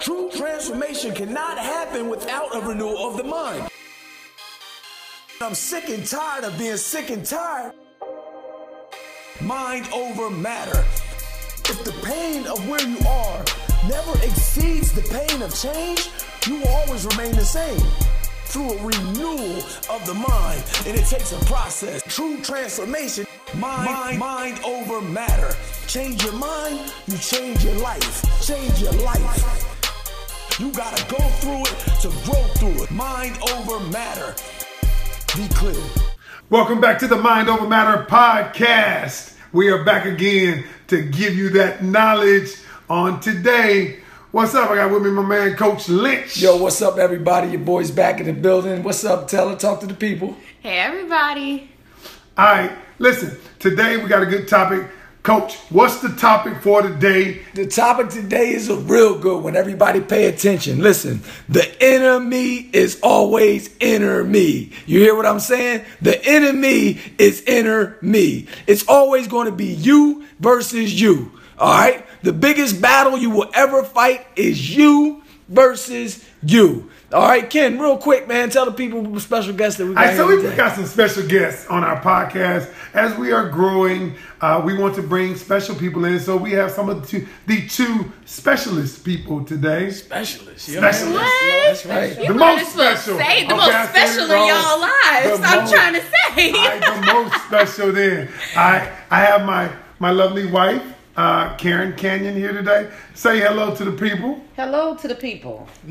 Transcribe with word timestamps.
True 0.00 0.30
transformation 0.30 1.14
cannot 1.14 1.58
happen 1.58 2.08
without 2.08 2.56
a 2.56 2.60
renewal 2.66 3.10
of 3.10 3.18
the 3.18 3.24
mind. 3.24 3.68
I'm 5.42 5.54
sick 5.54 5.90
and 5.90 6.06
tired 6.06 6.44
of 6.44 6.56
being 6.58 6.78
sick 6.78 7.10
and 7.10 7.24
tired. 7.24 7.74
Mind 9.42 9.86
over 9.92 10.30
matter. 10.30 10.78
If 11.68 11.84
the 11.84 11.92
pain 12.02 12.46
of 12.46 12.66
where 12.66 12.80
you 12.80 12.98
are 13.06 13.44
never 13.86 14.12
exceeds 14.24 14.90
the 14.92 15.02
pain 15.02 15.42
of 15.42 15.54
change, 15.54 16.08
you 16.46 16.60
will 16.60 16.68
always 16.68 17.04
remain 17.04 17.32
the 17.32 17.44
same 17.44 17.80
through 18.46 18.72
a 18.72 18.82
renewal 18.82 19.58
of 19.90 20.06
the 20.06 20.14
mind. 20.14 20.64
And 20.86 20.98
it 20.98 21.04
takes 21.06 21.32
a 21.32 21.44
process. 21.44 22.02
True 22.08 22.38
transformation, 22.40 23.26
mind, 23.54 23.90
mind, 23.90 24.18
mind 24.18 24.60
over 24.64 25.02
matter. 25.02 25.54
Change 25.86 26.24
your 26.24 26.32
mind, 26.32 26.90
you 27.06 27.18
change 27.18 27.62
your 27.62 27.74
life. 27.74 28.24
Change 28.40 28.80
your 28.80 28.92
life. 28.92 29.69
You 30.60 30.70
gotta 30.72 31.02
go 31.10 31.16
through 31.16 31.62
it 31.62 32.00
to 32.02 32.08
grow 32.22 32.42
through 32.58 32.82
it. 32.82 32.90
Mind 32.90 33.38
over 33.50 33.80
matter. 33.86 34.34
Be 35.34 35.48
clear. 35.54 35.82
Welcome 36.50 36.82
back 36.82 36.98
to 36.98 37.06
the 37.06 37.16
Mind 37.16 37.48
Over 37.48 37.66
Matter 37.66 38.04
podcast. 38.04 39.38
We 39.54 39.70
are 39.70 39.82
back 39.84 40.04
again 40.04 40.64
to 40.88 41.00
give 41.00 41.34
you 41.34 41.48
that 41.50 41.82
knowledge 41.82 42.56
on 42.90 43.20
today. 43.20 44.00
What's 44.32 44.54
up? 44.54 44.68
I 44.68 44.74
got 44.74 44.92
with 44.92 45.02
me 45.02 45.10
my 45.10 45.22
man, 45.22 45.56
Coach 45.56 45.88
Lynch. 45.88 46.36
Yo, 46.36 46.58
what's 46.58 46.82
up, 46.82 46.98
everybody? 46.98 47.52
Your 47.52 47.60
boy's 47.60 47.90
back 47.90 48.20
in 48.20 48.26
the 48.26 48.34
building. 48.34 48.82
What's 48.82 49.02
up, 49.02 49.28
Taylor? 49.28 49.56
Talk 49.56 49.80
to 49.80 49.86
the 49.86 49.94
people. 49.94 50.36
Hey, 50.60 50.80
everybody. 50.80 51.70
All 52.36 52.44
right, 52.44 52.72
listen, 52.98 53.34
today 53.58 53.96
we 53.96 54.10
got 54.10 54.22
a 54.22 54.26
good 54.26 54.46
topic. 54.46 54.86
Coach, 55.22 55.56
what's 55.68 56.00
the 56.00 56.08
topic 56.08 56.62
for 56.62 56.80
today? 56.80 57.42
The 57.52 57.66
topic 57.66 58.08
today 58.08 58.54
is 58.54 58.70
a 58.70 58.76
real 58.76 59.18
good 59.18 59.44
one. 59.44 59.54
Everybody 59.54 60.00
pay 60.00 60.26
attention. 60.28 60.80
Listen, 60.80 61.20
the 61.46 61.70
enemy 61.82 62.70
is 62.72 62.98
always 63.02 63.68
inner 63.80 64.24
me. 64.24 64.72
You 64.86 65.00
hear 65.00 65.14
what 65.14 65.26
I'm 65.26 65.40
saying? 65.40 65.84
The 66.00 66.24
enemy 66.24 67.00
is 67.18 67.42
inner 67.42 67.98
me. 68.00 68.46
It's 68.66 68.88
always 68.88 69.28
going 69.28 69.44
to 69.44 69.52
be 69.52 69.66
you 69.66 70.24
versus 70.38 70.98
you. 70.98 71.32
All 71.58 71.70
right? 71.70 72.06
The 72.22 72.32
biggest 72.32 72.80
battle 72.80 73.18
you 73.18 73.28
will 73.28 73.50
ever 73.52 73.82
fight 73.82 74.26
is 74.36 74.74
you 74.74 75.19
versus 75.50 76.24
you. 76.42 76.88
All 77.12 77.26
right, 77.26 77.50
Ken, 77.50 77.76
real 77.78 77.98
quick, 77.98 78.28
man, 78.28 78.50
tell 78.50 78.64
the 78.66 78.70
people 78.70 79.02
the 79.02 79.20
special 79.20 79.52
guests 79.52 79.78
that 79.78 79.86
we 79.86 79.94
got. 79.94 80.00
All 80.04 80.06
right, 80.10 80.16
so 80.16 80.26
we've 80.28 80.56
got 80.56 80.76
some 80.76 80.86
special 80.86 81.26
guests 81.26 81.66
on 81.66 81.82
our 81.82 82.00
podcast. 82.00 82.72
As 82.94 83.16
we 83.18 83.32
are 83.32 83.48
growing, 83.48 84.14
uh, 84.40 84.62
we 84.64 84.78
want 84.78 84.94
to 84.94 85.02
bring 85.02 85.34
special 85.34 85.74
people 85.74 86.04
in. 86.04 86.20
So 86.20 86.36
we 86.36 86.52
have 86.52 86.70
some 86.70 86.88
of 86.88 87.02
the 87.02 87.06
two, 87.08 87.26
the 87.48 87.66
two 87.66 88.12
specialist 88.26 89.04
people 89.04 89.44
today. 89.44 89.90
specialist. 89.90 90.68
you 90.68 90.74
Specialist. 90.78 91.14
know? 91.16 91.20
What? 91.20 91.64
That's 91.66 91.86
right. 91.86 92.18
You 92.20 92.28
The 92.28 92.34
most 92.34 92.60
as 92.62 92.68
special. 92.72 93.18
say 93.18 93.40
the 93.46 93.54
Okay, 93.54 93.56
most 93.56 93.66
said 93.72 93.86
special 94.06 94.24
in 94.30 94.46
y'all 94.46 94.80
lives. 94.80 95.40
I'm 95.44 95.58
most- 95.62 95.72
trying 95.72 95.94
to 95.94 96.00
say. 96.00 96.52
I, 96.54 97.00
the 97.00 97.12
most 97.12 97.34
special 97.46 97.92
then. 97.92 98.28
I 98.56 98.88
I 99.10 99.20
have 99.20 99.44
my 99.44 99.68
my 99.98 100.10
lovely 100.12 100.46
wife, 100.46 100.82
uh, 101.20 101.54
Karen 101.56 101.94
Canyon, 101.96 102.34
here 102.34 102.52
today. 102.52 102.90
Say 103.14 103.40
hello 103.40 103.74
to 103.74 103.84
the 103.84 103.92
people. 103.92 104.40
Hello 104.56 104.94
to 104.96 105.08
the 105.08 105.14
people. 105.14 105.68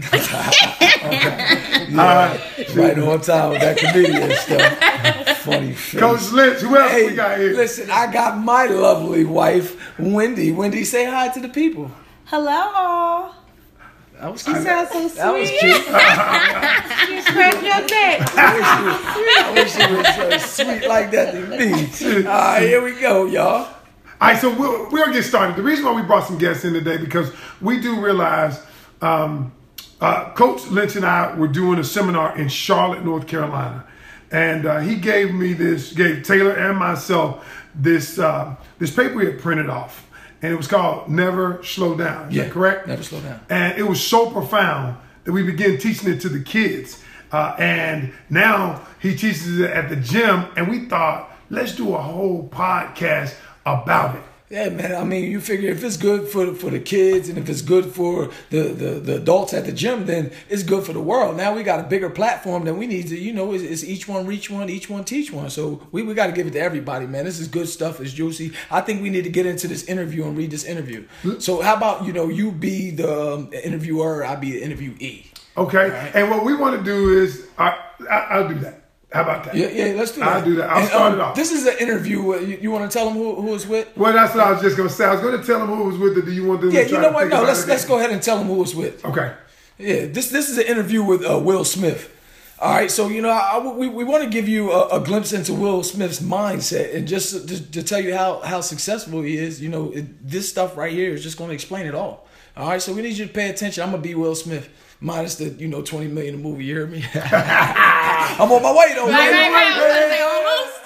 Right 2.76 2.98
on 3.00 3.22
time 3.22 3.50
with 3.52 3.62
that 3.62 3.78
comedian 3.78 4.32
stuff. 4.38 5.38
Funny 5.40 5.74
face. 5.74 6.00
Coach 6.00 6.32
Lynch, 6.32 6.60
who 6.60 6.78
else 6.78 6.92
Hey, 6.92 7.08
we 7.08 7.16
got 7.16 7.38
here? 7.38 7.54
listen, 7.54 7.90
I 7.90 8.12
got 8.12 8.38
my 8.38 8.66
lovely 8.66 9.24
wife, 9.26 9.98
Wendy. 10.00 10.52
Wendy, 10.52 10.84
say 10.84 11.06
hi 11.06 11.30
to 11.30 11.40
the 11.40 11.50
people. 11.50 11.90
Hello. 12.26 13.32
That 14.20 14.32
was 14.34 14.46
You 14.46 14.54
cute. 14.54 14.66
sound 14.66 14.88
so 14.90 15.08
That 15.08 15.34
was 15.34 15.48
sweet. 15.48 15.60
cute. 15.60 15.86
You 17.10 17.22
scratch 17.24 17.64
your 17.64 17.82
neck. 17.88 18.20
I 18.36 19.52
wish 19.56 19.72
she 19.72 19.94
was 19.94 20.06
uh, 20.06 20.40
sweet 20.40 20.88
like 20.88 21.10
that 21.12 21.32
to 21.34 21.40
me. 21.48 22.28
All 22.28 22.34
right, 22.34 22.62
here 22.64 22.84
we 22.84 23.00
go, 23.00 23.26
y'all. 23.26 23.68
All 24.22 24.28
right, 24.28 24.38
so 24.40 24.54
we'll, 24.54 24.90
we'll 24.90 25.14
get 25.14 25.24
started. 25.24 25.56
The 25.56 25.64
reason 25.64 25.86
why 25.86 25.94
we 25.94 26.02
brought 26.02 26.28
some 26.28 26.38
guests 26.38 26.66
in 26.66 26.74
today 26.74 26.98
because 26.98 27.32
we 27.62 27.80
do 27.80 28.02
realize 28.02 28.62
um, 29.02 29.54
uh, 30.02 30.32
Coach 30.34 30.68
Lynch 30.68 30.98
and 30.98 31.06
I 31.06 31.34
were 31.36 31.48
doing 31.48 31.80
a 31.80 31.84
seminar 31.86 32.38
in 32.38 32.50
Charlotte, 32.50 33.06
North 33.06 33.28
Carolina, 33.28 33.86
and 34.32 34.66
uh, 34.66 34.80
he 34.80 34.96
gave 34.98 35.34
me 35.34 35.54
this, 35.54 35.94
gave 35.94 36.24
Taylor 36.24 36.52
and 36.52 36.78
myself 36.78 37.48
this 37.74 38.20
uh, 38.20 38.56
this 38.78 38.94
paper 38.94 39.22
he 39.22 39.28
had 39.28 39.40
printed 39.40 39.70
off, 39.70 40.06
and 40.42 40.52
it 40.52 40.56
was 40.58 40.68
called 40.68 41.08
"Never 41.10 41.64
Slow 41.64 41.96
Down." 41.96 42.28
Is 42.30 42.36
Yeah, 42.36 42.44
that 42.44 42.52
correct? 42.52 42.88
Never 42.88 43.04
Slow 43.04 43.22
Down. 43.22 43.40
And 43.50 43.78
it 43.78 43.84
was 43.84 44.06
so 44.06 44.30
profound 44.32 44.98
that 45.24 45.32
we 45.32 45.44
began 45.44 45.78
teaching 45.78 46.10
it 46.12 46.20
to 46.22 46.30
the 46.30 46.42
kids. 46.42 47.02
Uh, 47.32 47.56
and 47.60 48.12
now 48.32 48.82
he 49.00 49.12
teaches 49.12 49.60
it 49.60 49.70
at 49.70 49.88
the 49.88 49.96
gym. 49.96 50.46
And 50.58 50.68
we 50.68 50.86
thought, 50.88 51.32
let's 51.52 51.76
do 51.76 51.94
a 51.94 52.02
whole 52.02 52.50
podcast 52.50 53.36
about 53.76 54.16
it. 54.16 54.24
Yeah, 54.50 54.70
man. 54.70 54.96
I 54.96 55.04
mean, 55.04 55.30
you 55.30 55.42
figure 55.42 55.70
if 55.70 55.84
it's 55.84 55.96
good 55.96 56.28
for 56.28 56.56
for 56.56 56.72
the 56.72 56.80
kids 56.80 57.30
and 57.30 57.38
if 57.38 57.48
it's 57.50 57.62
good 57.62 57.86
for 57.86 58.32
the, 58.50 58.64
the, 58.70 59.00
the 59.00 59.16
adults 59.18 59.54
at 59.54 59.66
the 59.66 59.72
gym, 59.72 60.08
then 60.08 60.32
it's 60.50 60.64
good 60.64 60.84
for 60.84 60.92
the 60.92 61.00
world. 61.00 61.38
Now 61.38 61.54
we 61.54 61.62
got 61.62 61.80
a 61.80 61.84
bigger 61.84 62.10
platform 62.10 62.66
than 62.66 62.80
we 62.80 62.88
need 62.88 63.10
to. 63.10 63.18
You 63.18 63.32
know, 63.32 63.54
it's, 63.54 63.64
it's 63.64 63.84
each 63.84 64.08
one 64.08 64.26
reach 64.26 64.50
one, 64.50 64.68
each 64.68 64.90
one 64.90 65.04
teach 65.04 65.32
one. 65.32 65.52
So 65.52 65.88
we, 65.92 66.02
we 66.02 66.16
got 66.16 66.28
to 66.28 66.34
give 66.34 66.48
it 66.48 66.54
to 66.54 66.60
everybody, 66.60 67.06
man. 67.06 67.26
This 67.26 67.40
is 67.40 67.48
good 67.48 67.70
stuff. 67.70 68.02
It's 68.02 68.12
juicy. 68.12 68.54
I 68.72 68.82
think 68.82 69.04
we 69.04 69.12
need 69.12 69.26
to 69.26 69.30
get 69.30 69.46
into 69.46 69.68
this 69.68 69.84
interview 69.84 70.26
and 70.26 70.36
read 70.36 70.50
this 70.50 70.64
interview. 70.64 71.06
So 71.38 71.62
how 71.62 71.76
about 71.76 72.06
you 72.06 72.14
know 72.14 72.28
you 72.28 72.52
be 72.52 72.90
the 72.90 73.34
um, 73.34 73.54
interviewer, 73.54 74.26
I 74.26 74.36
be 74.36 74.54
the 74.54 74.62
interviewee. 74.62 75.28
Okay. 75.58 76.12
And 76.16 76.32
what 76.32 76.44
we 76.44 76.56
want 76.56 76.78
to 76.78 76.84
do 76.84 77.22
is, 77.22 77.48
I, 77.58 77.78
I, 78.10 78.16
I'll 78.32 78.48
do 78.48 78.56
that. 78.60 78.79
How 79.12 79.24
about 79.24 79.44
that? 79.46 79.56
Yeah, 79.56 79.70
yeah. 79.70 79.94
Let's 79.98 80.12
do 80.12 80.20
that. 80.20 80.30
I'll 80.30 80.44
do 80.46 80.56
that. 80.58 80.70
I'll 80.70 80.80
And, 80.80 80.88
start 80.88 81.12
um, 81.14 81.20
it 81.20 81.22
off. 81.22 81.36
This 81.36 81.52
is 81.52 81.66
an 81.66 81.78
interview. 81.80 82.36
You, 82.42 82.58
you 82.62 82.72
want 82.72 82.90
to 82.92 82.96
tell 82.96 83.06
them 83.06 83.16
who 83.16 83.42
who 83.42 83.56
it's 83.56 83.66
with? 83.66 83.88
well, 83.98 84.14
that's 84.14 84.36
what 84.36 84.44
I 84.46 84.52
was 84.52 84.62
just 84.62 84.78
going 84.78 84.88
to 84.90 84.94
say. 84.94 85.06
I 85.06 85.14
was 85.14 85.22
going 85.22 85.40
to 85.40 85.44
tell 85.46 85.60
them 85.60 85.68
who 85.70 85.86
was 85.86 85.98
with 85.98 86.18
it. 86.18 86.26
Do 86.26 86.32
you 86.32 86.46
want 86.46 86.62
them 86.62 86.70
Yeah, 86.72 86.84
to 86.84 86.90
Yeah, 86.90 86.96
you 86.96 87.02
know 87.02 87.12
what? 87.12 87.28
No, 87.28 87.42
let's 87.44 87.66
let's 87.68 87.86
go 87.86 87.98
ahead 87.98 88.12
and 88.12 88.22
tell 88.22 88.38
them 88.38 88.48
who 88.48 88.56
was 88.56 88.76
with. 88.76 89.04
Okay. 89.04 89.34
Yeah, 89.80 90.06
this 90.06 90.30
this 90.30 90.50
is 90.50 90.58
an 90.60 90.66
interview 90.66 91.02
with 91.04 91.26
uh, 91.26 91.40
Will 91.40 91.64
Smith. 91.66 92.16
All 92.62 92.74
right, 92.76 92.92
so 92.92 93.08
you 93.08 93.22
know, 93.22 93.30
I, 93.30 93.58
I- 93.58 93.72
we, 93.74 93.88
we 93.88 94.04
want 94.04 94.22
to 94.26 94.30
give 94.30 94.50
you 94.50 94.70
a, 94.72 94.98
a 94.98 95.00
glimpse 95.00 95.32
into 95.32 95.54
Will 95.54 95.82
Smith's 95.82 96.20
mindset, 96.20 96.94
and 96.94 97.08
just 97.08 97.48
to, 97.48 97.72
to 97.72 97.82
tell 97.82 98.02
you 98.02 98.14
how 98.14 98.42
how 98.42 98.60
successful 98.62 99.22
he 99.22 99.38
is. 99.38 99.62
You 99.62 99.70
know, 99.70 99.92
it, 99.92 100.30
this 100.30 100.50
stuff 100.50 100.76
right 100.78 100.92
here 100.92 101.14
is 101.14 101.24
just 101.24 101.38
going 101.38 101.48
to 101.50 101.54
explain 101.56 101.86
it 101.88 101.96
all. 101.96 102.28
All 102.58 102.68
right, 102.68 102.82
so 102.82 102.94
we 102.94 103.02
need 103.02 103.18
you 103.18 103.26
to 103.28 103.32
pay 103.34 103.50
attention. 103.50 103.82
I'm 103.82 103.92
gonna 103.92 104.04
be 104.04 104.14
Will 104.14 104.36
Smith, 104.36 104.68
minus 105.02 105.36
the 105.36 105.46
you 105.46 105.68
know 105.68 105.82
20 105.82 106.08
million 106.08 106.36
a 106.36 106.38
movie. 106.38 106.66
You 106.66 106.76
hear 106.76 106.88
me? 106.88 107.04
I'm 107.16 108.52
on 108.52 108.62
my 108.62 108.72
way 108.72 108.94
though. 108.96 109.08
Right, 109.08 109.32
man. 109.32 109.52
right, 109.52 109.78
right. 109.78 110.30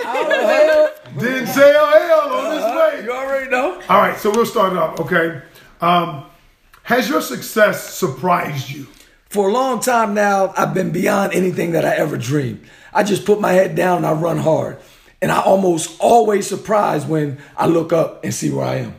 I 0.05 0.21
was 0.21 0.27
gonna 0.27 0.43
say 0.43 0.69
almost. 0.69 0.93
Denzel 1.13 2.07
Hell 2.07 2.33
on 2.33 2.55
this 2.55 2.63
way. 2.63 3.03
You 3.05 3.11
already 3.11 3.49
know. 3.49 3.81
All 3.89 3.99
right, 3.99 4.17
so 4.17 4.31
we'll 4.31 4.45
start 4.45 4.73
it 4.73 4.79
off. 4.79 4.99
Okay. 4.99 5.41
Um, 5.81 6.25
has 6.83 7.09
your 7.09 7.21
success 7.21 7.93
surprised 7.93 8.69
you? 8.69 8.87
For 9.29 9.49
a 9.49 9.51
long 9.51 9.79
time 9.79 10.13
now, 10.13 10.53
I've 10.55 10.73
been 10.73 10.91
beyond 10.91 11.33
anything 11.33 11.71
that 11.71 11.85
I 11.85 11.95
ever 11.95 12.17
dreamed. 12.17 12.67
I 12.93 13.03
just 13.03 13.25
put 13.25 13.41
my 13.41 13.53
head 13.53 13.75
down 13.75 13.97
and 13.97 14.05
I 14.05 14.13
run 14.13 14.37
hard. 14.37 14.77
And 15.21 15.31
I 15.31 15.41
almost 15.41 15.99
always 15.99 16.45
surprised 16.45 17.07
when 17.07 17.39
I 17.55 17.67
look 17.67 17.93
up 17.93 18.23
and 18.23 18.33
see 18.33 18.51
where 18.51 18.65
I 18.65 18.75
am. 18.75 18.95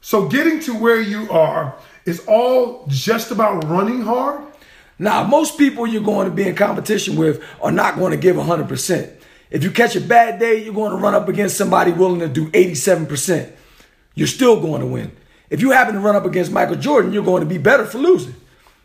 So 0.00 0.28
getting 0.28 0.60
to 0.60 0.74
where 0.78 1.00
you 1.00 1.30
are 1.30 1.76
is 2.04 2.22
all 2.26 2.84
just 2.88 3.30
about 3.30 3.64
running 3.64 4.02
hard? 4.02 4.51
Now, 5.02 5.24
most 5.24 5.58
people 5.58 5.84
you're 5.84 6.00
going 6.00 6.28
to 6.28 6.32
be 6.32 6.46
in 6.46 6.54
competition 6.54 7.16
with 7.16 7.42
are 7.60 7.72
not 7.72 7.96
going 7.96 8.12
to 8.12 8.16
give 8.16 8.36
100%. 8.36 9.12
If 9.50 9.64
you 9.64 9.72
catch 9.72 9.96
a 9.96 10.00
bad 10.00 10.38
day, 10.38 10.62
you're 10.62 10.72
going 10.72 10.92
to 10.92 10.96
run 10.96 11.12
up 11.12 11.28
against 11.28 11.56
somebody 11.56 11.90
willing 11.90 12.20
to 12.20 12.28
do 12.28 12.48
87%. 12.50 13.52
You're 14.14 14.28
still 14.28 14.60
going 14.60 14.80
to 14.80 14.86
win. 14.86 15.10
If 15.50 15.60
you 15.60 15.72
happen 15.72 15.94
to 15.94 16.00
run 16.00 16.14
up 16.14 16.24
against 16.24 16.52
Michael 16.52 16.76
Jordan, 16.76 17.12
you're 17.12 17.24
going 17.24 17.42
to 17.42 17.48
be 17.48 17.58
better 17.58 17.84
for 17.84 17.98
losing. 17.98 18.36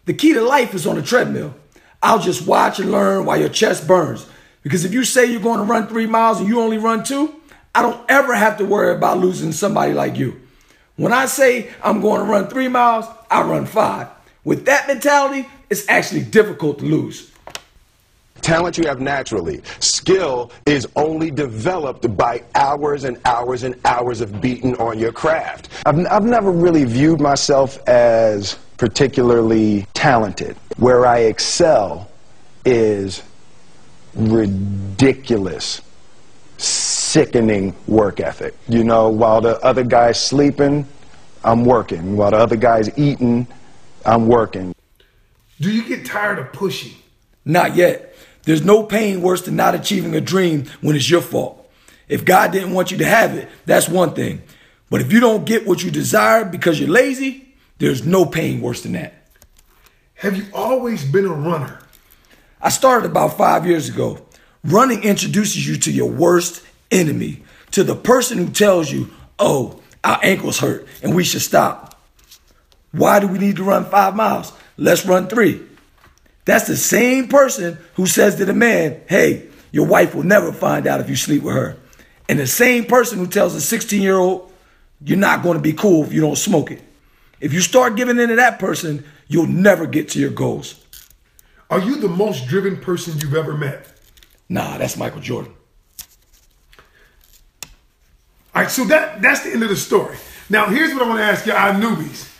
The 0.05 0.15
key 0.15 0.33
to 0.33 0.41
life 0.41 0.73
is 0.73 0.87
on 0.87 0.95
the 0.95 1.03
treadmill. 1.03 1.53
I'll 2.01 2.17
just 2.17 2.47
watch 2.47 2.79
and 2.79 2.91
learn 2.91 3.25
while 3.25 3.39
your 3.39 3.49
chest 3.49 3.87
burns. 3.87 4.25
Because 4.63 4.85
if 4.85 4.93
you 4.93 5.03
say 5.03 5.25
you're 5.31 5.39
going 5.39 5.59
to 5.59 5.65
run 5.65 5.87
three 5.87 6.07
miles 6.07 6.39
and 6.39 6.49
you 6.49 6.61
only 6.61 6.79
run 6.79 7.03
two, 7.03 7.35
I 7.75 7.83
don't 7.83 8.03
ever 8.09 8.33
have 8.33 8.57
to 8.57 8.65
worry 8.65 8.91
about 8.91 9.19
losing 9.19 9.51
somebody 9.51 9.93
like 9.93 10.17
you. 10.17 10.41
When 10.95 11.13
I 11.13 11.27
say 11.27 11.69
I'm 11.83 12.01
going 12.01 12.21
to 12.21 12.27
run 12.27 12.47
three 12.47 12.69
miles, 12.69 13.05
I 13.29 13.43
run 13.43 13.67
five. 13.67 14.07
With 14.43 14.65
that 14.65 14.87
mentality, 14.87 15.47
it's 15.69 15.87
actually 15.89 16.23
difficult 16.23 16.79
to 16.79 16.85
lose. 16.85 17.31
Talent 18.41 18.77
you 18.77 18.87
have 18.87 19.01
naturally. 19.01 19.61
Skill 19.79 20.51
is 20.65 20.87
only 20.95 21.31
developed 21.31 22.15
by 22.15 22.43
hours 22.55 23.03
and 23.03 23.19
hours 23.25 23.63
and 23.63 23.75
hours 23.83 24.21
of 24.21 24.39
beating 24.39 24.75
on 24.77 24.99
your 24.99 25.11
craft. 25.11 25.69
I've, 25.85 26.05
I've 26.07 26.23
never 26.23 26.51
really 26.51 26.85
viewed 26.85 27.19
myself 27.19 27.79
as 27.87 28.57
particularly 28.77 29.87
talented. 29.93 30.55
Where 30.77 31.05
I 31.05 31.19
excel 31.21 32.09
is 32.63 33.23
ridiculous, 34.13 35.81
sickening 36.57 37.75
work 37.87 38.19
ethic. 38.19 38.55
You 38.67 38.83
know, 38.83 39.09
while 39.09 39.41
the 39.41 39.59
other 39.61 39.83
guy's 39.83 40.23
sleeping, 40.23 40.87
I'm 41.43 41.65
working. 41.65 42.15
While 42.15 42.31
the 42.31 42.37
other 42.37 42.55
guy's 42.55 42.95
eating, 42.97 43.47
I'm 44.05 44.27
working. 44.27 44.73
Do 45.59 45.71
you 45.71 45.87
get 45.87 46.05
tired 46.05 46.39
of 46.39 46.53
pushing? 46.53 46.93
Not 47.43 47.75
yet. 47.75 48.15
There's 48.43 48.63
no 48.63 48.83
pain 48.83 49.21
worse 49.21 49.41
than 49.41 49.55
not 49.55 49.75
achieving 49.75 50.15
a 50.15 50.21
dream 50.21 50.65
when 50.81 50.95
it's 50.95 51.09
your 51.09 51.21
fault. 51.21 51.69
If 52.07 52.23
God 52.23 52.51
didn't 52.51 52.73
want 52.73 52.91
you 52.91 52.97
to 52.99 53.05
have 53.05 53.35
it, 53.35 53.49
that's 53.65 53.89
one 53.89 54.13
thing. 54.13 54.41
But 54.89 55.01
if 55.01 55.11
you 55.11 55.19
don't 55.19 55.45
get 55.45 55.67
what 55.67 55.83
you 55.83 55.91
desire 55.91 56.45
because 56.45 56.79
you're 56.79 56.89
lazy, 56.89 57.53
there's 57.79 58.05
no 58.05 58.25
pain 58.25 58.61
worse 58.61 58.83
than 58.83 58.93
that. 58.93 59.13
Have 60.15 60.37
you 60.37 60.45
always 60.53 61.03
been 61.03 61.25
a 61.25 61.33
runner? 61.33 61.79
I 62.61 62.69
started 62.69 63.09
about 63.11 63.37
five 63.37 63.65
years 63.65 63.89
ago. 63.89 64.25
Running 64.63 65.03
introduces 65.03 65.67
you 65.67 65.77
to 65.77 65.91
your 65.91 66.09
worst 66.09 66.63
enemy, 66.89 67.43
to 67.71 67.83
the 67.83 67.95
person 67.95 68.37
who 68.37 68.49
tells 68.49 68.91
you, 68.91 69.09
oh, 69.37 69.81
our 70.03 70.19
ankles 70.23 70.59
hurt 70.59 70.87
and 71.03 71.15
we 71.15 71.23
should 71.23 71.41
stop. 71.41 71.99
Why 72.91 73.19
do 73.19 73.27
we 73.27 73.37
need 73.37 73.57
to 73.57 73.63
run 73.63 73.85
five 73.85 74.15
miles? 74.15 74.53
Let's 74.77 75.05
run 75.05 75.27
three. 75.27 75.61
That's 76.45 76.67
the 76.67 76.77
same 76.77 77.27
person 77.27 77.77
who 77.95 78.05
says 78.05 78.35
to 78.35 78.45
the 78.45 78.53
man, 78.53 79.01
hey, 79.07 79.49
your 79.71 79.85
wife 79.85 80.15
will 80.15 80.23
never 80.23 80.53
find 80.53 80.87
out 80.87 81.01
if 81.01 81.09
you 81.09 81.15
sleep 81.15 81.43
with 81.43 81.55
her. 81.55 81.77
And 82.29 82.39
the 82.39 82.47
same 82.47 82.85
person 82.85 83.17
who 83.17 83.27
tells 83.27 83.55
a 83.55 83.61
16 83.61 84.01
year 84.01 84.17
old, 84.17 84.51
you're 85.03 85.17
not 85.17 85.43
going 85.43 85.57
to 85.57 85.61
be 85.61 85.73
cool 85.73 86.03
if 86.03 86.13
you 86.13 86.21
don't 86.21 86.37
smoke 86.37 86.71
it. 86.71 86.81
If 87.39 87.53
you 87.53 87.61
start 87.61 87.95
giving 87.95 88.17
in 88.17 88.29
to 88.29 88.35
that 88.37 88.59
person, 88.59 89.03
you'll 89.27 89.47
never 89.47 89.85
get 89.85 90.09
to 90.09 90.19
your 90.19 90.31
goals. 90.31 90.83
Are 91.69 91.79
you 91.79 91.97
the 91.97 92.07
most 92.07 92.47
driven 92.47 92.77
person 92.77 93.19
you've 93.19 93.35
ever 93.35 93.53
met? 93.53 93.87
Nah, 94.49 94.77
that's 94.77 94.97
Michael 94.97 95.21
Jordan. 95.21 95.53
All 98.55 98.63
right, 98.63 98.71
so 98.71 98.85
that 98.85 99.21
that's 99.21 99.43
the 99.43 99.51
end 99.51 99.61
of 99.61 99.69
the 99.69 99.75
story. 99.75 100.17
Now, 100.49 100.67
here's 100.67 100.93
what 100.93 101.03
I 101.03 101.07
want 101.07 101.19
to 101.19 101.25
ask 101.25 101.45
you, 101.45 101.51
our 101.51 101.73
newbies. 101.73 102.33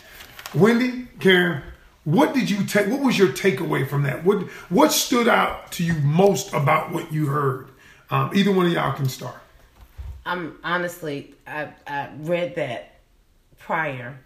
Wendy, 0.54 1.06
Karen, 1.20 1.62
what 2.08 2.32
did 2.32 2.48
you 2.48 2.64
take? 2.64 2.86
What 2.86 3.00
was 3.00 3.18
your 3.18 3.28
takeaway 3.28 3.86
from 3.86 4.04
that? 4.04 4.24
What 4.24 4.48
what 4.70 4.92
stood 4.92 5.28
out 5.28 5.70
to 5.72 5.84
you 5.84 5.92
most 5.96 6.54
about 6.54 6.90
what 6.90 7.12
you 7.12 7.26
heard? 7.26 7.68
Um, 8.08 8.30
either 8.34 8.50
one 8.50 8.64
of 8.64 8.72
y'all 8.72 8.94
can 8.94 9.10
start. 9.10 9.36
I'm 10.24 10.58
honestly, 10.64 11.34
I, 11.46 11.68
I 11.86 12.08
read 12.20 12.54
that 12.54 13.00
prior, 13.58 14.18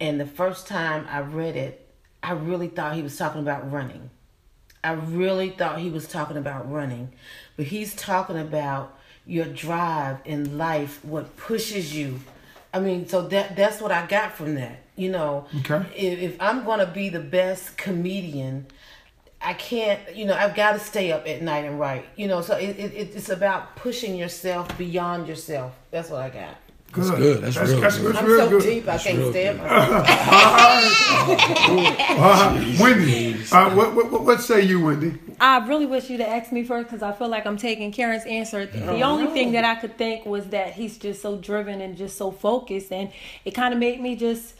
and 0.00 0.20
the 0.20 0.26
first 0.26 0.66
time 0.66 1.06
I 1.08 1.20
read 1.20 1.54
it, 1.54 1.88
I 2.24 2.32
really 2.32 2.66
thought 2.66 2.96
he 2.96 3.02
was 3.02 3.16
talking 3.16 3.40
about 3.40 3.70
running. 3.70 4.10
I 4.82 4.94
really 4.94 5.50
thought 5.50 5.78
he 5.78 5.90
was 5.90 6.08
talking 6.08 6.36
about 6.36 6.68
running, 6.68 7.12
but 7.56 7.66
he's 7.66 7.94
talking 7.94 8.38
about 8.38 8.98
your 9.26 9.44
drive 9.44 10.18
in 10.24 10.58
life, 10.58 11.04
what 11.04 11.36
pushes 11.36 11.94
you. 11.94 12.18
I 12.72 12.80
mean, 12.80 13.08
so 13.08 13.22
that 13.28 13.56
that's 13.56 13.80
what 13.80 13.92
I 13.92 14.06
got 14.06 14.32
from 14.34 14.54
that. 14.56 14.78
You 14.96 15.10
know, 15.10 15.46
Okay. 15.60 15.82
if, 15.96 16.18
if 16.20 16.36
I'm 16.40 16.64
gonna 16.64 16.86
be 16.86 17.08
the 17.08 17.20
best 17.20 17.76
comedian, 17.78 18.66
I 19.40 19.54
can't. 19.54 20.00
You 20.16 20.26
know, 20.26 20.34
I've 20.34 20.54
got 20.54 20.72
to 20.72 20.78
stay 20.80 21.12
up 21.12 21.26
at 21.26 21.40
night 21.42 21.64
and 21.64 21.78
write. 21.78 22.04
You 22.16 22.26
know, 22.26 22.42
so 22.42 22.56
it, 22.56 22.78
it 22.78 22.92
it's 23.14 23.28
about 23.28 23.76
pushing 23.76 24.16
yourself 24.16 24.76
beyond 24.76 25.28
yourself. 25.28 25.72
That's 25.90 26.10
what 26.10 26.20
I 26.20 26.28
got. 26.30 26.56
Good. 26.92 27.18
good. 27.18 27.42
That's 27.42 27.56
real 27.56 27.80
that's, 27.80 27.98
good. 27.98 28.14
that's 28.14 28.18
I'm 28.18 28.24
real 28.26 28.38
so 28.38 28.48
good. 28.48 28.62
deep, 28.62 28.88
I 28.88 28.98
can't 28.98 29.30
stand 29.30 29.58
good. 29.58 29.68
myself. 29.68 31.04
Uh, 32.20 32.74
Wendy, 32.80 33.34
uh, 33.52 33.74
what, 33.74 33.94
what 33.94 34.10
what 34.10 34.24
what 34.24 34.40
say 34.40 34.62
you, 34.62 34.82
Wendy? 34.82 35.18
I 35.38 35.58
really 35.66 35.84
wish 35.84 36.08
you 36.08 36.16
to 36.16 36.28
ask 36.28 36.50
me 36.50 36.64
first 36.64 36.86
because 36.88 37.02
I 37.02 37.12
feel 37.12 37.28
like 37.28 37.46
I'm 37.46 37.58
taking 37.58 37.92
Karen's 37.92 38.24
answer. 38.24 38.64
The 38.66 39.02
only 39.02 39.26
thing 39.28 39.52
that 39.52 39.64
I 39.64 39.74
could 39.74 39.98
think 39.98 40.24
was 40.24 40.46
that 40.48 40.72
he's 40.72 40.96
just 40.96 41.20
so 41.20 41.36
driven 41.36 41.80
and 41.80 41.96
just 41.96 42.16
so 42.16 42.30
focused, 42.30 42.90
and 42.90 43.12
it 43.44 43.52
kind 43.52 43.74
of 43.74 43.78
made 43.78 44.00
me 44.00 44.16
just 44.16 44.54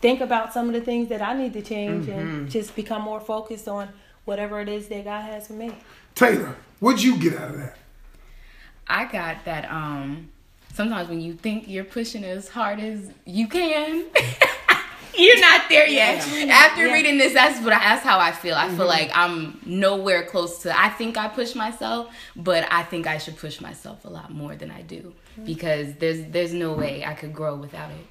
think 0.00 0.20
about 0.20 0.52
some 0.52 0.68
of 0.68 0.74
the 0.74 0.80
things 0.80 1.08
that 1.08 1.22
I 1.22 1.32
need 1.34 1.54
to 1.54 1.62
change 1.62 2.08
and 2.08 2.50
just 2.50 2.76
become 2.76 3.02
more 3.02 3.20
focused 3.20 3.66
on 3.66 3.88
whatever 4.24 4.60
it 4.60 4.68
is 4.68 4.88
that 4.88 5.04
God 5.04 5.22
has 5.22 5.46
for 5.46 5.54
me. 5.54 5.72
Taylor, 6.14 6.56
what'd 6.80 7.02
you 7.02 7.16
get 7.18 7.36
out 7.36 7.50
of 7.50 7.56
that? 7.56 7.76
I 8.86 9.04
got 9.06 9.44
that 9.44 9.70
um 9.70 10.30
sometimes 10.80 11.10
when 11.10 11.20
you 11.20 11.34
think 11.34 11.68
you're 11.68 11.84
pushing 11.84 12.24
as 12.24 12.48
hard 12.48 12.80
as 12.80 13.10
you 13.26 13.46
can, 13.46 14.06
you're 15.18 15.40
not 15.40 15.68
there 15.68 15.86
yet. 15.86 16.26
After 16.48 16.86
Yeah. 16.86 16.94
reading 16.94 17.18
this, 17.18 17.34
that's 17.34 17.62
what 17.62 17.74
I, 17.74 17.80
that's 17.80 18.02
how 18.02 18.18
I 18.18 18.32
feel. 18.32 18.54
I 18.54 18.68
feel 18.68 18.78
mm-hmm. 18.78 18.86
like 18.86 19.10
I'm 19.14 19.60
nowhere 19.66 20.24
close 20.24 20.62
to 20.62 20.68
I 20.86 20.88
think 20.88 21.18
I 21.18 21.28
push 21.28 21.54
myself, 21.54 22.08
but 22.34 22.66
I 22.72 22.82
think 22.84 23.06
I 23.06 23.18
should 23.18 23.36
push 23.36 23.60
myself 23.60 24.06
a 24.06 24.08
lot 24.08 24.32
more 24.32 24.56
than 24.56 24.70
I 24.70 24.80
do 24.80 25.02
mm-hmm. 25.02 25.44
because 25.44 25.92
there's 25.96 26.24
there's 26.34 26.54
no 26.54 26.72
way 26.72 27.04
I 27.04 27.12
could 27.12 27.34
grow 27.34 27.56
without 27.56 27.90
it. 27.90 28.06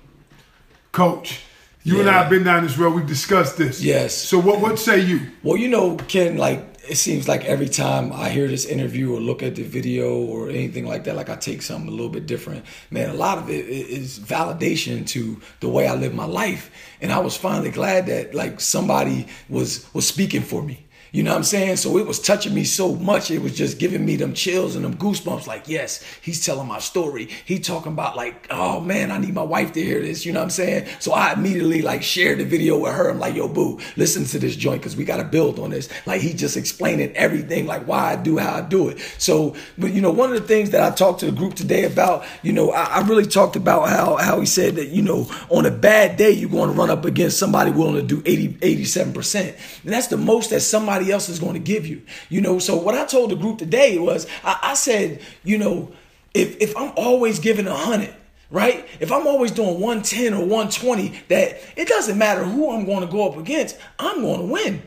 Coach, 0.91 1.41
you 1.81 1.99
and 1.99 2.07
I 2.07 2.13
have 2.21 2.29
been 2.29 2.43
down 2.43 2.61
this 2.63 2.77
road. 2.77 2.93
We've 2.93 3.07
discussed 3.07 3.57
this. 3.57 3.81
Yes. 3.81 4.13
So 4.13 4.37
what 4.37 4.61
what 4.61 4.77
say 4.77 4.99
you? 4.99 5.21
Well, 5.41 5.57
you 5.57 5.69
know, 5.69 5.97
Ken, 6.07 6.37
like 6.37 6.61
it 6.87 6.95
seems 6.95 7.27
like 7.27 7.45
every 7.45 7.69
time 7.69 8.11
I 8.13 8.29
hear 8.29 8.47
this 8.47 8.65
interview 8.65 9.13
or 9.13 9.19
look 9.19 9.43
at 9.43 9.55
the 9.55 9.63
video 9.63 10.17
or 10.17 10.49
anything 10.49 10.85
like 10.85 11.03
that, 11.05 11.15
like 11.15 11.29
I 11.29 11.35
take 11.35 11.61
something 11.61 11.87
a 11.87 11.91
little 11.91 12.09
bit 12.09 12.25
different. 12.25 12.65
Man, 12.91 13.09
a 13.09 13.13
lot 13.13 13.37
of 13.37 13.49
it 13.49 13.65
is 13.67 14.19
validation 14.19 15.05
to 15.07 15.39
the 15.59 15.69
way 15.69 15.87
I 15.87 15.95
live 15.95 16.13
my 16.13 16.25
life, 16.25 16.71
and 17.01 17.11
I 17.11 17.19
was 17.19 17.35
finally 17.35 17.71
glad 17.71 18.07
that 18.07 18.33
like 18.33 18.59
somebody 18.59 19.27
was 19.49 19.91
was 19.93 20.07
speaking 20.07 20.41
for 20.41 20.61
me. 20.63 20.85
You 21.11 21.23
know 21.23 21.31
what 21.31 21.37
I'm 21.37 21.43
saying? 21.43 21.77
So 21.77 21.97
it 21.97 22.05
was 22.05 22.19
touching 22.19 22.53
me 22.53 22.63
so 22.63 22.95
much. 22.95 23.31
It 23.31 23.41
was 23.41 23.57
just 23.57 23.79
giving 23.79 24.05
me 24.05 24.15
them 24.15 24.33
chills 24.33 24.75
and 24.75 24.85
them 24.85 24.95
goosebumps. 24.95 25.47
Like, 25.47 25.67
yes, 25.67 26.03
he's 26.21 26.45
telling 26.45 26.67
my 26.67 26.79
story. 26.79 27.29
He 27.45 27.59
talking 27.59 27.93
about 27.93 28.15
like, 28.15 28.47
oh 28.51 28.79
man, 28.79 29.11
I 29.11 29.17
need 29.17 29.33
my 29.33 29.43
wife 29.43 29.73
to 29.73 29.81
hear 29.81 30.01
this. 30.01 30.25
You 30.25 30.33
know 30.33 30.39
what 30.39 30.45
I'm 30.45 30.49
saying? 30.51 30.87
So 30.99 31.13
I 31.13 31.33
immediately 31.33 31.81
like 31.81 32.03
shared 32.03 32.39
the 32.39 32.45
video 32.45 32.77
with 32.77 32.93
her. 32.93 33.09
I'm 33.09 33.19
like, 33.19 33.35
yo, 33.35 33.47
boo, 33.47 33.79
listen 33.97 34.25
to 34.25 34.39
this 34.39 34.55
joint 34.55 34.81
because 34.81 34.95
we 34.95 35.03
got 35.03 35.17
to 35.17 35.23
build 35.23 35.59
on 35.59 35.71
this. 35.71 35.89
Like 36.05 36.21
he 36.21 36.33
just 36.33 36.57
explaining 36.57 37.15
everything, 37.15 37.65
like 37.65 37.87
why 37.87 38.13
I 38.13 38.15
do 38.15 38.37
how 38.37 38.55
I 38.55 38.61
do 38.61 38.89
it. 38.89 38.99
So, 39.17 39.55
but 39.77 39.93
you 39.93 40.01
know, 40.01 40.11
one 40.11 40.31
of 40.31 40.39
the 40.39 40.47
things 40.47 40.69
that 40.71 40.81
I 40.81 40.95
talked 40.95 41.21
to 41.21 41.25
the 41.25 41.31
group 41.31 41.55
today 41.55 41.85
about, 41.85 42.23
you 42.43 42.53
know, 42.53 42.71
I, 42.71 42.99
I 42.99 43.07
really 43.07 43.25
talked 43.25 43.55
about 43.55 43.89
how 43.89 44.17
how 44.17 44.39
he 44.39 44.45
said 44.45 44.75
that, 44.75 44.89
you 44.89 45.01
know, 45.01 45.29
on 45.49 45.65
a 45.65 45.71
bad 45.71 46.17
day 46.17 46.31
you're 46.31 46.49
going 46.49 46.71
to 46.71 46.75
run 46.77 46.89
up 46.89 47.05
against 47.05 47.39
somebody 47.39 47.71
willing 47.71 47.95
to 47.95 48.01
do 48.03 48.21
80, 48.25 48.49
87%. 48.83 49.55
And 49.83 49.93
that's 49.93 50.07
the 50.07 50.17
most 50.17 50.51
that 50.51 50.61
somebody 50.61 50.98
else 51.07 51.29
is 51.29 51.39
going 51.39 51.53
to 51.53 51.59
give 51.59 51.85
you. 51.85 52.01
You 52.29 52.41
know, 52.41 52.59
so 52.59 52.75
what 52.75 52.95
I 52.95 53.05
told 53.05 53.31
the 53.31 53.35
group 53.35 53.57
today 53.57 53.97
was 53.97 54.27
I, 54.43 54.59
I 54.61 54.73
said, 54.73 55.21
you 55.43 55.57
know, 55.57 55.91
if 56.33 56.57
if 56.61 56.75
I'm 56.77 56.91
always 56.95 57.39
giving 57.39 57.67
a 57.67 57.75
hundred, 57.75 58.13
right? 58.51 58.87
If 58.99 59.11
I'm 59.11 59.27
always 59.27 59.51
doing 59.51 59.79
110 59.79 60.33
or 60.33 60.41
120, 60.41 61.09
that 61.29 61.59
it 61.75 61.87
doesn't 61.87 62.17
matter 62.17 62.43
who 62.43 62.71
I'm 62.71 62.85
going 62.85 63.01
to 63.01 63.11
go 63.11 63.29
up 63.29 63.37
against, 63.37 63.77
I'm 63.97 64.21
going 64.21 64.39
to 64.41 64.45
win. 64.45 64.81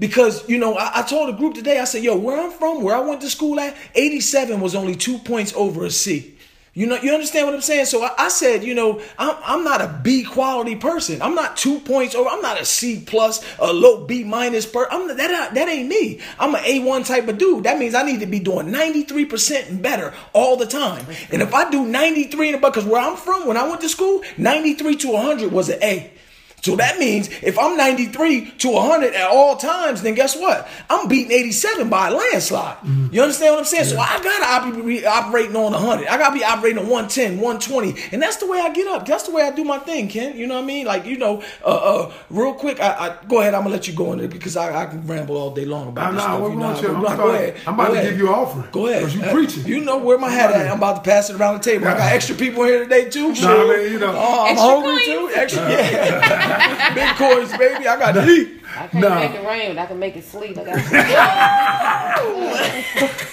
Because, 0.00 0.48
you 0.48 0.58
know, 0.58 0.74
I, 0.74 1.00
I 1.00 1.02
told 1.02 1.28
the 1.28 1.32
group 1.32 1.54
today, 1.54 1.80
I 1.80 1.84
said, 1.84 2.04
yo, 2.04 2.16
where 2.16 2.40
I'm 2.40 2.52
from, 2.52 2.82
where 2.82 2.94
I 2.94 3.00
went 3.00 3.20
to 3.22 3.30
school 3.30 3.58
at, 3.58 3.76
87 3.94 4.60
was 4.60 4.74
only 4.76 4.94
two 4.94 5.18
points 5.18 5.52
over 5.56 5.84
a 5.84 5.90
C. 5.90 6.37
You 6.78 6.86
know, 6.86 6.94
you 6.94 7.12
understand 7.12 7.44
what 7.44 7.56
I'm 7.56 7.60
saying? 7.60 7.86
So 7.86 8.04
I, 8.04 8.12
I 8.16 8.28
said, 8.28 8.62
you 8.62 8.72
know, 8.72 9.02
I'm, 9.18 9.36
I'm 9.44 9.64
not 9.64 9.80
a 9.80 10.00
B 10.04 10.22
quality 10.22 10.76
person. 10.76 11.20
I'm 11.20 11.34
not 11.34 11.56
two 11.56 11.80
points 11.80 12.14
over. 12.14 12.30
I'm 12.30 12.40
not 12.40 12.60
a 12.60 12.64
C 12.64 13.02
plus, 13.04 13.44
a 13.58 13.72
low 13.72 14.06
B 14.06 14.22
minus 14.22 14.64
per. 14.64 14.86
I'm 14.88 15.08
that 15.08 15.54
that 15.54 15.68
ain't 15.68 15.88
me. 15.88 16.20
I'm 16.38 16.54
an 16.54 16.62
A1 16.62 17.04
type 17.04 17.26
of 17.26 17.36
dude. 17.36 17.64
That 17.64 17.80
means 17.80 17.96
I 17.96 18.04
need 18.04 18.20
to 18.20 18.26
be 18.26 18.38
doing 18.38 18.68
93% 18.68 19.70
and 19.70 19.82
better 19.82 20.14
all 20.32 20.56
the 20.56 20.66
time. 20.66 21.04
And 21.32 21.42
if 21.42 21.52
I 21.52 21.68
do 21.68 21.84
93 21.84 22.50
and 22.50 22.58
above, 22.58 22.74
because 22.74 22.88
where 22.88 23.02
I'm 23.02 23.16
from, 23.16 23.48
when 23.48 23.56
I 23.56 23.68
went 23.68 23.80
to 23.80 23.88
school, 23.88 24.22
93 24.36 24.98
to 24.98 25.08
100 25.08 25.50
was 25.50 25.70
an 25.70 25.82
A. 25.82 26.12
So 26.60 26.74
that 26.76 26.98
means 26.98 27.28
if 27.42 27.58
I'm 27.58 27.76
93 27.76 28.50
to 28.58 28.68
100 28.70 29.14
at 29.14 29.28
all 29.30 29.56
times, 29.56 30.02
then 30.02 30.14
guess 30.14 30.36
what? 30.36 30.68
I'm 30.90 31.06
beating 31.08 31.30
87 31.32 31.88
by 31.88 32.08
a 32.08 32.10
landslide. 32.12 32.76
You 33.12 33.22
understand 33.22 33.52
what 33.54 33.60
I'm 33.60 33.64
saying? 33.64 33.84
So 33.84 33.98
I 33.98 34.20
gotta 34.22 34.82
be 34.82 35.06
operating 35.06 35.54
on 35.56 35.72
100. 35.72 36.08
I 36.08 36.18
gotta 36.18 36.34
be 36.34 36.44
operating 36.44 36.78
on 36.78 36.84
110, 36.88 37.40
120, 37.40 37.94
and 38.12 38.20
that's 38.20 38.36
the 38.36 38.46
way 38.46 38.60
I 38.60 38.70
get 38.72 38.86
up. 38.88 39.06
That's 39.06 39.22
the 39.24 39.32
way 39.32 39.42
I 39.42 39.50
do 39.52 39.62
my 39.64 39.78
thing, 39.78 40.08
Ken. 40.08 40.36
You 40.36 40.46
know 40.46 40.56
what 40.56 40.64
I 40.64 40.66
mean? 40.66 40.84
Like 40.86 41.06
you 41.06 41.16
know, 41.16 41.42
uh, 41.64 41.68
uh, 41.68 42.12
real 42.28 42.54
quick. 42.54 42.80
I, 42.80 42.88
I 43.08 43.24
go 43.26 43.40
ahead. 43.40 43.54
I'm 43.54 43.62
gonna 43.62 43.74
let 43.74 43.86
you 43.88 43.94
go 43.94 44.12
in 44.12 44.18
there 44.18 44.28
because 44.28 44.56
I, 44.56 44.82
I 44.82 44.86
can 44.86 45.06
ramble 45.06 45.36
all 45.36 45.52
day 45.54 45.64
long 45.64 45.88
about 45.88 46.12
Nah, 46.12 46.18
this 46.18 46.24
nah, 46.24 46.36
stuff. 46.36 46.40
you 46.42 46.48
we 46.50 46.56
know, 46.56 46.62
want 46.66 46.82
you- 46.82 46.88
I'm 46.88 47.16
go 47.16 47.28
ahead. 47.30 47.56
I'm 47.66 47.74
about 47.74 47.86
Go 47.88 47.94
to 47.94 48.00
ahead. 48.00 48.10
give 48.10 48.18
you 48.18 48.28
an 48.28 48.34
offering. 48.34 48.68
Go 48.72 48.86
ahead. 48.88 49.02
'Cause 49.02 49.14
you 49.14 49.22
Uh, 49.22 49.32
preaching. 49.32 49.64
You 49.66 49.80
know 49.80 49.98
where 49.98 50.18
my 50.18 50.28
hat 50.30 50.50
at. 50.52 50.66
I'm 50.70 50.78
about 50.78 51.04
to 51.04 51.08
pass 51.10 51.30
it 51.30 51.36
around 51.36 51.62
the 51.62 51.70
table. 51.70 51.86
I 51.88 51.92
got 51.96 52.12
extra 52.12 52.34
people 52.34 52.64
here 52.64 52.80
today 52.82 53.08
too. 53.08 53.28
Nah, 53.28 53.34
Sure. 53.34 53.76
man, 53.76 53.92
you 53.92 53.98
know. 54.00 54.12
Oh, 54.16 54.44
I'm 54.44 54.52
Extra 54.52 54.68
hungry 54.70 54.94
coins. 54.96 55.04
too. 55.06 55.30
Extra, 55.40 55.62
yeah. 55.70 56.47
Big 56.94 57.08
coins, 57.16 57.56
baby. 57.56 57.86
I 57.86 57.98
got 57.98 58.12
to 58.12 58.26
eat. 58.28 58.62
I 58.76 58.86
can't 58.88 58.94
Nah. 58.94 59.14
make 59.20 59.32
it 59.34 59.46
rain, 59.46 59.74
but 59.74 59.82
I 59.82 59.86
can 59.86 59.98
make 59.98 60.16
it 60.16 60.24
sleep. 60.24 60.56
I 60.58 60.64
got 60.64 60.78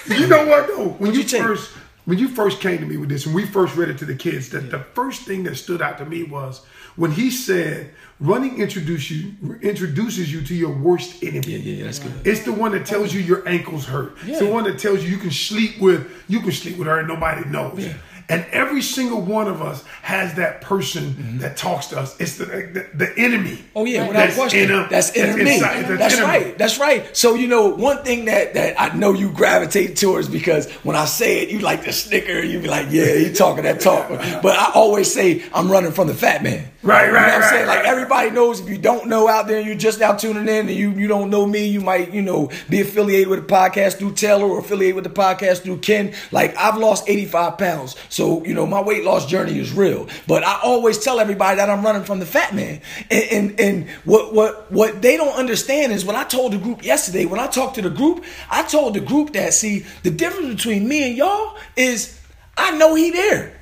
You 0.07 0.27
know 0.27 0.45
what 0.45 0.67
though? 0.67 0.89
When 0.99 1.13
you, 1.13 1.21
you 1.21 1.27
first 1.27 1.71
when 2.05 2.19
you 2.19 2.27
first 2.27 2.59
came 2.61 2.77
to 2.79 2.85
me 2.85 2.97
with 2.97 3.09
this 3.09 3.25
and 3.25 3.33
we 3.33 3.45
first 3.47 3.75
read 3.75 3.89
it 3.89 3.97
to 3.97 4.05
the 4.05 4.13
kids, 4.15 4.49
that 4.49 4.69
the 4.69 4.79
first 4.93 5.23
thing 5.23 5.43
that 5.43 5.55
stood 5.55 5.81
out 5.81 5.97
to 5.97 6.05
me 6.05 6.23
was 6.23 6.63
when 6.95 7.09
he 7.11 7.31
said 7.31 7.91
running 8.19 8.59
introduce 8.61 9.09
you 9.11 9.33
introduces 9.61 10.31
you 10.31 10.41
to 10.43 10.53
your 10.55 10.69
worst 10.77 11.23
enemy. 11.23 11.41
Yeah, 11.47 11.57
yeah, 11.57 11.73
yeah, 11.77 11.83
that's 11.85 11.99
good. 11.99 12.13
It's 12.25 12.41
the 12.43 12.53
one 12.53 12.71
that 12.73 12.85
tells 12.85 13.13
you 13.13 13.21
your 13.21 13.47
ankles 13.47 13.85
hurt. 13.85 14.15
Yeah. 14.23 14.31
It's 14.33 14.39
the 14.39 14.49
one 14.51 14.63
that 14.65 14.77
tells 14.79 15.03
you 15.03 15.09
you 15.09 15.17
can 15.17 15.31
sleep 15.31 15.79
with 15.79 16.23
you 16.27 16.39
can 16.41 16.51
sleep 16.51 16.77
with 16.77 16.87
her 16.87 16.99
and 16.99 17.07
nobody 17.07 17.43
knows. 17.49 17.87
And 18.27 18.45
every 18.51 18.81
single 18.81 19.21
one 19.21 19.47
of 19.47 19.61
us 19.61 19.83
has 20.01 20.33
that 20.35 20.61
person 20.61 21.03
mm-hmm. 21.13 21.37
that 21.39 21.57
talks 21.57 21.87
to 21.87 21.99
us. 21.99 22.19
It's 22.19 22.37
the 22.37 22.45
the, 22.45 22.87
the 22.93 23.13
enemy. 23.17 23.63
Oh 23.75 23.85
yeah, 23.85 24.07
without 24.07 24.19
That's 24.19 24.35
question. 24.35 24.59
in 24.63 24.71
a- 24.71 24.87
that's 24.89 25.15
inner 25.15 25.37
me. 25.37 25.55
inside- 25.55 25.83
that's 25.83 26.15
That's 26.15 26.21
right. 26.21 26.57
That's 26.57 26.79
right. 26.79 27.15
So 27.15 27.35
you 27.35 27.47
know, 27.47 27.69
one 27.69 28.03
thing 28.03 28.25
that 28.25 28.55
that 28.55 28.81
I 28.81 28.95
know 28.95 29.13
you 29.13 29.31
gravitate 29.31 29.95
towards 29.97 30.27
because 30.27 30.71
when 30.83 30.95
I 30.95 31.05
say 31.05 31.43
it, 31.43 31.49
you 31.49 31.59
like 31.59 31.83
to 31.83 31.93
snicker. 31.93 32.41
You 32.41 32.59
be 32.59 32.67
like, 32.67 32.87
yeah, 32.89 33.15
he 33.15 33.31
talking 33.31 33.63
that 33.63 33.79
talk. 33.79 34.09
But 34.45 34.57
I 34.57 34.71
always 34.73 35.11
say 35.11 35.43
I'm 35.53 35.71
running 35.71 35.91
from 35.91 36.07
the 36.07 36.13
fat 36.13 36.43
man. 36.43 36.67
Right, 36.85 37.07
You 37.07 37.13
know 37.13 37.17
right, 37.17 37.25
what 37.25 37.33
I'm 37.33 37.41
right, 37.41 37.49
saying? 37.49 37.67
Like 37.67 37.85
everybody 37.85 38.29
knows 38.29 38.59
if 38.59 38.69
you 38.69 38.77
don't 38.77 39.07
know 39.07 39.27
out 39.27 39.47
there 39.47 39.57
and 39.57 39.65
you're 39.65 39.75
just 39.75 39.99
now 39.99 40.13
tuning 40.13 40.43
in 40.43 40.67
and 40.67 40.69
you 40.69 40.91
you 40.91 41.07
don't 41.07 41.31
know 41.31 41.43
me, 41.47 41.65
you 41.65 41.81
might, 41.81 42.13
you 42.13 42.21
know, 42.21 42.51
be 42.69 42.79
affiliated 42.79 43.27
with 43.27 43.47
the 43.47 43.51
podcast 43.51 43.97
through 43.97 44.13
Taylor 44.13 44.45
or 44.45 44.59
affiliated 44.59 44.93
with 44.93 45.03
the 45.03 45.09
podcast 45.09 45.63
through 45.63 45.79
Ken. 45.79 46.13
Like 46.31 46.55
I've 46.57 46.77
lost 46.77 47.09
85 47.09 47.57
pounds. 47.57 47.95
So, 48.09 48.45
you 48.45 48.53
know, 48.53 48.67
my 48.67 48.81
weight 48.81 49.03
loss 49.03 49.25
journey 49.25 49.57
is 49.57 49.73
real. 49.73 50.07
But 50.27 50.43
I 50.43 50.59
always 50.63 50.99
tell 50.99 51.19
everybody 51.19 51.57
that 51.57 51.71
I'm 51.71 51.83
running 51.83 52.03
from 52.03 52.19
the 52.19 52.25
fat 52.27 52.53
man. 52.53 52.81
And 53.09 53.23
and, 53.31 53.59
and 53.59 53.89
what 54.05 54.35
what 54.35 54.71
what 54.71 55.01
they 55.01 55.17
don't 55.17 55.35
understand 55.35 55.91
is 55.91 56.05
when 56.05 56.15
I 56.15 56.23
told 56.23 56.53
the 56.53 56.59
group 56.59 56.85
yesterday, 56.85 57.25
when 57.25 57.39
I 57.39 57.47
talked 57.47 57.75
to 57.75 57.81
the 57.81 57.89
group, 57.89 58.23
I 58.51 58.61
told 58.61 58.93
the 58.93 58.99
group 59.01 59.33
that 59.33 59.55
see 59.55 59.85
the 60.03 60.11
difference 60.11 60.53
between 60.53 60.87
me 60.87 61.07
and 61.07 61.17
y'all 61.17 61.57
is 61.75 62.21
I 62.55 62.77
know 62.77 62.93
he 62.93 63.09
there. 63.09 63.59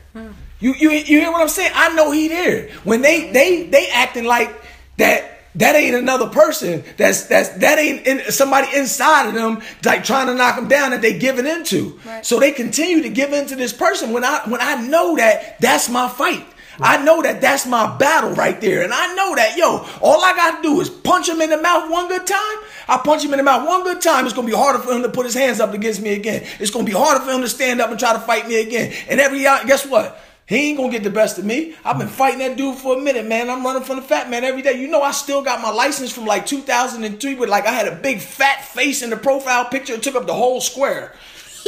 You, 0.64 0.74
you 0.76 0.92
you 0.92 1.20
hear 1.20 1.30
what 1.30 1.42
I'm 1.42 1.50
saying? 1.50 1.74
I 1.76 1.94
know 1.94 2.12
he 2.12 2.30
there. 2.30 2.70
When 2.86 3.02
they 3.02 3.34
they 3.34 3.68
they 3.68 3.90
acting 3.90 4.24
like 4.24 4.50
that 4.96 5.42
that 5.56 5.76
ain't 5.76 5.94
another 5.94 6.30
person. 6.30 6.86
That's 6.96 7.26
that's 7.26 7.50
that 7.58 7.80
ain't 7.80 8.08
in, 8.08 8.32
somebody 8.32 8.68
inside 8.74 9.28
of 9.28 9.34
them 9.34 9.62
like 9.84 10.06
trying 10.06 10.28
to 10.28 10.36
knock 10.36 10.56
them 10.56 10.70
down 10.70 10.92
that 10.92 11.02
they 11.02 11.20
giving 11.20 11.46
into. 11.46 12.00
Right. 12.06 12.26
So 12.26 12.40
they 12.40 12.54
continue 12.54 13.04
to 13.04 13.10
give 13.10 13.34
into 13.34 13.58
this 13.58 13.74
person 13.74 14.14
when 14.14 14.24
I 14.24 14.40
when 14.46 14.62
I 14.62 14.88
know 14.88 15.18
that 15.18 15.60
that's 15.60 15.90
my 15.90 16.08
fight. 16.08 16.46
I 16.80 17.04
know 17.04 17.22
that 17.22 17.42
that's 17.42 17.66
my 17.68 17.98
battle 17.98 18.32
right 18.32 18.60
there. 18.60 18.84
And 18.84 18.94
I 18.94 19.14
know 19.14 19.36
that, 19.36 19.58
yo, 19.58 19.86
all 20.02 20.24
I 20.24 20.34
got 20.34 20.56
to 20.56 20.62
do 20.64 20.82
is 20.82 20.90
punch 20.90 21.30
him 21.30 21.40
in 21.40 21.52
the 21.52 21.62
mouth 21.62 21.92
one 21.92 22.08
good 22.08 22.26
time. 22.26 22.58
I 22.88 23.00
punch 23.04 23.24
him 23.24 23.32
in 23.32 23.38
the 23.38 23.44
mouth 23.44 23.68
one 23.68 23.84
good 23.84 24.02
time. 24.02 24.26
It's 24.26 24.34
going 24.34 24.48
to 24.48 24.52
be 24.52 24.58
harder 24.58 24.80
for 24.80 24.92
him 24.92 25.04
to 25.04 25.10
put 25.10 25.28
his 25.28 25.36
hands 25.36 25.60
up 25.60 25.76
against 25.76 26.02
me 26.02 26.14
again. 26.14 26.48
It's 26.60 26.72
going 26.72 26.84
to 26.84 26.92
be 26.92 26.98
harder 26.98 27.24
for 27.24 27.32
him 27.32 27.42
to 27.42 27.48
stand 27.48 27.80
up 27.80 27.92
and 27.92 28.00
try 28.00 28.14
to 28.14 28.20
fight 28.20 28.48
me 28.48 28.60
again. 28.60 28.92
And 29.08 29.20
every, 29.20 29.46
uh, 29.46 29.64
guess 29.66 29.86
what? 29.86 30.20
He 30.54 30.70
ain't 30.70 30.78
gonna 30.78 30.92
get 30.92 31.04
the 31.04 31.10
best 31.10 31.38
of 31.40 31.46
me. 31.46 31.76
I've 31.84 31.98
been 31.98 32.08
fighting 32.08 32.40
that 32.40 32.56
dude 32.58 32.78
for 32.78 32.98
a 32.98 33.02
minute, 33.02 33.26
man. 33.26 33.50
I'm 33.50 33.64
running 33.64 33.84
from 33.84 33.96
the 33.98 34.02
fat 34.04 34.30
man 34.30 34.44
every 34.44 34.62
day. 34.62 34.74
You 34.80 34.88
know, 34.88 35.02
I 35.02 35.12
still 35.12 35.42
got 35.42 35.62
my 35.62 35.72
license 35.72 36.12
from 36.12 36.26
like 36.26 36.46
2003, 36.46 37.36
but 37.36 37.50
like 37.50 37.66
I 37.66 37.72
had 37.72 37.88
a 37.88 37.96
big 37.96 38.20
fat 38.20 38.64
face 38.66 39.02
in 39.02 39.10
the 39.10 39.18
profile 39.18 39.66
picture. 39.66 39.94
It 39.94 40.04
took 40.04 40.16
up 40.16 40.26
the 40.28 40.34
whole 40.34 40.62
square. 40.62 41.14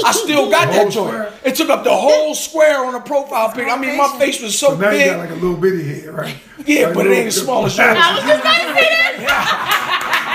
I 0.06 0.12
still 0.12 0.50
got 0.58 0.68
whole 0.68 0.86
that 0.86 0.92
joint. 0.92 1.08
square? 1.10 1.34
It 1.46 1.56
took 1.56 1.70
up 1.70 1.84
the 1.84 1.96
whole 1.96 2.36
square 2.36 2.86
on 2.86 2.94
the 2.94 3.00
profile 3.00 3.50
picture. 3.52 3.70
I 3.70 3.78
mean, 3.78 3.98
my 3.98 4.18
face 4.20 4.42
was 4.42 4.58
so, 4.60 4.72
So 4.72 4.78
now 4.78 4.92
you 4.92 4.98
big. 5.00 5.10
got 5.12 5.20
like 5.20 5.30
a 5.30 5.36
little 5.36 5.56
bitty 5.58 5.84
head, 6.02 6.14
right? 6.14 6.36
Yeah, 6.66 6.88
Like 6.88 6.96
but 6.96 7.08
it 7.08 7.10
ain't 7.12 7.26
little- 7.26 7.28
as 7.28 7.42
small 7.44 7.66
as 7.66 7.78
yours. 7.78 7.98
I 7.98 8.16
was 8.16 8.24
just 8.26 8.42
about 8.42 8.56
to 8.56 8.74
say 8.76 9.26
that. 9.26 10.32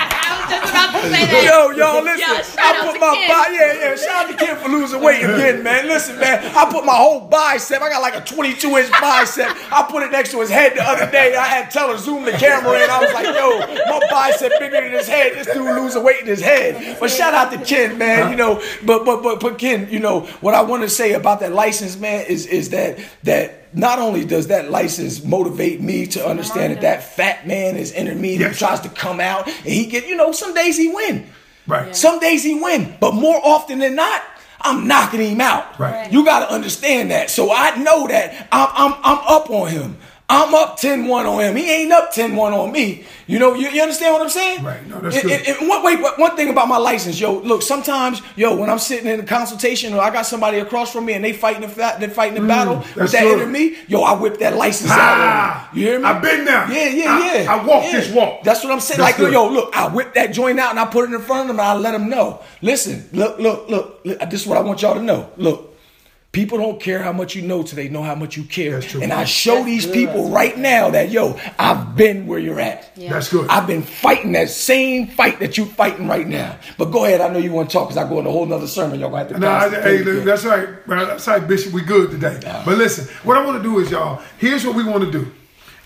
I 0.51 0.59
was 0.59 0.71
just 0.71 0.89
about 0.89 1.01
to 1.01 1.09
say 1.09 1.25
that. 1.25 1.43
Yo, 1.43 1.71
y'all, 1.71 2.03
listen. 2.03 2.27
Yo, 2.27 2.63
I 2.63 2.91
put 2.91 2.99
my 2.99 3.13
body, 3.27 3.55
yeah, 3.55 3.89
yeah. 3.89 3.95
Shout 3.95 4.25
out 4.25 4.31
to 4.31 4.45
Ken 4.45 4.57
for 4.57 4.69
losing 4.69 5.01
weight 5.01 5.23
again, 5.23 5.63
man. 5.63 5.87
Listen, 5.87 6.19
man. 6.19 6.43
I 6.55 6.69
put 6.71 6.85
my 6.85 6.95
whole 6.95 7.21
bicep. 7.21 7.81
I 7.81 7.89
got 7.89 8.01
like 8.01 8.15
a 8.15 8.21
22 8.21 8.67
inch 8.77 8.91
bicep. 8.91 9.55
I 9.71 9.87
put 9.89 10.03
it 10.03 10.11
next 10.11 10.31
to 10.31 10.39
his 10.41 10.49
head 10.49 10.75
the 10.75 10.83
other 10.83 11.09
day. 11.09 11.35
I 11.35 11.45
had 11.45 11.69
to 11.69 11.77
tell 11.77 11.91
her 11.91 11.97
zoom 11.97 12.25
the 12.25 12.31
camera 12.33 12.79
in. 12.83 12.89
I 12.89 12.99
was 12.99 13.13
like, 13.13 13.25
yo, 13.25 13.59
my 13.87 13.99
bicep 14.09 14.51
bigger 14.59 14.81
than 14.81 14.91
his 14.91 15.07
head. 15.07 15.33
This 15.33 15.47
dude 15.47 15.63
losing 15.75 16.03
weight 16.03 16.21
in 16.21 16.27
his 16.27 16.41
head. 16.41 16.97
But 16.99 17.09
shout 17.11 17.33
out 17.33 17.51
to 17.53 17.63
Ken, 17.63 17.97
man. 17.97 18.31
You 18.31 18.37
know, 18.37 18.61
but 18.85 19.05
but 19.05 19.23
but 19.23 19.39
but 19.39 19.57
Ken, 19.57 19.87
you 19.89 19.99
know 19.99 20.21
what 20.41 20.53
I 20.53 20.61
want 20.61 20.83
to 20.83 20.89
say 20.89 21.13
about 21.13 21.39
that 21.39 21.53
license, 21.53 21.97
man, 21.97 22.25
is 22.27 22.45
is 22.45 22.69
that 22.69 22.99
that. 23.23 23.60
Not 23.73 23.99
only 23.99 24.25
does 24.25 24.47
that 24.47 24.69
license 24.69 25.23
motivate 25.23 25.79
me 25.81 26.05
to 26.07 26.25
understand 26.27 26.73
that 26.73 26.81
that 26.81 27.03
fat 27.03 27.47
man 27.47 27.77
is 27.77 27.91
inner 27.93 28.15
me 28.15 28.37
Yes. 28.37 28.59
tries 28.59 28.81
to 28.81 28.89
come 28.89 29.19
out 29.19 29.47
and 29.47 29.55
he 29.55 29.85
get, 29.85 30.07
you 30.07 30.15
know, 30.15 30.31
some 30.31 30.53
days 30.53 30.77
he 30.77 30.89
win. 30.89 31.27
Right. 31.67 31.95
Some 31.95 32.19
days 32.19 32.43
he 32.43 32.59
win, 32.59 32.95
but 32.99 33.13
more 33.13 33.39
often 33.43 33.79
than 33.79 33.95
not, 33.95 34.21
I'm 34.59 34.87
knocking 34.87 35.21
him 35.21 35.41
out. 35.41 35.79
Right. 35.79 36.11
You 36.11 36.25
got 36.25 36.47
to 36.47 36.53
understand 36.53 37.11
that. 37.11 37.29
So 37.29 37.51
I 37.51 37.75
know 37.77 38.07
that 38.07 38.47
I'm, 38.51 38.69
I'm, 38.73 38.99
I'm 39.03 39.17
up 39.27 39.49
on 39.49 39.69
him. 39.69 39.97
I'm 40.31 40.53
up 40.55 40.79
10-1 40.79 41.25
on 41.25 41.41
him. 41.41 41.55
He 41.57 41.69
ain't 41.69 41.91
up 41.91 42.13
10-1 42.13 42.37
on 42.53 42.71
me. 42.71 43.03
You 43.27 43.37
know, 43.39 43.53
you, 43.53 43.69
you 43.69 43.81
understand 43.81 44.13
what 44.13 44.21
I'm 44.21 44.29
saying? 44.29 44.63
Right. 44.63 44.85
No, 44.87 44.99
that's 44.99 45.21
good. 45.21 45.31
and- 45.47 45.67
one, 45.69 45.83
wait, 45.83 46.01
but 46.01 46.17
one 46.19 46.35
thing 46.35 46.49
about 46.49 46.67
my 46.67 46.77
license, 46.77 47.19
yo, 47.19 47.33
look, 47.39 47.61
sometimes, 47.61 48.21
yo, 48.35 48.55
when 48.55 48.69
I'm 48.69 48.79
sitting 48.79 49.07
in 49.09 49.19
a 49.19 49.23
consultation 49.23 49.93
or 49.93 50.01
I 50.01 50.09
got 50.09 50.25
somebody 50.25 50.59
across 50.59 50.91
from 50.91 51.05
me 51.05 51.13
and 51.13 51.23
they 51.23 51.33
fighting 51.33 51.61
the 51.61 51.95
they 51.99 52.07
fighting 52.07 52.41
the 52.41 52.47
battle 52.47 52.77
with 52.77 52.87
Mm, 52.87 53.11
that 53.11 53.21
good. 53.23 53.49
me, 53.49 53.77
yo, 53.87 54.01
I 54.01 54.13
whip 54.19 54.37
that 54.39 54.55
license 54.57 54.91
Ah, 54.93 55.69
out. 55.69 55.75
You 55.75 55.85
hear 55.87 55.99
me? 55.99 56.05
I've 56.05 56.21
been 56.21 56.45
there. 56.45 56.71
Yeah, 56.71 56.87
yeah, 56.89 57.05
I- 57.13 57.33
yeah. 57.43 57.53
I 57.53 57.65
walk 57.65 57.83
Yeah. 57.85 57.91
this 57.91 58.11
walk. 58.11 58.43
That's 58.43 58.63
what 58.63 58.71
I'm 58.73 58.79
saying. 58.79 58.99
That's 58.99 59.11
like, 59.11 59.17
good. 59.17 59.33
yo, 59.33 59.47
look, 59.49 59.75
I 59.75 59.87
whip 59.87 60.13
that 60.15 60.27
joint 60.33 60.59
out 60.59 60.71
and 60.71 60.79
I 60.79 60.85
put 60.85 61.09
it 61.09 61.13
in 61.13 61.21
front 61.21 61.41
of 61.41 61.47
them 61.47 61.59
and 61.59 61.67
I 61.69 61.75
let 61.75 61.91
them 61.91 62.09
know. 62.09 62.41
Listen, 62.61 63.07
look, 63.13 63.37
look, 63.39 63.69
look, 63.69 64.01
look, 64.03 64.19
This 64.29 64.41
is 64.41 64.47
what 64.47 64.57
I 64.57 64.61
want 64.61 64.81
y'all 64.81 64.95
to 64.95 65.01
know. 65.01 65.29
Look, 65.37 65.70
people 66.31 66.57
don't 66.57 66.79
care 66.79 67.01
how 67.03 67.11
much 67.11 67.35
you 67.35 67.41
know 67.41 67.61
till 67.63 67.75
they 67.75 67.89
know 67.89 68.03
how 68.03 68.15
much 68.15 68.37
you 68.37 68.43
care. 68.43 68.79
That's 68.79 68.91
true. 68.91 69.01
And 69.01 69.11
I 69.11 69.25
show 69.25 69.55
That's 69.55 69.65
these 69.65 69.85
good. 69.85 69.93
people 69.93 70.29
right 70.29 70.57
now 70.57 70.89
that, 70.91 71.09
yo, 71.11 71.37
I've 71.59 71.95
been 71.95 72.25
where 72.27 72.39
you're 72.39 72.59
at. 72.59 72.95
That's 72.95 73.29
good. 73.29 73.49
I've 73.49 73.67
been 73.67 73.81
fighting 73.83 74.31
that 74.33 74.49
same 74.49 75.07
fight 75.07 75.39
that 75.39 75.57
you're 75.57 75.65
fighting 75.65 76.07
right 76.07 76.27
now. 76.27 76.57
But 76.77 76.85
go 76.85 77.05
ahead. 77.05 77.19
I 77.21 77.29
know 77.29 77.39
you 77.39 77.51
want 77.51 77.69
to 77.69 77.73
talk 77.73 77.89
because 77.89 77.97
I 78.03 78.07
go 78.07 78.19
into 78.19 78.29
a 78.29 78.33
whole 78.33 78.45
nother 78.45 78.67
sermon. 78.67 78.99
Y'all 78.99 79.09
going 79.09 79.27
to 79.27 79.33
have 79.33 79.41
to 79.41 79.47
No, 79.75 79.77
I, 79.79 79.81
hey, 79.81 80.01
again. 80.01 80.25
that's 80.25 80.45
right. 80.45 80.87
Well, 80.87 81.05
That's 81.05 81.27
right, 81.27 81.45
Bishop. 81.45 81.73
We 81.73 81.81
good 81.81 82.11
today. 82.11 82.39
But 82.65 82.77
listen, 82.77 83.13
what 83.23 83.37
I 83.37 83.45
want 83.45 83.61
to 83.61 83.63
do 83.63 83.79
is, 83.79 83.91
y'all. 83.91 84.21
Here's 84.37 84.65
what 84.65 84.75
we 84.75 84.83
want 84.83 85.03
to 85.03 85.11
do. 85.11 85.31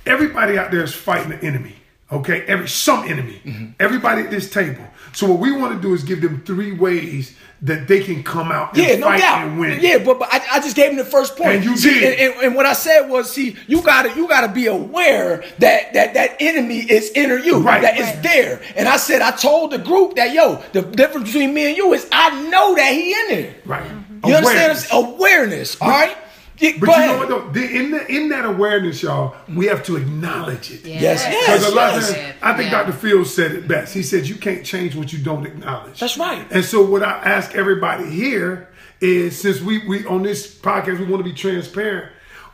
Everybody 0.05 0.57
out 0.57 0.69
there 0.71 0.83
is 0.83 0.93
fighting 0.93 1.29
the 1.31 1.43
enemy. 1.43 1.75
Okay, 2.11 2.41
every 2.43 2.67
some 2.67 3.03
enemy. 3.07 3.41
Mm-hmm. 3.43 3.65
Everybody 3.79 4.21
at 4.21 4.29
this 4.29 4.47
table. 4.51 4.83
So 5.15 5.27
what 5.31 5.39
we 5.39 5.51
want 5.53 5.73
to 5.73 5.81
do 5.81 5.93
is 5.93 6.03
give 6.03 6.21
them 6.21 6.43
three 6.45 6.73
ways 6.73 7.35
that 7.61 7.87
they 7.87 8.03
can 8.03 8.21
come 8.21 8.51
out 8.51 8.75
and 8.77 8.85
Yeah, 8.85 8.97
no 8.97 9.07
fight 9.07 9.21
doubt. 9.21 9.47
and 9.47 9.59
win. 9.59 9.79
Yeah, 9.81 9.97
but, 9.99 10.19
but 10.19 10.27
I, 10.31 10.41
I 10.51 10.59
just 10.59 10.75
gave 10.75 10.91
him 10.91 10.97
the 10.97 11.05
first 11.05 11.37
point. 11.37 11.51
And 11.55 11.63
you 11.63 11.77
See, 11.77 11.93
did. 12.01 12.19
And, 12.19 12.33
and, 12.33 12.43
and 12.47 12.55
what 12.55 12.65
I 12.65 12.73
said 12.73 13.07
was, 13.09 13.31
see, 13.31 13.55
you 13.67 13.81
gotta 13.81 14.13
you 14.13 14.27
gotta 14.27 14.49
be 14.51 14.67
aware 14.67 15.43
that 15.59 15.93
that 15.93 16.13
that 16.15 16.35
enemy 16.41 16.79
is 16.79 17.11
inner 17.15 17.37
you, 17.37 17.59
Right. 17.59 17.81
that 17.81 17.97
is 17.97 18.21
there. 18.21 18.61
And 18.75 18.87
I 18.89 18.97
said, 18.97 19.21
I 19.21 19.31
told 19.31 19.71
the 19.71 19.77
group 19.77 20.15
that 20.17 20.33
yo, 20.33 20.61
the 20.73 20.81
difference 20.81 21.27
between 21.31 21.53
me 21.53 21.67
and 21.69 21.77
you 21.77 21.93
is 21.93 22.05
I 22.11 22.49
know 22.49 22.75
that 22.75 22.93
he 22.93 23.13
in 23.13 23.27
there. 23.29 23.55
Right. 23.65 23.89
You 24.25 24.35
understand? 24.35 24.85
Awareness. 24.91 24.91
what 24.91 24.93
I'm 24.93 25.05
saying? 25.07 25.15
Awareness. 25.15 25.81
all 25.81 25.89
right. 25.89 26.17
Yeah, 26.57 26.71
But 26.79 26.87
you 26.87 26.93
ahead. 26.93 27.09
know 27.09 27.17
what 27.17 27.27
though? 27.29 27.49
The- 27.51 27.75
In, 27.77 27.91
the, 27.91 28.07
in 28.11 28.29
that 28.29 28.45
awareness, 28.45 29.01
y'all, 29.03 29.35
we 29.53 29.65
have 29.65 29.83
to 29.85 29.97
acknowledge 29.97 30.71
it. 30.71 30.85
Yes, 30.85 31.23
yes, 31.29 31.45
Because 31.61 31.71
a 31.71 31.75
lot 31.75 31.89
of 31.95 32.01
yes. 32.01 32.13
times, 32.13 32.33
I 32.41 32.53
think 32.55 32.71
Yeah. 32.71 32.83
Dr. 32.83 32.93
Fields 32.93 33.33
said 33.33 33.51
it 33.51 33.67
best. 33.67 33.93
He 33.93 34.03
said, 34.03 34.27
You 34.27 34.35
can't 34.35 34.65
change 34.65 34.95
what 34.95 35.11
you 35.11 35.19
don't 35.19 35.45
acknowledge. 35.45 35.99
That's 35.99 36.17
right. 36.17 36.45
And 36.51 36.63
so, 36.63 36.83
what 36.85 37.03
I 37.03 37.11
ask 37.11 37.55
everybody 37.55 38.09
here 38.09 38.69
is 39.01 39.37
since 39.39 39.59
we, 39.61 39.85
we 39.87 40.05
on 40.05 40.23
this 40.23 40.57
podcast, 40.57 40.99
we 40.99 41.05
want 41.05 41.23
to 41.23 41.29
be 41.29 41.35
transparent. 41.35 42.11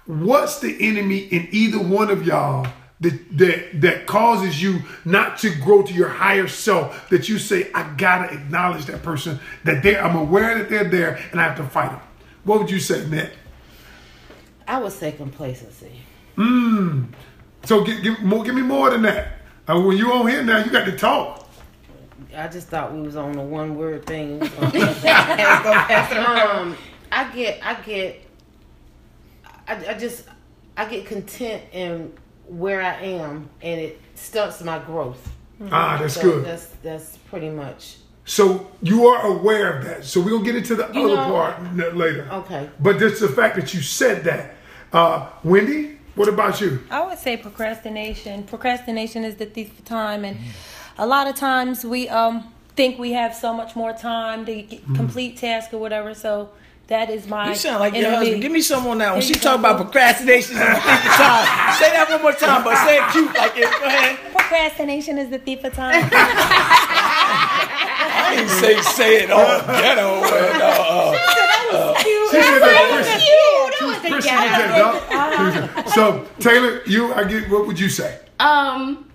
What's 0.08 0.60
the 0.60 0.76
enemy 0.88 1.20
in 1.20 1.48
either 1.52 1.78
one 1.78 2.10
of 2.10 2.26
y'all 2.26 2.66
that, 3.02 3.38
that, 3.38 3.82
that 3.82 4.08
causes 4.08 4.62
you 4.62 4.80
not 5.06 5.38
to 5.40 5.54
grow 5.56 5.84
to 5.84 5.94
your 5.94 6.10
higher 6.10 6.48
self? 6.48 7.08
That 7.10 7.30
you 7.30 7.38
say, 7.38 7.72
I 7.76 7.84
gotta 7.98 8.34
acknowledge 8.34 8.86
that 8.86 9.04
person, 9.04 9.40
that 9.64 9.84
they 9.84 9.96
I'm 9.96 10.16
aware 10.16 10.58
that 10.58 10.70
they're 10.70 10.90
there 10.90 11.20
and 11.32 11.40
I 11.40 11.44
have 11.44 11.58
to 11.58 11.64
fight 11.64 11.92
them. 11.92 12.02
What 12.44 12.60
would 12.60 12.72
you 12.72 12.80
say, 12.80 13.08
Nick? 13.08 13.32
I 14.72 14.80
would 14.80 14.94
say 14.94 15.12
complacency. 15.12 15.92
Mmm. 16.38 17.08
So 17.66 17.84
give, 17.84 18.02
give, 18.02 18.22
more, 18.22 18.42
give 18.46 18.56
me 18.56 18.62
more 18.62 18.90
than 18.90 19.02
that. 19.02 19.34
Uh, 19.68 19.82
when 19.82 19.98
you 19.98 20.14
on 20.14 20.28
here 20.30 20.42
now, 20.44 20.64
you 20.64 20.72
got 20.72 20.86
to 20.86 20.98
talk. 20.98 21.50
I 22.36 22.48
just 22.48 22.70
thought 22.70 22.94
we 22.94 23.02
was 23.02 23.18
on 23.18 23.34
the 23.34 23.42
one 23.42 23.76
word 23.76 24.06
thing. 24.06 24.40
We 24.40 24.48
was 24.48 24.50
gonna 24.52 24.72
pass 24.72 25.60
it- 25.60 25.64
gonna 25.64 25.80
pass 25.82 26.12
it 26.14 26.18
around. 26.18 26.58
um, 26.70 26.78
I 27.12 27.30
get, 27.36 27.60
I 27.66 27.74
get, 27.82 28.22
I, 29.68 29.86
I 29.90 29.94
just, 29.96 30.24
I 30.78 30.86
get 30.86 31.06
content 31.06 31.64
in 31.74 32.14
where 32.48 32.82
I 32.82 32.94
am, 33.02 33.50
and 33.62 33.82
it 33.82 34.00
stunts 34.16 34.64
my 34.64 34.80
growth. 34.80 35.30
Ah, 35.70 35.98
that's 36.00 36.14
So 36.14 36.22
good. 36.22 36.46
That's 36.46 36.66
that's 36.82 37.18
pretty 37.30 37.50
much 37.50 37.98
So 38.24 38.72
you 38.82 39.06
are 39.08 39.28
aware 39.28 39.78
of 39.78 39.84
that. 39.86 40.06
So 40.06 40.22
we're 40.22 40.32
gonna 40.32 40.46
get 40.46 40.56
into 40.56 40.76
the 40.76 40.90
You 40.94 41.08
other 41.12 41.16
know- 41.18 41.26
part 41.34 41.76
later. 41.96 42.30
Okay. 42.32 42.70
But 42.80 42.98
just 43.00 43.20
the 43.20 43.28
fact 43.28 43.58
that 43.58 43.74
you 43.74 43.82
said 43.82 44.24
that, 44.24 44.56
uh, 44.94 45.28
Wendy. 45.44 45.98
What 46.16 46.28
about 46.28 46.60
you? 46.60 46.82
I 46.90 47.06
would 47.06 47.18
say 47.18 47.38
procrastination. 47.38 48.44
Procrastination 48.44 49.24
is 49.24 49.36
the 49.36 49.46
thief 49.46 49.80
of 49.80 49.86
time, 49.86 50.26
and 50.26 50.38
a 50.98 51.08
lot 51.08 51.28
of 51.28 51.36
times 51.36 51.86
we 51.86 52.10
um 52.10 52.52
think 52.76 53.00
we 53.00 53.14
have 53.14 53.34
so 53.34 53.54
much 53.54 53.76
more 53.76 53.94
time 53.94 54.46
to 54.46 54.62
get, 54.62 54.84
complete 54.96 55.38
tasks 55.38 55.74
or 55.74 55.78
whatever. 55.80 56.14
So 56.14 56.50
that 56.88 57.10
is 57.10 57.28
my. 57.28 57.50
You 57.50 57.56
sound 57.56 57.80
like 57.80 57.96
your 57.96 58.10
husband. 58.12 58.42
Give 58.42 58.52
me 58.52 58.62
some 58.62 58.86
on 58.88 58.98
that. 58.98 59.14
When 59.14 59.22
Here 59.22 59.30
she 59.30 59.34
you 59.36 59.40
talk 59.40 59.60
about 59.60 59.78
procrastination 59.78 60.58
and 60.58 60.76
the 60.76 60.82
thief 60.82 61.06
of 61.06 61.12
time, 61.16 61.74
say 61.80 61.90
that 61.92 62.08
one 62.10 62.22
more 62.22 62.34
time, 62.34 62.64
but 62.66 62.76
say 62.86 62.98
it 63.00 63.10
cute 63.14 63.34
like 63.34 63.56
it. 63.56 63.64
Go 63.80 63.86
ahead. 63.88 64.20
Procrastination 64.34 65.18
is 65.18 65.30
the 65.30 65.40
thief 65.40 65.64
of 65.64 65.74
time. 65.74 66.10
I 67.32 68.36
didn't 68.36 68.50
say 68.50 68.82
say 68.82 69.24
it 69.24 69.32
all 69.32 69.60
ghetto. 69.68 70.24
And, 70.24 70.62
uh, 70.62 70.68
uh, 71.72 71.96
She 72.04 72.38
said 72.38 72.60
that 72.60 72.76
Christian. 72.92 72.92
what 72.92 73.04
they 73.06 73.20
Christian 73.90 74.36
got. 74.36 75.90
So 75.90 76.28
Taylor, 76.40 76.82
you, 76.86 77.14
I 77.14 77.24
get. 77.24 77.50
What 77.50 77.68
would 77.68 77.80
you 77.80 77.90
say? 77.90 78.20
Um, 78.40 79.11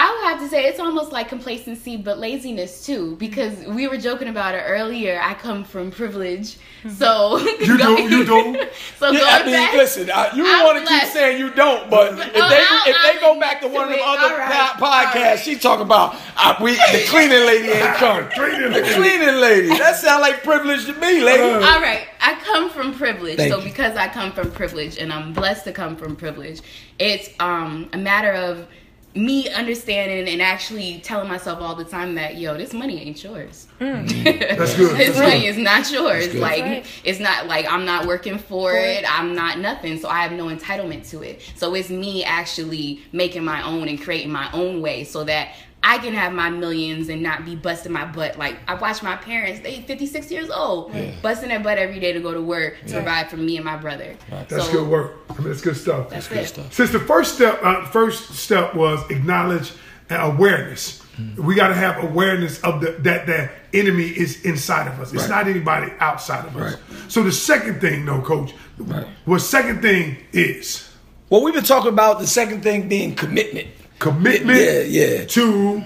I 0.00 0.12
would 0.12 0.30
have 0.30 0.40
to 0.42 0.48
say 0.48 0.64
it's 0.66 0.78
almost 0.78 1.10
like 1.10 1.28
complacency, 1.28 1.96
but 1.96 2.18
laziness 2.20 2.86
too. 2.86 3.16
Because 3.16 3.58
we 3.66 3.88
were 3.88 3.96
joking 3.98 4.28
about 4.28 4.54
it 4.54 4.62
earlier. 4.64 5.18
I 5.20 5.34
come 5.34 5.64
from 5.64 5.90
privilege, 5.90 6.56
so 6.88 7.38
You 7.38 7.76
do, 7.84 8.02
you 8.02 8.24
do. 8.24 8.62
so 8.98 9.10
Yeah, 9.10 9.18
going 9.18 9.24
I 9.28 9.42
mean, 9.44 9.54
back, 9.54 9.72
listen, 9.74 10.08
I, 10.08 10.32
you 10.36 10.44
I'm 10.46 10.64
want 10.64 10.86
to 10.86 10.94
keep 10.94 11.02
saying 11.08 11.40
you 11.40 11.50
don't, 11.50 11.90
but 11.90 12.12
if 12.12 12.32
they 12.32 12.40
I'll- 12.40 12.82
if 12.86 12.96
they 13.02 13.26
I'll 13.26 13.34
go 13.34 13.40
back 13.40 13.60
to 13.62 13.66
one 13.68 13.88
of 13.88 13.90
them 13.90 13.98
admit 13.98 14.06
other 14.22 14.34
it. 14.36 14.40
All 14.40 14.48
right, 14.48 14.72
po- 14.78 14.84
podcasts, 14.86 15.14
right. 15.24 15.38
she 15.40 15.56
talking 15.58 15.84
about 15.84 16.14
uh, 16.36 16.54
we 16.62 16.74
the 16.76 17.04
cleaning 17.08 17.44
lady 17.44 17.68
ain't 17.70 17.96
come. 17.96 18.28
Cleaning 18.30 18.70
the 18.72 18.82
cleaning 18.94 19.40
lady. 19.40 19.68
That 19.68 19.96
sound 19.96 20.20
like 20.22 20.44
privilege 20.44 20.86
to 20.86 20.92
me, 20.92 21.22
lady. 21.24 21.42
Uh, 21.42 21.54
All 21.74 21.80
right, 21.80 22.06
I 22.20 22.34
come 22.44 22.70
from 22.70 22.94
privilege. 22.94 23.38
Thank 23.38 23.52
so 23.52 23.58
you. 23.58 23.64
because 23.64 23.96
I 23.96 24.06
come 24.06 24.30
from 24.30 24.52
privilege 24.52 24.96
and 24.96 25.12
I'm 25.12 25.32
blessed 25.32 25.64
to 25.64 25.72
come 25.72 25.96
from 25.96 26.14
privilege, 26.14 26.60
it's 27.00 27.30
um 27.40 27.88
a 27.92 27.98
matter 27.98 28.32
of 28.32 28.68
me 29.14 29.48
understanding 29.48 30.28
and 30.32 30.40
actually 30.40 31.00
telling 31.00 31.28
myself 31.28 31.60
all 31.60 31.74
the 31.74 31.84
time 31.84 32.14
that 32.16 32.36
yo, 32.36 32.56
this 32.56 32.72
money 32.72 33.00
ain't 33.00 33.22
yours. 33.24 33.66
Mm. 33.80 34.06
Mm. 34.06 34.24
That's 34.58 34.76
good. 34.76 34.96
This 34.96 35.08
That's 35.16 35.18
money 35.18 35.40
good. 35.40 35.46
is 35.46 35.56
not 35.58 35.90
yours. 35.90 36.34
Like 36.34 36.62
Right. 36.62 36.86
it's 37.04 37.18
not 37.18 37.46
like 37.46 37.66
I'm 37.70 37.84
not 37.84 38.06
working 38.06 38.38
for 38.38 38.74
it. 38.74 39.04
I'm 39.10 39.34
not 39.34 39.58
nothing. 39.58 39.98
So 39.98 40.08
I 40.08 40.20
have 40.22 40.32
no 40.32 40.46
entitlement 40.46 41.08
to 41.10 41.22
it. 41.22 41.40
So 41.56 41.74
it's 41.74 41.90
me 41.90 42.22
actually 42.22 43.02
making 43.12 43.44
my 43.44 43.62
own 43.62 43.88
and 43.88 44.00
creating 44.00 44.30
my 44.30 44.50
own 44.52 44.82
way 44.82 45.04
so 45.04 45.24
that 45.24 45.54
I 45.82 45.98
can 45.98 46.12
have 46.12 46.32
my 46.32 46.50
millions 46.50 47.08
and 47.08 47.22
not 47.22 47.44
be 47.44 47.54
busting 47.54 47.92
my 47.92 48.04
butt. 48.04 48.36
Like 48.36 48.56
I 48.66 48.74
watched 48.74 49.02
my 49.02 49.16
parents, 49.16 49.60
they 49.60 49.80
56 49.82 50.30
years 50.30 50.50
old, 50.50 50.92
busting 51.22 51.48
their 51.48 51.60
butt 51.60 51.78
every 51.78 52.00
day 52.00 52.12
to 52.12 52.20
go 52.20 52.34
to 52.34 52.42
work 52.42 52.76
to 52.86 52.92
provide 52.94 53.30
for 53.30 53.36
me 53.36 53.56
and 53.56 53.64
my 53.64 53.76
brother. 53.76 54.16
That's 54.48 54.66
So, 54.66 54.72
good 54.72 54.88
work. 54.88 55.16
I 55.30 55.34
mean, 55.38 55.48
that's 55.48 55.60
good 55.60 55.76
stuff. 55.76 56.10
That's 56.10 56.28
good 56.28 56.38
it. 56.38 56.46
stuff. 56.48 56.72
Since 56.72 56.90
the 56.90 56.98
first 57.00 57.36
step, 57.36 57.60
uh, 57.62 57.86
first 57.86 58.34
step 58.34 58.74
was 58.74 59.08
acknowledge 59.10 59.72
and 60.10 60.20
awareness. 60.22 61.02
We 61.36 61.54
got 61.56 61.68
to 61.68 61.74
have 61.74 62.02
awareness 62.04 62.60
of 62.62 62.80
the 62.80 62.92
that 63.00 63.26
the 63.26 63.50
enemy 63.74 64.06
is 64.06 64.44
inside 64.44 64.86
of 64.88 65.00
us. 65.00 65.12
It's 65.12 65.22
Right. 65.22 65.30
not 65.30 65.48
anybody 65.48 65.92
outside 66.00 66.44
of 66.46 66.56
us. 66.56 66.74
Right. 66.74 66.82
So 67.10 67.22
the 67.24 67.32
second 67.32 67.80
thing, 67.80 68.04
though, 68.04 68.20
Coach, 68.20 68.52
Right. 68.78 69.06
what 69.24 69.40
second 69.40 69.82
thing 69.82 70.18
is 70.32 70.84
Well, 71.30 71.42
we've 71.42 71.52
been 71.54 71.64
talking 71.64 71.90
about 71.92 72.20
the 72.20 72.26
second 72.26 72.62
thing 72.62 72.88
being 72.88 73.14
commitment. 73.14 73.68
Commitment 73.98 74.60
Yeah, 74.60 74.80
yeah. 74.82 75.24
to 75.24 75.82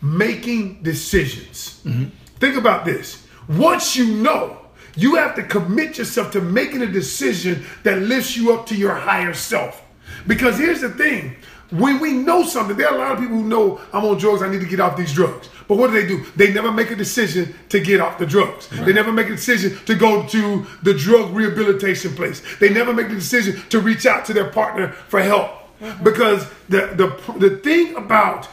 making 0.00 0.82
decisions. 0.82 1.80
Mm-hmm. 1.84 2.04
Think 2.38 2.56
about 2.56 2.84
this. 2.84 3.26
Once 3.48 3.96
you 3.96 4.06
know, 4.06 4.58
you 4.94 5.16
have 5.16 5.34
to 5.36 5.42
commit 5.42 5.98
yourself 5.98 6.32
to 6.32 6.40
making 6.40 6.82
a 6.82 6.86
decision 6.86 7.64
that 7.82 7.98
lifts 8.02 8.36
you 8.36 8.52
up 8.52 8.66
to 8.66 8.74
your 8.76 8.94
higher 8.94 9.34
self. 9.34 9.82
Because 10.26 10.58
here's 10.58 10.80
the 10.80 10.90
thing 10.90 11.36
when 11.70 12.00
we 12.00 12.12
know 12.12 12.44
something, 12.44 12.76
there 12.76 12.88
are 12.88 12.94
a 12.94 12.98
lot 12.98 13.12
of 13.12 13.18
people 13.18 13.36
who 13.36 13.44
know 13.44 13.80
I'm 13.92 14.04
on 14.04 14.16
drugs, 14.16 14.42
I 14.42 14.48
need 14.50 14.60
to 14.60 14.66
get 14.66 14.80
off 14.80 14.96
these 14.96 15.12
drugs. 15.12 15.50
But 15.66 15.76
what 15.76 15.88
do 15.88 16.00
they 16.00 16.08
do? 16.08 16.24
They 16.34 16.50
never 16.50 16.72
make 16.72 16.90
a 16.90 16.96
decision 16.96 17.54
to 17.68 17.78
get 17.78 18.00
off 18.00 18.18
the 18.18 18.24
drugs. 18.24 18.68
They 18.70 18.94
never 18.94 19.12
make 19.12 19.26
a 19.26 19.36
decision 19.36 19.78
to 19.84 19.94
go 19.94 20.26
to 20.28 20.66
the 20.82 20.94
drug 20.94 21.34
rehabilitation 21.34 22.14
place. 22.14 22.42
They 22.58 22.70
never 22.70 22.94
make 22.94 23.08
the 23.08 23.14
decision 23.16 23.60
to 23.68 23.80
reach 23.80 24.06
out 24.06 24.24
to 24.26 24.32
their 24.32 24.48
partner 24.50 24.92
for 25.08 25.20
help. 25.20 25.50
Because 26.02 26.48
the, 26.68 26.92
the, 26.94 27.38
the 27.38 27.56
thing 27.58 27.96
about 27.96 28.48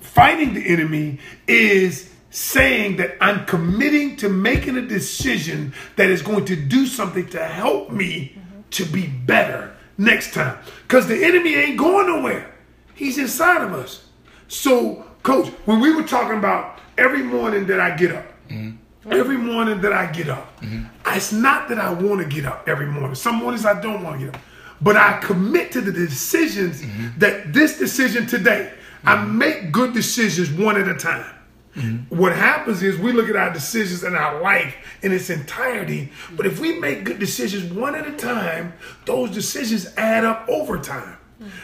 fighting 0.00 0.54
the 0.54 0.66
enemy 0.66 1.18
is 1.46 2.12
saying 2.30 2.96
that 2.96 3.16
I'm 3.20 3.46
committing 3.46 4.16
to 4.16 4.28
making 4.28 4.76
a 4.76 4.82
decision 4.82 5.72
that 5.96 6.10
is 6.10 6.22
going 6.22 6.44
to 6.46 6.56
do 6.56 6.86
something 6.86 7.28
to 7.30 7.44
help 7.44 7.90
me 7.90 8.36
to 8.72 8.84
be 8.84 9.06
better 9.06 9.74
next 9.96 10.34
time. 10.34 10.58
Because 10.82 11.06
the 11.06 11.24
enemy 11.24 11.54
ain't 11.54 11.78
going 11.78 12.06
nowhere. 12.06 12.54
He's 12.94 13.18
inside 13.18 13.62
of 13.62 13.72
us. 13.72 14.06
So, 14.48 15.04
coach, 15.22 15.48
when 15.64 15.80
we 15.80 15.94
were 15.94 16.02
talking 16.02 16.38
about 16.38 16.80
every 16.96 17.22
morning 17.22 17.66
that 17.66 17.80
I 17.80 17.96
get 17.96 18.12
up, 18.12 18.26
mm-hmm. 18.48 19.12
every 19.12 19.36
morning 19.36 19.80
that 19.82 19.92
I 19.92 20.10
get 20.10 20.28
up, 20.28 20.60
mm-hmm. 20.60 20.84
it's 21.16 21.32
not 21.32 21.68
that 21.68 21.78
I 21.78 21.92
want 21.92 22.20
to 22.20 22.26
get 22.26 22.44
up 22.44 22.68
every 22.68 22.86
morning. 22.86 23.14
Some 23.14 23.36
mornings 23.36 23.64
I 23.64 23.80
don't 23.80 24.02
want 24.02 24.20
to 24.20 24.26
get 24.26 24.34
up. 24.34 24.40
But 24.80 24.96
I 24.96 25.18
commit 25.18 25.72
to 25.72 25.80
the 25.80 25.92
decisions 25.92 26.82
mm-hmm. 26.82 27.18
that 27.18 27.52
this 27.52 27.78
decision 27.78 28.26
today, 28.26 28.72
I 29.04 29.16
mm-hmm. 29.16 29.38
make 29.38 29.72
good 29.72 29.92
decisions 29.92 30.50
one 30.50 30.80
at 30.80 30.88
a 30.88 30.94
time. 30.94 31.34
Mm-hmm. 31.76 32.16
What 32.16 32.32
happens 32.34 32.82
is 32.82 32.98
we 32.98 33.12
look 33.12 33.28
at 33.28 33.36
our 33.36 33.52
decisions 33.52 34.02
and 34.02 34.16
our 34.16 34.40
life 34.40 34.74
in 35.02 35.12
its 35.12 35.30
entirety, 35.30 36.10
but 36.32 36.46
if 36.46 36.58
we 36.60 36.78
make 36.78 37.04
good 37.04 37.18
decisions 37.18 37.72
one 37.72 37.94
at 37.94 38.06
a 38.06 38.12
time, 38.12 38.72
those 39.04 39.30
decisions 39.30 39.92
add 39.96 40.24
up 40.24 40.48
over 40.48 40.78
time. 40.78 41.17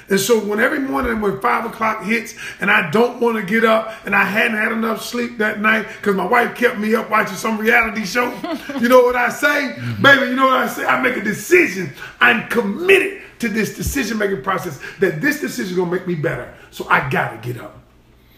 And 0.08 0.20
so 0.20 0.38
when 0.38 0.60
every 0.60 0.78
morning 0.78 1.20
when 1.20 1.40
five 1.40 1.64
o'clock 1.64 2.04
hits 2.04 2.34
and 2.60 2.70
I 2.70 2.90
don't 2.90 3.20
want 3.20 3.37
to 3.37 3.42
get 3.42 3.64
up 3.64 3.92
and 4.06 4.14
I 4.14 4.24
hadn't 4.24 4.56
had 4.56 4.70
enough 4.72 5.02
sleep 5.04 5.38
that 5.38 5.60
night 5.60 5.87
because 5.96 6.14
my 6.14 6.26
wife 6.26 6.54
kept 6.54 6.78
me 6.78 6.94
up 6.94 7.10
watching 7.10 7.37
some 7.37 7.58
reality 7.58 8.04
show, 8.04 8.26
you 8.80 8.88
know 8.88 9.02
what 9.02 9.16
I 9.16 9.30
say? 9.30 9.76
Baby, 10.00 10.26
you 10.30 10.37
know 10.37 10.46
what 10.46 10.58
I 10.58 10.68
say? 10.68 10.84
I 10.84 11.00
make 11.02 11.16
a 11.16 11.24
decision. 11.24 11.92
I'm 12.20 12.46
committed 12.48 13.22
to 13.40 13.48
this 13.48 13.74
decision 13.76 14.18
making 14.18 14.42
process 14.42 14.80
that 15.00 15.20
this 15.20 15.40
decision 15.40 15.70
is 15.72 15.76
going 15.76 15.90
to 15.90 15.96
make 15.96 16.06
me 16.06 16.14
better. 16.14 16.54
So 16.70 16.87
I 16.88 17.08
got 17.10 17.30
to 17.42 17.52
get 17.52 17.60
up. 17.60 17.80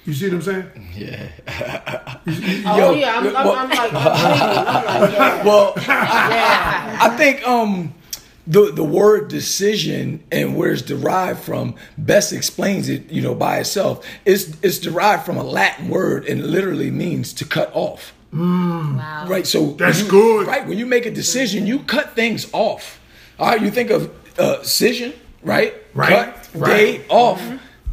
You 0.07 0.15
see 0.15 0.27
what 0.29 0.35
I'm 0.35 0.43
saying? 0.43 0.89
Yeah. 0.95 1.29
oh 2.67 2.77
Yo, 2.79 2.93
yeah, 2.93 3.17
I'm, 3.19 3.27
I'm, 3.27 3.33
well- 3.45 3.57
I'm 3.57 3.69
like, 3.69 3.93
I'm, 3.93 3.97
I'm 3.97 5.01
like, 5.01 5.13
yeah. 5.13 5.45
Well, 5.45 5.73
yeah. 5.77 6.99
I 7.03 7.17
think 7.17 7.47
um 7.47 7.93
the 8.47 8.71
the 8.73 8.85
word 8.85 9.29
decision 9.29 10.23
and 10.31 10.57
where 10.57 10.71
it's 10.73 10.83
derived 10.83 11.41
from 11.41 11.75
best 11.99 12.33
explains 12.33 12.89
it, 12.89 13.11
you 13.11 13.21
know, 13.23 13.35
by 13.35 13.59
itself. 13.59 14.07
It's 14.25 14.57
it's 14.63 14.79
derived 14.79 15.25
from 15.25 15.37
a 15.37 15.43
Latin 15.43 15.89
word 15.89 16.27
and 16.27 16.45
literally 16.47 16.91
means 16.91 17.33
to 17.35 17.45
cut 17.45 17.71
off. 17.75 18.13
Wow. 18.33 19.27
Right. 19.29 19.47
So 19.47 19.73
That's 19.73 20.03
you- 20.03 20.09
good. 20.09 20.47
Right. 20.47 20.67
When 20.67 20.79
you 20.79 20.87
make 20.87 21.07
a 21.07 21.11
decision, 21.11 21.67
you 21.67 21.81
cut 21.81 22.15
things 22.15 22.49
off. 22.53 23.01
All 23.39 23.49
right. 23.49 23.61
You 23.61 23.71
think 23.71 23.91
of 23.91 24.11
uh, 24.39 24.59
decision, 24.59 25.13
right? 25.43 25.75
Right, 25.95 26.35
Cut, 26.35 26.49
right. 26.55 26.69
day 26.69 27.05
off. 27.09 27.43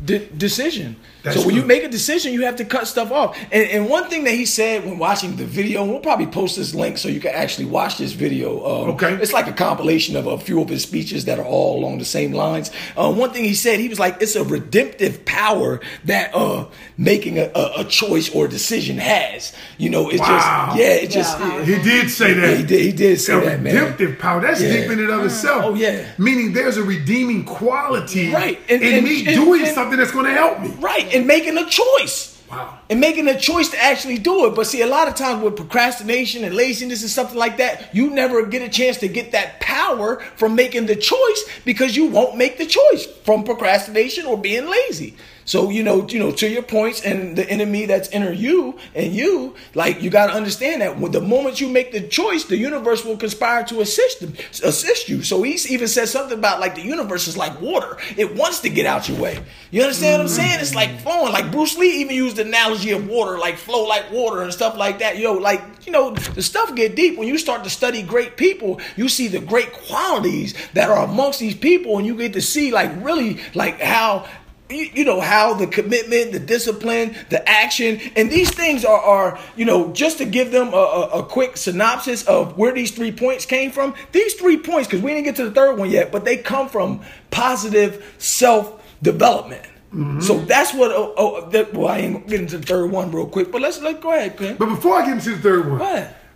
De- 0.03 0.27
decision. 0.27 0.97
That's 1.23 1.39
so 1.39 1.45
when 1.47 1.55
you 1.55 1.63
make 1.63 1.83
a 1.83 1.89
decision, 1.89 2.33
you 2.33 2.43
have 2.45 2.57
to 2.57 2.65
cut 2.65 2.85
stuff 2.87 3.11
off. 3.11 3.37
And, 3.51 3.69
and 3.69 3.89
one 3.89 4.09
thing 4.09 4.25
that 4.25 4.33
he 4.33 4.45
said 4.45 4.85
when 4.85 4.97
watching 4.99 5.37
the 5.37 5.45
video, 5.45 5.81
and 5.81 5.89
we'll 5.91 6.01
probably 6.01 6.27
post 6.27 6.57
this 6.57 6.75
link 6.75 6.97
so 6.97 7.07
you 7.07 7.21
can 7.21 7.31
actually 7.33 7.65
watch 7.65 7.97
this 7.97 8.11
video. 8.11 8.57
Um, 8.65 8.89
Okay. 8.93 9.13
It's 9.13 9.31
like 9.33 9.47
a 9.47 9.53
compilation 9.53 10.15
of 10.17 10.27
a 10.27 10.37
few 10.37 10.61
of 10.61 10.67
his 10.69 10.83
speeches 10.83 11.25
that 11.25 11.39
are 11.39 11.45
all 11.45 11.79
along 11.79 11.97
the 11.99 12.05
same 12.05 12.33
lines. 12.33 12.71
Uh, 12.97 13.11
one 13.13 13.31
thing 13.31 13.43
he 13.45 13.53
said, 13.55 13.79
he 13.79 13.87
was 13.87 13.99
like, 13.99 14.21
it's 14.21 14.35
a 14.35 14.43
redemptive 14.43 15.23
power 15.25 15.79
that 16.03 16.35
uh, 16.35 16.65
making 16.97 17.39
a, 17.39 17.49
a, 17.55 17.71
a 17.79 17.83
choice 17.85 18.29
or 18.35 18.47
decision 18.49 18.97
has. 18.97 19.53
You 19.77 19.89
know, 19.91 20.09
it's 20.09 20.19
Wow. 20.19 20.67
just, 20.67 20.77
yeah, 20.79 20.93
it 20.93 21.09
just, 21.09 21.39
Yeah. 21.39 21.63
He 21.63 21.81
did 21.81 22.09
say 22.09 22.33
that. 22.33 22.49
yeah, 22.49 22.55
he 22.57 22.63
did, 22.65 22.81
he 22.81 22.91
did 22.91 23.19
say 23.21 23.37
a 23.37 23.41
that, 23.41 23.61
man. 23.61 23.73
redemptive 23.75 24.19
power. 24.19 24.41
That's 24.41 24.61
Yeah. 24.61 24.73
deep 24.73 24.91
in 24.91 24.99
and 24.99 25.09
of 25.09 25.23
itself. 25.25 25.63
Oh, 25.65 25.73
yeah. 25.73 26.05
Meaning 26.17 26.51
there's 26.53 26.75
a 26.77 26.83
redeeming 26.83 27.45
quality 27.45 28.31
Right. 28.33 28.59
And- 28.69 28.81
in 28.83 28.95
and- 28.95 29.03
me 29.05 29.25
and- 29.25 29.35
doing 29.35 29.61
and- 29.65 29.73
something 29.73 29.97
that's 29.97 30.11
going 30.11 30.25
to 30.25 30.33
help 30.33 30.59
me. 30.61 30.69
Right, 30.79 31.12
and 31.13 31.27
making 31.27 31.57
a 31.57 31.65
choice. 31.65 32.31
Wow. 32.49 32.77
And 32.89 32.99
making 32.99 33.27
a 33.27 33.39
choice 33.39 33.69
to 33.69 33.83
actually 33.83 34.19
do 34.19 34.45
it. 34.45 34.55
But 34.55 34.67
see, 34.67 34.81
a 34.81 34.87
lot 34.87 35.07
of 35.07 35.15
times 35.15 35.43
with 35.43 35.55
procrastination 35.55 36.43
and 36.43 36.53
laziness 36.53 37.01
and 37.01 37.09
something 37.09 37.37
like 37.37 37.57
that, 37.57 37.95
you 37.95 38.11
never 38.11 38.45
get 38.45 38.61
a 38.61 38.69
chance 38.69 38.97
to 38.97 39.07
get 39.07 39.31
that 39.31 39.59
power 39.59 40.19
from 40.35 40.53
making 40.55 40.85
the 40.85 40.95
choice 40.95 41.49
because 41.65 41.95
you 41.95 42.07
won't 42.07 42.37
make 42.37 42.59
the 42.59 42.65
choice 42.65 43.07
from 43.23 43.43
procrastination 43.43 44.25
or 44.27 44.37
being 44.37 44.67
lazy. 44.67 45.15
So 45.45 45.69
you 45.69 45.83
know, 45.83 46.07
you 46.07 46.19
know, 46.19 46.31
to 46.31 46.47
your 46.47 46.63
points, 46.63 47.01
and 47.01 47.35
the 47.35 47.49
enemy 47.49 47.85
that's 47.85 48.09
inner 48.09 48.31
you 48.31 48.77
and 48.95 49.13
you, 49.13 49.55
like 49.73 50.01
you 50.01 50.09
got 50.09 50.27
to 50.27 50.33
understand 50.33 50.81
that 50.81 50.99
when 50.99 51.11
the 51.11 51.21
moment 51.21 51.59
you 51.59 51.69
make 51.69 51.91
the 51.91 52.01
choice, 52.01 52.45
the 52.45 52.57
universe 52.57 53.03
will 53.03 53.17
conspire 53.17 53.63
to 53.65 53.81
assist 53.81 54.21
them, 54.21 54.33
assist 54.63 55.09
you. 55.09 55.23
So 55.23 55.43
he 55.43 55.53
even 55.69 55.87
says 55.87 56.11
something 56.11 56.37
about 56.37 56.59
like 56.59 56.75
the 56.75 56.81
universe 56.81 57.27
is 57.27 57.37
like 57.37 57.59
water; 57.61 57.97
it 58.17 58.35
wants 58.35 58.61
to 58.61 58.69
get 58.69 58.85
out 58.85 59.09
your 59.09 59.19
way. 59.19 59.43
You 59.71 59.81
understand 59.81 60.19
what 60.19 60.21
I'm 60.21 60.29
saying? 60.29 60.59
It's 60.59 60.75
like 60.75 60.99
flowing. 61.01 61.33
Like 61.33 61.51
Bruce 61.51 61.77
Lee 61.77 62.01
even 62.01 62.15
used 62.15 62.37
the 62.37 62.43
analogy 62.43 62.91
of 62.91 63.07
water, 63.07 63.37
like 63.37 63.57
flow 63.57 63.85
like 63.87 64.11
water 64.11 64.41
and 64.41 64.53
stuff 64.53 64.77
like 64.77 64.99
that. 64.99 65.17
Yo, 65.17 65.33
like 65.33 65.61
you 65.85 65.91
know, 65.91 66.11
the 66.11 66.41
stuff 66.41 66.73
get 66.75 66.95
deep 66.95 67.17
when 67.17 67.27
you 67.27 67.37
start 67.37 67.63
to 67.63 67.69
study 67.69 68.01
great 68.01 68.37
people. 68.37 68.79
You 68.95 69.09
see 69.09 69.27
the 69.27 69.39
great 69.39 69.73
qualities 69.73 70.53
that 70.73 70.89
are 70.89 71.03
amongst 71.03 71.39
these 71.39 71.55
people, 71.55 71.97
and 71.97 72.05
you 72.05 72.15
get 72.15 72.33
to 72.33 72.41
see 72.41 72.71
like 72.71 72.91
really 73.03 73.39
like 73.53 73.79
how 73.81 74.27
you, 74.69 74.89
you 74.93 75.05
know 75.05 75.19
how 75.19 75.53
the 75.53 75.67
commitment 75.67 76.31
the 76.31 76.39
discipline 76.39 77.15
the 77.29 77.47
action 77.49 77.99
and 78.15 78.31
these 78.31 78.49
things 78.49 78.85
are, 78.85 78.99
are 78.99 79.39
you 79.55 79.65
know 79.65 79.91
just 79.93 80.17
to 80.17 80.25
give 80.25 80.51
them 80.51 80.73
a, 80.73 80.77
a, 80.77 81.09
a 81.19 81.23
quick 81.23 81.57
synopsis 81.57 82.23
of 82.27 82.57
where 82.57 82.73
these 82.73 82.91
three 82.91 83.11
points 83.11 83.45
came 83.45 83.71
from. 83.71 83.93
These 84.11 84.35
three 84.35 84.57
points 84.57 84.87
because 84.87 85.03
we 85.03 85.11
didn't 85.11 85.25
get 85.25 85.35
to 85.37 85.45
the 85.45 85.51
third 85.51 85.77
one 85.77 85.89
yet 85.89 86.11
but 86.11 86.25
they 86.25 86.37
come 86.37 86.69
from 86.69 87.01
positive 87.31 88.15
self-development. 88.17 89.63
Mm-hmm. 89.93 90.21
So 90.21 90.39
that's 90.39 90.73
what 90.73 90.91
oh, 90.91 91.13
oh 91.17 91.49
that, 91.49 91.73
well 91.73 91.89
i 91.89 91.99
ain't 91.99 92.27
getting 92.27 92.47
to 92.47 92.57
the 92.57 92.65
third 92.65 92.89
one 92.89 93.11
real 93.11 93.27
quick 93.27 93.51
but 93.51 93.61
let's 93.61 93.81
let 93.81 94.01
go 94.01 94.13
ahead 94.13 94.37
Clint. 94.37 94.59
But 94.59 94.67
before 94.67 94.95
I 94.95 95.05
get 95.05 95.17
into 95.17 95.31
the 95.31 95.41
third 95.41 95.69
one, 95.69 95.81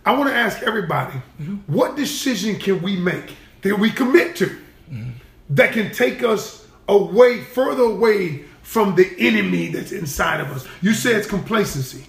I 0.04 0.16
want 0.16 0.30
to 0.30 0.34
ask 0.34 0.62
everybody, 0.62 1.20
mm-hmm. 1.40 1.56
what 1.66 1.96
decision 1.96 2.58
can 2.58 2.80
we 2.82 2.96
make 2.96 3.34
that 3.62 3.78
we 3.78 3.90
commit 3.90 4.36
to 4.36 4.46
mm-hmm. 4.46 5.10
that 5.50 5.72
can 5.72 5.92
take 5.92 6.22
us 6.22 6.67
away, 6.88 7.40
further 7.40 7.82
away 7.82 8.44
from 8.62 8.94
the 8.94 9.14
enemy 9.18 9.68
that's 9.68 9.92
inside 9.92 10.40
of 10.40 10.48
us. 10.48 10.66
You 10.82 10.92
say 10.94 11.14
it's 11.14 11.26
complacency. 11.28 12.04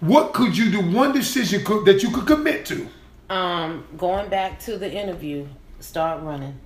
What 0.00 0.32
could 0.34 0.56
you 0.56 0.70
do? 0.70 0.80
One 0.90 1.12
decision 1.12 1.64
could, 1.64 1.84
that 1.86 2.02
you 2.02 2.10
could 2.10 2.26
commit 2.26 2.66
to. 2.66 2.86
Um, 3.30 3.84
going 3.96 4.28
back 4.28 4.58
to 4.60 4.76
the 4.76 4.92
interview, 4.92 5.46
start 5.80 6.22
running. 6.22 6.58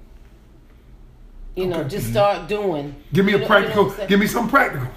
You 1.55 1.67
know, 1.67 1.81
Okay. 1.81 1.89
just 1.91 2.11
start 2.11 2.49
doing. 2.49 2.95
Give 3.13 3.25
me 3.25 3.33
You 3.33 3.39
a 3.39 3.41
know- 3.41 3.45
you 3.47 3.49
know 3.49 3.61
practical. 3.61 3.91
I'm 3.91 3.97
saying? 3.97 4.09
give 4.09 4.21
me 4.21 4.27
some 4.27 4.49
practical, 4.49 4.89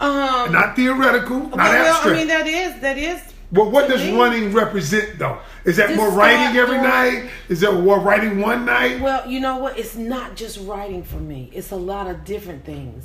Um, 0.00 0.52
not 0.52 0.74
theoretical, 0.76 1.38
not 1.40 1.56
well, 1.58 1.94
abstract. 1.94 2.06
I 2.06 2.18
mean, 2.18 2.28
that 2.28 2.46
is 2.46 2.80
that 2.80 2.98
is. 2.98 3.20
Well, 3.50 3.70
what 3.70 3.88
does 3.88 4.02
running 4.10 4.52
represent, 4.52 5.18
though? 5.18 5.38
Is 5.64 5.76
that 5.78 5.88
Just 5.88 5.98
more 6.00 6.10
writing 6.10 6.56
every 6.56 6.76
doing- 6.76 6.82
night? 6.88 7.30
Is 7.48 7.60
that 7.60 7.72
more 7.72 7.98
writing 8.00 8.40
one 8.40 8.64
night? 8.66 9.00
Well, 9.00 9.28
you 9.30 9.40
know 9.40 9.56
what? 9.58 9.78
It's 9.78 9.96
not 9.96 10.36
just 10.36 10.58
writing 10.66 11.02
for 11.02 11.16
me. 11.16 11.50
It's 11.52 11.70
a 11.70 11.76
lot 11.76 12.06
of 12.08 12.24
different 12.24 12.64
things. 12.64 13.04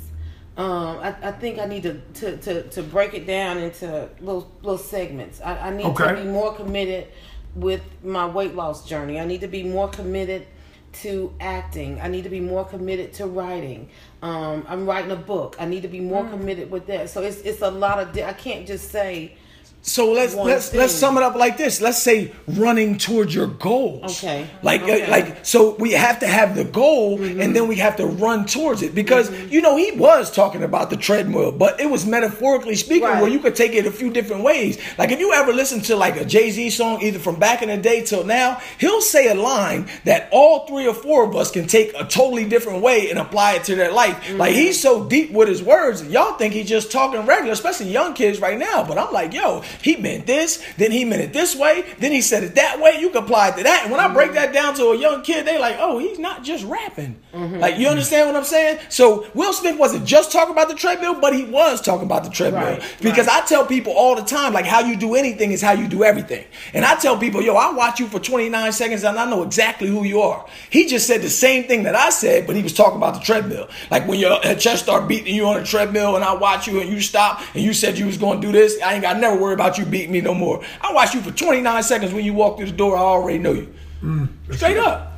Um, 0.56 0.98
I, 0.98 1.14
I 1.22 1.32
think 1.32 1.58
I 1.58 1.64
need 1.66 1.82
to, 1.82 2.00
to, 2.20 2.36
to, 2.36 2.62
to 2.70 2.82
break 2.82 3.12
it 3.14 3.26
down 3.26 3.58
into 3.58 4.08
little 4.20 4.50
little 4.62 4.78
segments. 4.78 5.40
I, 5.40 5.58
I 5.58 5.70
need 5.70 5.84
Okay. 5.86 6.14
to 6.14 6.22
be 6.22 6.28
more 6.28 6.54
committed 6.54 7.08
with 7.56 7.82
my 8.04 8.26
weight 8.26 8.54
loss 8.54 8.86
journey. 8.88 9.18
I 9.18 9.24
need 9.24 9.40
to 9.40 9.48
be 9.48 9.64
more 9.64 9.88
committed 9.88 10.46
to 11.02 11.34
acting. 11.40 12.00
I 12.00 12.06
need 12.06 12.22
to 12.22 12.30
be 12.30 12.38
more 12.38 12.64
committed 12.64 13.12
to 13.14 13.26
writing. 13.26 13.88
Um, 14.22 14.64
I'm 14.68 14.86
writing 14.86 15.10
a 15.10 15.16
book. 15.16 15.56
I 15.58 15.64
need 15.66 15.82
to 15.82 15.88
be 15.88 15.98
more 16.00 16.24
committed 16.28 16.70
with 16.70 16.86
that. 16.86 17.10
So 17.10 17.22
it's 17.22 17.38
it's 17.40 17.62
a 17.62 17.70
lot 17.70 17.98
of. 17.98 18.12
Di- 18.12 18.22
I 18.22 18.32
can't 18.32 18.64
just 18.64 18.92
say 18.92 19.34
So 19.86 20.12
let's 20.12 20.34
One 20.34 20.46
let's 20.46 20.72
let's 20.72 20.94
sum 20.94 21.18
it 21.18 21.22
up 21.22 21.34
like 21.34 21.58
this. 21.58 21.82
Let's 21.82 22.02
say 22.02 22.32
running 22.48 22.96
towards 22.96 23.34
your 23.34 23.48
goals. 23.48 24.24
Okay. 24.24 24.48
Like 24.62 24.80
uh, 24.82 25.10
like 25.10 25.44
so 25.44 25.74
we 25.74 25.92
have 25.92 26.20
to 26.20 26.26
have 26.26 26.56
the 26.56 26.64
goal 26.64 27.18
mm-hmm. 27.18 27.38
and 27.38 27.54
then 27.54 27.68
we 27.68 27.76
have 27.76 27.96
to 27.96 28.06
run 28.06 28.46
towards 28.46 28.80
it 28.80 28.94
because 28.94 29.28
mm-hmm. 29.28 29.52
you 29.52 29.60
know 29.60 29.76
he 29.76 29.92
was 29.92 30.30
talking 30.30 30.62
about 30.62 30.88
the 30.88 30.96
treadmill, 30.96 31.52
but 31.52 31.80
it 31.80 31.90
was 31.90 32.06
metaphorically 32.06 32.76
speaking 32.76 33.04
Right. 33.04 33.20
where 33.20 33.30
you 33.30 33.38
could 33.40 33.54
take 33.54 33.74
it 33.74 33.84
a 33.84 33.90
few 33.90 34.10
different 34.10 34.42
ways. 34.42 34.78
Like 34.96 35.12
if 35.12 35.20
you 35.20 35.34
ever 35.34 35.52
listen 35.52 35.82
to 35.82 35.96
like 35.96 36.16
a 36.16 36.24
Jay 36.24 36.50
Z 36.50 36.70
song, 36.70 37.02
either 37.02 37.18
from 37.18 37.38
back 37.38 37.60
in 37.60 37.68
the 37.68 37.76
day 37.76 38.02
till 38.02 38.24
now, 38.24 38.62
he'll 38.78 39.02
say 39.02 39.28
a 39.28 39.34
line 39.34 39.90
that 40.04 40.30
all 40.32 40.66
three 40.66 40.88
or 40.88 40.94
four 40.94 41.28
of 41.28 41.36
us 41.36 41.50
can 41.50 41.66
take 41.66 41.92
a 41.94 42.06
totally 42.06 42.48
different 42.48 42.80
way 42.80 43.10
and 43.10 43.18
apply 43.18 43.56
it 43.56 43.64
to 43.64 43.74
their 43.74 43.92
life. 43.92 44.18
Mm-hmm. 44.22 44.38
Like 44.38 44.54
he's 44.54 44.80
so 44.80 45.04
deep 45.04 45.30
with 45.30 45.48
his 45.48 45.62
words, 45.62 46.02
y'all 46.08 46.38
think 46.38 46.54
he's 46.54 46.70
just 46.70 46.90
talking 46.90 47.26
regular, 47.26 47.52
especially 47.52 47.90
young 47.90 48.14
kids 48.14 48.40
right 48.40 48.58
now. 48.58 48.82
But 48.82 48.96
I'm 48.96 49.12
like, 49.12 49.34
yo, 49.34 49.62
he 49.82 49.96
meant 49.96 50.26
this, 50.26 50.64
then 50.76 50.90
he 50.90 51.04
meant 51.04 51.22
it 51.22 51.32
this 51.32 51.56
way, 51.56 51.84
then 51.98 52.12
he 52.12 52.20
said 52.20 52.42
it 52.44 52.54
that 52.54 52.80
way. 52.80 52.98
You 53.00 53.10
can 53.10 53.24
apply 53.24 53.48
it 53.48 53.56
to 53.56 53.62
that. 53.64 53.82
And 53.84 53.92
when 53.92 54.00
I 54.00 54.12
break 54.12 54.28
mm-hmm. 54.28 54.36
that 54.36 54.52
down 54.52 54.74
to 54.74 54.90
a 54.90 54.96
young 54.96 55.22
kid, 55.22 55.46
they 55.46 55.58
like, 55.58 55.76
oh, 55.78 55.98
he's 55.98 56.18
not 56.18 56.44
just 56.44 56.64
rapping. 56.64 57.20
Mm-hmm. 57.32 57.58
Like 57.58 57.78
you 57.78 57.88
understand 57.88 58.28
what 58.28 58.36
I'm 58.36 58.44
saying? 58.44 58.78
So 58.88 59.26
Will 59.34 59.52
Smith 59.52 59.78
wasn't 59.78 60.06
just 60.06 60.32
talking 60.32 60.52
about 60.52 60.68
the 60.68 60.74
treadmill, 60.74 61.20
but 61.20 61.34
he 61.34 61.44
was 61.44 61.80
talking 61.80 62.06
about 62.06 62.24
the 62.24 62.30
treadmill. 62.30 62.62
Right, 62.62 62.96
because 63.00 63.28
I 63.28 63.40
tell 63.46 63.66
people 63.66 63.92
all 63.92 64.14
the 64.14 64.22
time, 64.22 64.52
like 64.52 64.66
how 64.66 64.80
you 64.80 64.96
do 64.96 65.14
anything 65.14 65.52
is 65.52 65.60
how 65.60 65.72
you 65.72 65.88
do 65.88 66.04
everything. 66.04 66.44
And 66.72 66.84
I 66.84 66.94
tell 66.96 67.18
people, 67.18 67.42
yo, 67.42 67.56
I 67.56 67.72
watch 67.72 67.98
you 67.98 68.06
for 68.06 68.20
29 68.20 68.72
seconds 68.72 69.02
and 69.04 69.18
I 69.18 69.28
know 69.28 69.42
exactly 69.42 69.88
who 69.88 70.04
you 70.04 70.20
are. 70.20 70.46
He 70.70 70.86
just 70.86 71.06
said 71.06 71.22
the 71.22 71.30
same 71.30 71.64
thing 71.64 71.84
that 71.84 71.94
I 71.94 72.10
said, 72.10 72.46
but 72.46 72.56
he 72.56 72.62
was 72.62 72.72
talking 72.72 72.96
about 72.96 73.14
the 73.14 73.20
treadmill. 73.20 73.68
Like 73.90 74.06
when 74.06 74.18
your 74.18 74.40
chest 74.54 74.84
start 74.84 75.08
beating 75.08 75.34
you 75.34 75.46
on 75.46 75.60
a 75.60 75.64
treadmill 75.64 76.16
and 76.16 76.24
I 76.24 76.34
watch 76.34 76.66
you 76.66 76.80
and 76.80 76.90
you 76.90 77.00
stop 77.00 77.42
and 77.54 77.62
you 77.62 77.72
said 77.72 77.98
you 77.98 78.06
was 78.06 78.18
gonna 78.18 78.40
do 78.40 78.52
this, 78.52 78.80
I 78.82 78.94
ain't 78.94 79.02
got 79.02 79.18
never 79.18 79.36
worry 79.40 79.54
about 79.54 79.63
you 79.78 79.84
beating 79.84 80.12
me 80.12 80.20
no 80.20 80.34
more. 80.34 80.62
I 80.80 80.92
watch 80.92 81.14
you 81.14 81.20
for 81.20 81.30
29 81.30 81.82
seconds 81.82 82.12
when 82.12 82.24
you 82.24 82.34
walk 82.34 82.58
through 82.58 82.66
the 82.66 82.72
door, 82.72 82.96
I 82.96 83.00
already 83.00 83.38
know 83.38 83.52
you. 83.52 83.74
Mm. 84.02 84.28
Straight 84.54 84.76
up. 84.76 85.13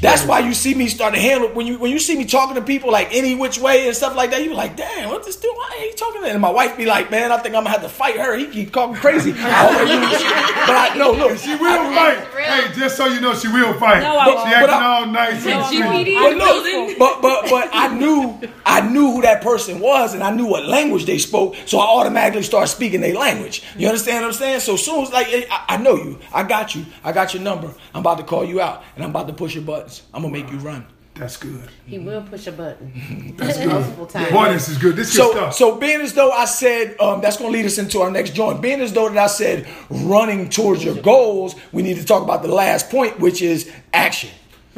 That's 0.00 0.24
why 0.24 0.40
you 0.40 0.54
see 0.54 0.74
me 0.74 0.88
start 0.88 1.14
to 1.14 1.20
handle 1.20 1.48
when 1.50 1.66
you 1.66 1.78
when 1.78 1.90
you 1.90 1.98
see 1.98 2.16
me 2.16 2.24
talking 2.24 2.54
to 2.54 2.62
people 2.62 2.92
like 2.92 3.08
any 3.12 3.34
which 3.34 3.58
way 3.58 3.86
and 3.86 3.96
stuff 3.96 4.14
like 4.14 4.30
that. 4.30 4.42
You 4.42 4.50
be 4.50 4.54
like, 4.54 4.76
damn, 4.76 5.08
what 5.10 5.24
this 5.24 5.36
dude? 5.36 5.50
Why 5.56 5.70
ain't 5.80 5.90
he 5.90 5.96
talking? 5.96 6.22
To? 6.22 6.28
And 6.28 6.40
my 6.40 6.50
wife 6.50 6.76
be 6.76 6.86
like, 6.86 7.10
man, 7.10 7.32
I 7.32 7.38
think 7.38 7.54
I'm 7.54 7.64
gonna 7.64 7.70
have 7.70 7.82
to 7.82 7.88
fight 7.88 8.16
her. 8.16 8.36
He 8.36 8.46
keep 8.46 8.72
talking 8.72 8.94
crazy. 8.96 9.32
I 9.36 10.64
but 10.66 10.76
I 10.76 10.96
no 10.98 11.12
look. 11.12 11.38
She 11.38 11.56
will 11.56 11.92
fight. 11.94 12.18
Hey, 12.36 12.72
just 12.78 12.96
so 12.96 13.06
you 13.06 13.20
know, 13.20 13.34
she 13.34 13.48
will 13.48 13.74
fight. 13.74 14.00
No, 14.02 14.16
I 14.18 14.24
she 14.26 14.34
won't. 14.34 14.48
acting 14.48 14.70
I- 14.74 14.84
all 14.84 15.06
nice 15.06 15.46
and 15.46 15.66
sweet. 15.66 15.82
GPD 15.82 16.14
But 16.20 16.32
in 16.32 16.38
the 16.38 16.44
look, 16.44 16.64
building. 16.64 16.96
but 16.98 17.22
but 17.22 17.50
but 17.50 17.68
I 17.72 17.88
knew 17.96 18.38
I 18.64 18.80
knew 18.88 19.12
who 19.12 19.22
that 19.22 19.42
person 19.42 19.80
was 19.80 20.14
and 20.14 20.22
I 20.22 20.30
knew 20.30 20.46
what 20.46 20.66
language 20.66 21.06
they 21.06 21.18
spoke, 21.18 21.56
so 21.66 21.78
I 21.78 21.84
automatically 21.86 22.42
started 22.42 22.68
speaking 22.68 23.00
their 23.00 23.14
language. 23.14 23.62
You 23.76 23.88
understand 23.88 24.22
what 24.24 24.28
I'm 24.28 24.34
saying? 24.34 24.60
So 24.60 24.76
soon 24.76 25.02
as 25.04 25.10
like 25.12 25.26
I, 25.50 25.64
I 25.70 25.76
know 25.78 25.96
you, 25.96 26.18
I 26.32 26.42
got 26.44 26.74
you, 26.74 26.84
I 27.02 27.12
got 27.12 27.34
your 27.34 27.42
number. 27.42 27.72
I'm 27.94 28.00
about 28.00 28.18
to 28.18 28.24
call 28.24 28.44
you 28.44 28.60
out 28.60 28.84
and 28.94 29.02
I'm 29.02 29.10
about 29.10 29.26
to 29.28 29.32
push 29.32 29.55
your 29.56 29.64
buttons. 29.64 30.02
I'm 30.14 30.22
gonna 30.22 30.32
make 30.32 30.50
you 30.52 30.58
run. 30.58 30.86
That's 31.14 31.38
good. 31.38 31.70
he 31.86 31.98
will 31.98 32.20
push 32.22 32.46
a 32.46 32.52
button 32.52 33.34
That's 33.38 33.58
multiple 33.64 34.04
good. 34.04 34.12
times. 34.12 34.30
Boy, 34.32 34.52
this 34.52 34.68
is 34.68 34.76
good. 34.76 34.96
This 34.96 35.08
is 35.08 35.14
So, 35.16 35.28
good 35.32 35.36
stuff. 35.38 35.54
so 35.54 35.76
being 35.78 36.02
as 36.02 36.12
though 36.12 36.30
I 36.30 36.44
said, 36.44 36.94
um, 37.00 37.22
that's 37.22 37.38
going 37.38 37.50
to 37.50 37.56
lead 37.56 37.64
us 37.64 37.78
into 37.78 38.00
our 38.02 38.10
next 38.10 38.34
joint. 38.34 38.60
Being 38.60 38.82
as 38.82 38.92
though 38.92 39.08
that 39.08 39.16
I 39.16 39.26
said, 39.26 39.66
running 39.88 40.50
towards 40.50 40.84
your 40.84 40.94
goals, 40.96 41.54
we 41.72 41.82
need 41.82 41.96
to 41.96 42.04
talk 42.04 42.22
about 42.22 42.42
the 42.42 42.48
last 42.52 42.90
point, 42.90 43.18
which 43.18 43.40
is 43.40 43.72
action. 43.94 44.28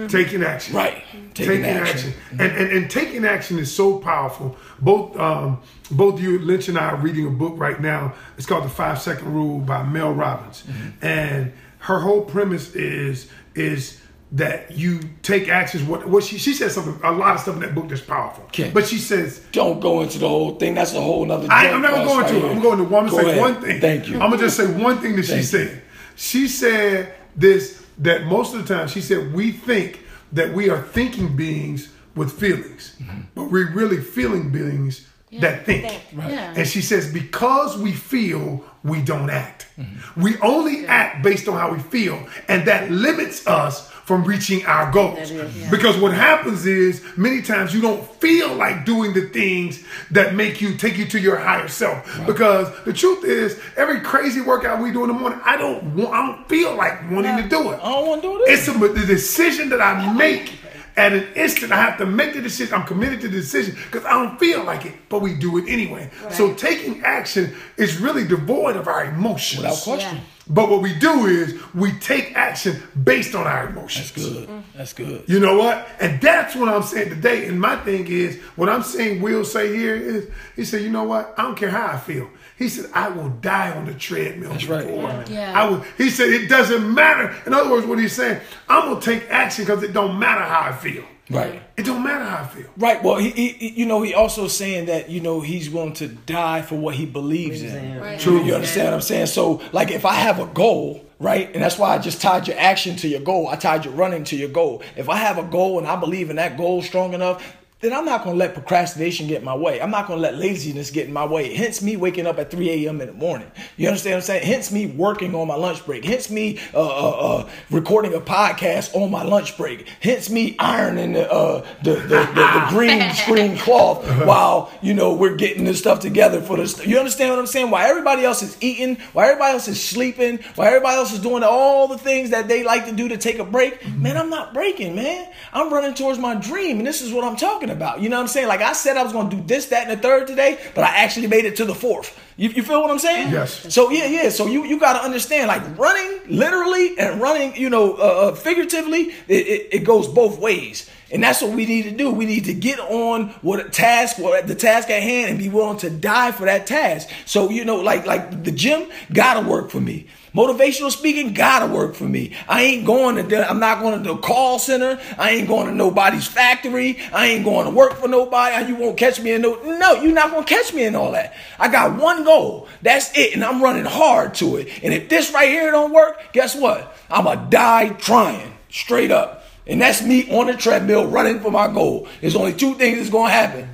taking 0.07 0.45
action. 0.45 0.77
Right. 0.77 1.03
Taking, 1.35 1.65
action. 1.65 2.13
And, 2.31 2.41
and 2.41 2.71
and 2.73 2.91
taking 2.91 3.25
action 3.25 3.59
is 3.59 3.73
so 3.75 3.99
powerful. 3.99 4.57
Both 4.81 5.17
um, 5.19 5.61
both 5.91 6.21
you, 6.21 6.39
Lynch, 6.39 6.69
and 6.69 6.79
I 6.79 6.91
are 6.91 6.97
reading 6.97 7.27
a 7.27 7.31
book 7.31 7.55
right 7.57 7.81
now. 7.81 8.15
It's 8.37 8.47
called 8.47 8.63
The 8.65 8.69
Five 8.69 9.01
Second 9.01 9.35
Rule 9.35 9.59
by 9.59 9.83
Mel 9.83 10.13
Robbins, 10.13 10.63
and 11.03 11.53
her 11.81 11.99
whole 11.99 12.23
premise 12.23 12.75
is 12.77 13.29
is 13.57 14.01
that 14.33 14.71
you 14.73 15.01
take 15.23 15.49
actions. 15.49 15.83
What 15.85 16.07
what 16.09 16.23
she 16.25 16.37
she 16.39 16.53
says 16.53 16.75
something 16.75 16.99
a 17.03 17.13
lot 17.13 17.35
of 17.35 17.41
stuff 17.41 17.55
in 17.57 17.61
that 17.63 17.75
book 17.75 17.89
that's 17.89 18.01
powerful. 18.03 18.45
Okay. 18.45 18.71
But 18.71 18.87
she 18.87 18.99
says 18.99 19.43
Don't 19.53 19.81
go 19.81 20.03
into 20.03 20.19
the 20.19 20.29
whole 20.29 20.57
thing. 20.57 20.75
That's 20.75 20.93
a 20.95 21.01
whole 21.01 21.31
other. 21.33 21.49
I, 21.51 21.65
joint 21.65 21.75
I'm 21.77 21.83
never 21.83 22.05
going 22.05 22.19
right 22.21 22.29
to. 22.29 22.35
here. 22.41 22.51
I'm 22.51 22.61
going 22.61 22.79
to 22.79 22.85
one. 22.85 23.05
I'm 23.05 23.11
Go 23.11 23.17
gonna 23.17 23.25
say 23.33 23.39
ahead. 23.39 23.41
one 23.55 23.63
thing. 23.63 23.81
Thank 23.81 24.09
you. 24.09 24.15
I'm 24.21 24.31
gonna 24.31 24.39
just 24.43 24.57
say 24.57 24.67
one 24.83 24.99
thing 24.99 25.17
that 25.17 25.23
she 25.25 25.29
Thank 25.41 25.43
you. 25.43 25.49
said. 25.49 25.83
She 26.17 26.49
said 26.49 27.15
this 27.37 27.83
that 27.99 28.25
most 28.27 28.55
of 28.55 28.67
the 28.67 28.75
time 28.75 28.89
she 28.89 29.01
said 29.01 29.33
we 29.33 29.51
think 29.53 30.05
that 30.33 30.53
we 30.53 30.69
are 30.69 30.83
thinking 30.83 31.35
beings 31.37 31.91
with 32.15 32.33
feelings, 32.39 32.97
Mm-hmm. 33.01 33.21
but 33.35 33.45
we're 33.51 33.71
really 33.73 34.01
feeling 34.01 34.51
beings 34.51 35.07
that 35.41 35.65
think. 35.65 35.85
Yeah. 36.17 36.55
And 36.57 36.67
she 36.67 36.81
says 36.81 37.13
because 37.13 37.77
we 37.79 37.93
feel, 37.93 38.65
we 38.83 39.01
don't 39.03 39.31
act. 39.31 39.69
Mm-hmm. 39.79 40.23
We 40.23 40.37
only 40.41 40.87
act 40.87 41.23
based 41.23 41.49
on 41.49 41.57
how 41.57 41.73
we 41.73 41.79
feel, 41.79 42.27
and 42.49 42.67
that 42.67 42.91
limits 42.91 43.47
us 43.47 43.91
from 44.09 44.25
reaching 44.25 44.65
our 44.65 44.91
goals. 44.91 45.31
Because 45.71 45.99
what 45.99 46.15
happens 46.15 46.65
is 46.65 47.05
many 47.19 47.43
times 47.43 47.75
you 47.75 47.83
don't 47.83 48.03
feel 48.23 48.55
like 48.55 48.87
doing 48.87 49.13
the 49.13 49.29
things 49.29 49.85
that 50.11 50.35
make 50.35 50.63
you 50.63 50.79
take 50.79 50.97
you 50.97 51.05
to 51.05 51.21
your 51.21 51.37
higher 51.37 51.69
self. 51.69 52.27
Because 52.27 52.73
the 52.87 52.93
truth 52.95 53.23
is, 53.23 53.61
every 53.77 54.01
crazy 54.01 54.41
workout 54.41 54.83
we 54.83 54.93
do 54.93 55.03
in 55.03 55.09
the 55.09 55.15
morning, 55.15 55.39
I 55.45 55.59
don't 55.59 55.95
want, 55.95 56.15
I 56.15 56.27
don't 56.27 56.49
feel 56.49 56.75
like 56.75 57.11
wanting 57.11 57.37
to 57.37 57.49
do 57.51 57.71
it. 57.71 57.81
I 57.83 57.93
don't 57.93 58.07
want 58.09 58.23
to 58.23 58.29
do 58.33 58.39
this. 58.47 58.67
It's 58.67 58.77
a, 58.77 58.79
the 58.79 59.07
decision 59.07 59.69
that 59.69 59.83
I 59.83 60.11
make 60.15 60.55
at 60.97 61.13
an 61.13 61.29
instant. 61.35 61.71
I 61.71 61.77
have 61.77 61.99
to 61.99 62.07
make 62.07 62.33
the 62.33 62.41
decision. 62.41 62.73
I'm 62.73 62.87
committed 62.87 63.21
to 63.21 63.29
the 63.29 63.37
decision 63.37 63.77
because 63.91 64.07
I 64.07 64.13
don't 64.13 64.41
feel 64.41 64.65
like 64.65 64.87
it, 64.87 64.95
but 65.11 65.21
we 65.21 65.35
do 65.35 65.59
it 65.59 65.69
anyway. 65.69 66.11
So 66.31 66.55
taking 66.55 67.03
action 67.03 67.55
is 67.77 67.99
really 67.99 68.27
devoid 68.27 68.77
of 68.77 68.89
our 68.89 69.05
emotions. 69.05 69.63
Without 69.65 69.83
question. 69.83 70.17
Yeah. 70.17 70.23
But 70.51 70.71
what 70.71 70.81
we 70.81 70.95
do 70.95 71.27
is 71.27 71.61
we 71.75 71.93
take 71.99 72.35
action 72.35 72.83
based 73.05 73.35
on 73.35 73.47
our 73.47 73.69
emotions. 73.69 74.13
That's 74.13 74.27
good. 74.27 74.49
Mm-hmm. 74.49 74.79
That's 74.79 74.93
good. 74.93 75.25
You 75.27 75.41
know 75.41 75.59
what? 75.59 75.87
And 76.01 76.21
that's 76.21 76.57
what 76.57 76.69
I'm 76.69 76.83
saying 76.83 77.11
today. 77.11 77.47
And 77.47 77.61
my 77.61 77.77
thing 77.77 78.07
is, 78.07 78.39
what 78.57 78.69
I'm 78.69 78.83
saying 78.83 79.21
Will 79.21 79.45
say 79.45 79.77
here 79.77 79.95
is, 79.95 80.29
he 80.57 80.65
said, 80.65 80.83
you 80.83 80.91
know 80.91 81.05
what? 81.05 81.35
I 81.37 81.43
don't 81.43 81.57
care 81.57 81.71
how 81.71 81.89
I 81.89 81.99
feel. 81.99 82.31
He 82.57 82.69
said, 82.69 82.91
I 82.93 83.09
will 83.09 83.29
die 83.29 83.71
on 83.71 83.85
the 83.85 83.95
treadmill. 83.95 84.51
That's 84.51 84.67
right. 84.67 85.31
Yeah. 85.31 85.53
I 85.55 85.69
will. 85.69 85.81
He 85.97 86.11
said, 86.11 86.31
it 86.31 86.49
doesn't 86.49 86.93
matter. 86.93 87.35
In 87.47 87.55
other 87.55 87.71
words, 87.71 87.87
what 87.87 87.99
he's 87.99 88.15
saying, 88.15 88.41
I'm 88.69 88.89
gonna 88.89 89.01
take 89.01 89.31
action 89.31 89.65
because 89.65 89.83
it 89.85 89.93
don't 89.93 90.19
matter 90.19 90.43
how 90.43 90.63
I 90.63 90.73
feel. 90.73 91.05
Right. 91.31 91.63
It 91.77 91.85
don't 91.85 92.03
matter 92.03 92.25
how 92.25 92.45
I 92.45 92.47
feel. 92.47 92.71
Right. 92.77 93.03
Well, 93.03 93.17
he, 93.17 93.31
he, 93.31 93.49
he- 93.49 93.69
you 93.81 93.87
know, 93.87 94.03
he 94.03 94.15
also 94.15 94.49
saying 94.49 94.87
that 94.87 95.11
you 95.11 95.21
know 95.21 95.41
he's 95.41 95.69
willing 95.71 95.93
to 95.95 96.09
die 96.09 96.63
for 96.63 96.77
what 96.77 96.95
he 96.95 97.05
believes 97.07 97.63
in. 97.63 97.99
Right. 98.01 98.19
True. 98.19 98.43
You 98.43 98.55
understand 98.55 98.87
what 98.89 98.95
I'm 98.95 99.01
saying? 99.03 99.27
So, 99.27 99.61
like, 99.73 99.91
if 99.91 100.05
I 100.07 100.15
have 100.15 100.39
a 100.41 100.47
goal, 100.47 101.05
right, 101.19 101.51
and 101.55 101.63
that's 101.63 101.79
why 101.79 101.95
I 101.95 101.99
just 101.99 102.23
tied 102.23 102.49
your 102.49 102.59
action 102.59 102.97
to 102.97 103.09
your 103.09 103.21
goal. 103.21 103.47
I 103.49 103.57
tied 103.57 103.85
your 103.85 103.95
running 103.95 104.25
to 104.25 104.37
your 104.37 104.49
goal. 104.49 104.83
If 104.97 105.09
I 105.09 105.17
have 105.17 105.37
a 105.39 105.43
goal 105.43 105.79
and 105.79 105.87
I 105.87 105.97
believe 105.97 106.31
in 106.31 106.37
that 106.37 106.57
goal 106.57 106.81
strong 106.83 107.13
enough. 107.13 107.57
Then 107.81 107.93
I'm 107.93 108.05
not 108.05 108.25
gonna 108.25 108.37
let 108.37 108.55
procrastination 108.55 109.29
get 109.29 109.39
in 109.39 109.45
my 109.45 109.55
way. 109.55 109.81
I'm 109.81 109.93
not 109.93 110.09
gonna 110.09 110.21
let 110.21 110.35
laziness 110.35 110.91
get 110.91 111.07
in 111.07 111.13
my 111.13 111.25
way. 111.25 111.55
Hence 111.55 111.81
me 111.81 111.97
waking 111.97 112.27
up 112.27 112.37
at 112.41 112.51
3 112.51 112.71
a.m. 112.71 113.01
in 113.01 113.07
the 113.07 113.13
morning. 113.13 113.49
You 113.77 113.87
understand 113.87 114.15
what 114.15 114.17
I'm 114.17 114.23
saying? 114.23 114.47
Hence 114.47 114.73
me 114.73 114.87
working 114.87 115.33
on 115.37 115.47
my 115.47 115.55
lunch 115.55 115.87
break. 115.87 116.05
Hence 116.05 116.29
me 116.29 116.59
uh, 116.75 116.81
uh, 116.81 117.11
uh, 117.11 117.51
recording 117.71 118.15
a 118.15 118.21
podcast 118.21 118.97
on 118.97 119.13
my 119.13 119.23
lunch 119.23 119.57
break. 119.57 119.87
Hence 120.01 120.29
me 120.29 120.57
ironing 120.59 121.13
the 121.13 121.31
uh, 121.31 121.65
the, 121.85 121.95
the, 121.95 121.99
the, 121.99 122.67
green 122.71 123.13
screen 123.13 123.57
cloth 123.57 124.05
while 124.27 124.73
you 124.83 124.93
know 124.93 125.15
we're 125.15 125.37
getting 125.37 125.65
this 125.65 125.79
stuff 125.79 126.01
together 126.01 126.41
for 126.41 126.57
this. 126.57 126.85
You 126.85 126.99
understand 126.99 127.31
what 127.31 127.39
I'm 127.39 127.47
saying? 127.47 127.71
While 127.71 127.89
everybody 127.89 128.25
else 128.25 128.43
is 128.43 128.57
eating, 128.61 128.97
while 129.13 129.29
everybody 129.29 129.53
else 129.53 129.69
is 129.69 129.81
sleeping, 129.81 130.41
while 130.57 130.67
everybody 130.67 130.97
else 130.97 131.13
is 131.13 131.21
doing 131.21 131.45
all 131.45 131.87
the 131.87 131.99
things 131.99 132.31
that 132.31 132.49
they 132.49 132.65
like 132.65 132.87
to 132.87 132.93
do 132.93 133.07
to 133.09 133.17
take 133.17 133.39
a 133.39 133.45
break, 133.45 133.87
man, 133.95 134.17
I'm 134.17 134.31
not 134.31 134.53
breaking, 134.53 134.97
man. 134.97 135.33
I'm 135.53 135.73
running 135.73 135.95
towards 135.95 136.19
my 136.19 136.35
dream, 136.35 136.79
and 136.79 136.87
this 136.87 137.03
is 137.03 137.13
what 137.13 137.23
I'm 137.23 137.37
talking 137.37 137.68
about. 137.71 138.01
You 138.01 138.09
know 138.09 138.17
what 138.17 138.23
I'm 138.23 138.29
saying? 138.29 138.49
Like 138.49 138.61
I 138.61 138.73
said, 138.73 138.97
I 138.97 139.03
was 139.03 139.13
to 139.13 139.37
do 139.37 139.43
this, 139.43 139.67
that, 139.67 139.89
and 139.89 139.99
the 139.99 140.03
third 140.03 140.27
today, 140.27 140.59
but 140.75 140.85
I 140.85 140.97
actually 140.99 141.27
made 141.27 141.45
it 141.45 141.57
to 141.57 141.65
the 141.65 141.75
fourth. 141.75 142.19
You, 142.37 142.51
you 142.51 142.63
feel 142.63 142.81
what 142.81 142.91
I'm 142.91 143.01
saying? 143.01 143.33
Yes. 143.33 143.73
So 143.75 143.91
yeah, 143.91 144.07
yeah. 144.07 144.29
So 144.31 144.47
you 144.47 144.65
you 144.65 144.79
got 144.79 144.93
to 144.93 145.05
understand, 145.05 145.49
like 145.49 145.77
running 145.77 146.21
literally 146.29 146.97
and 146.99 147.21
running, 147.21 147.57
you 147.57 147.69
know, 147.69 147.95
uh, 147.95 148.29
uh, 148.29 148.35
figuratively, 148.35 149.11
it, 149.27 149.47
it, 149.47 149.69
it 149.73 149.79
goes 149.85 150.07
both 150.07 150.39
ways. 150.39 150.89
And 151.11 151.23
that's 151.23 151.41
what 151.41 151.53
we 151.53 151.67
need 151.67 151.85
to 151.85 151.91
do. 151.91 152.11
We 152.11 152.27
need 152.27 152.45
to 152.45 152.55
get 152.55 152.79
on 152.79 153.31
what 153.41 153.65
a 153.65 153.69
task, 153.69 154.19
what 154.19 154.47
the 154.47 154.55
task 154.55 154.91
at 154.91 155.03
hand, 155.03 155.31
and 155.31 155.39
be 155.39 155.49
willing 155.49 155.79
to 155.79 155.91
die 155.91 156.33
for 156.33 156.45
that 156.45 156.67
task. 156.67 157.09
So 157.27 157.51
you 157.51 157.65
know, 157.65 157.77
like 157.77 158.07
like 158.07 158.45
the 158.45 158.53
gym 158.53 158.89
gotta 159.13 159.49
work 159.49 159.71
for 159.71 159.81
me. 159.81 160.07
Motivational 160.39 160.93
speaking 160.93 161.35
gotta 161.35 161.67
work 161.67 161.97
for 161.97 162.05
me. 162.05 162.33
I 162.49 162.63
ain't 162.63 162.87
going 162.87 163.17
to. 163.17 163.25
the- 163.25 163.51
I'm 163.51 163.59
not 163.59 163.83
going 163.83 164.01
to 164.01 164.09
the 164.09 164.17
call 164.19 164.61
center. 164.61 165.01
I 165.19 165.31
ain't 165.31 165.49
going 165.49 165.67
to 165.67 165.75
nobody's 165.75 166.29
factory. 166.29 167.01
I 167.13 167.27
ain't 167.27 167.45
going 167.45 167.65
to 167.65 167.73
work 167.73 167.95
for 167.95 168.07
nobody. 168.07 168.69
You 168.69 168.77
won't 168.77 168.97
catch 168.97 169.21
me 169.21 169.33
in 169.33 169.43
no. 169.43 169.61
No, 169.65 169.95
you're 170.01 170.13
not 170.13 170.31
going 170.31 170.45
to 170.45 170.49
catch 170.55 170.73
me 170.73 170.85
in 170.85 170.95
all 170.95 171.11
that. 171.11 171.35
I 171.59 171.67
got 171.67 172.01
one 172.01 172.23
goal. 172.23 172.69
That's 172.83 173.11
it, 173.19 173.35
and 173.35 173.45
I'm 173.45 173.61
running 173.61 173.85
hard 173.85 174.35
to 174.37 174.59
it. 174.59 174.69
And 174.85 174.95
if 174.95 175.09
this 175.09 175.35
right 175.35 175.49
here 175.49 175.73
don't 175.73 175.93
work, 175.93 176.23
guess 176.33 176.55
what? 176.55 176.97
I'ma 177.11 177.35
die 177.35 177.89
trying. 177.95 178.53
Straight 178.71 179.11
up. 179.11 179.43
And 179.67 179.83
that's 179.83 180.03
me 180.03 180.31
on 180.39 180.47
the 180.47 180.55
treadmill 180.55 181.09
running 181.09 181.41
for 181.41 181.51
my 181.51 181.67
goal. 181.67 182.07
There's 182.21 182.37
only 182.37 182.53
two 182.53 182.75
things 182.77 182.99
that's 182.99 183.11
gonna 183.11 183.33
happen. 183.33 183.69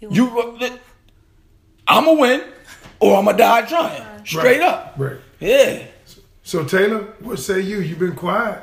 You, 0.00 0.28
I'm 1.88 2.04
gonna 2.04 2.20
win, 2.20 2.42
or 3.00 3.16
I'm 3.16 3.24
gonna 3.24 3.38
die 3.38 3.62
trying. 3.62 4.26
Straight 4.26 4.60
up. 4.60 4.94
Right. 4.98 5.16
Yeah. 5.40 5.82
So 6.42 6.64
Taylor, 6.64 7.00
what 7.20 7.38
say 7.38 7.60
you? 7.60 7.80
You've 7.80 7.98
been 7.98 8.16
quiet. 8.16 8.62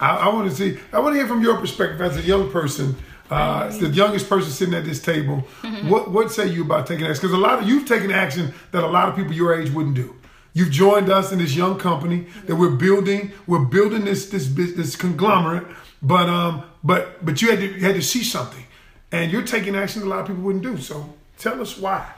I, 0.00 0.16
I 0.16 0.28
want 0.28 0.50
to 0.50 0.56
see. 0.56 0.78
I 0.92 1.00
want 1.00 1.14
to 1.14 1.18
hear 1.18 1.26
from 1.28 1.42
your 1.42 1.56
perspective 1.58 2.00
as 2.00 2.16
a 2.16 2.22
young 2.22 2.50
person, 2.50 2.96
uh, 3.30 3.68
the 3.78 3.88
youngest 3.88 4.28
person 4.28 4.50
sitting 4.50 4.74
at 4.74 4.84
this 4.84 5.00
table. 5.02 5.40
What 5.84 6.10
What 6.10 6.30
say 6.32 6.48
you 6.48 6.62
about 6.62 6.86
taking 6.86 7.06
action? 7.06 7.22
Because 7.22 7.36
a 7.36 7.40
lot 7.40 7.58
of 7.60 7.68
you've 7.68 7.86
taken 7.88 8.10
action 8.10 8.52
that 8.72 8.84
a 8.84 8.86
lot 8.86 9.08
of 9.08 9.16
people 9.16 9.32
your 9.32 9.54
age 9.58 9.70
wouldn't 9.70 9.96
do. 9.96 10.14
You've 10.52 10.70
joined 10.70 11.10
us 11.10 11.32
in 11.32 11.38
this 11.38 11.54
young 11.56 11.78
company 11.78 12.26
that 12.46 12.54
we're 12.54 12.76
building. 12.76 13.32
We're 13.46 13.64
building 13.64 14.04
this 14.04 14.26
this 14.30 14.46
bus- 14.46 14.74
this 14.74 14.94
conglomerate, 14.96 15.66
but 16.02 16.28
um, 16.28 16.62
but 16.84 17.24
but 17.24 17.42
you 17.42 17.50
had 17.50 17.58
to 17.58 17.66
you 17.66 17.80
had 17.80 17.96
to 17.96 18.02
see 18.02 18.22
something, 18.22 18.64
and 19.10 19.32
you're 19.32 19.42
taking 19.42 19.74
action 19.74 20.02
that 20.02 20.06
a 20.06 20.10
lot 20.10 20.20
of 20.20 20.26
people 20.28 20.42
wouldn't 20.42 20.62
do. 20.62 20.78
So 20.78 21.12
tell 21.38 21.60
us 21.60 21.76
why. 21.76 22.08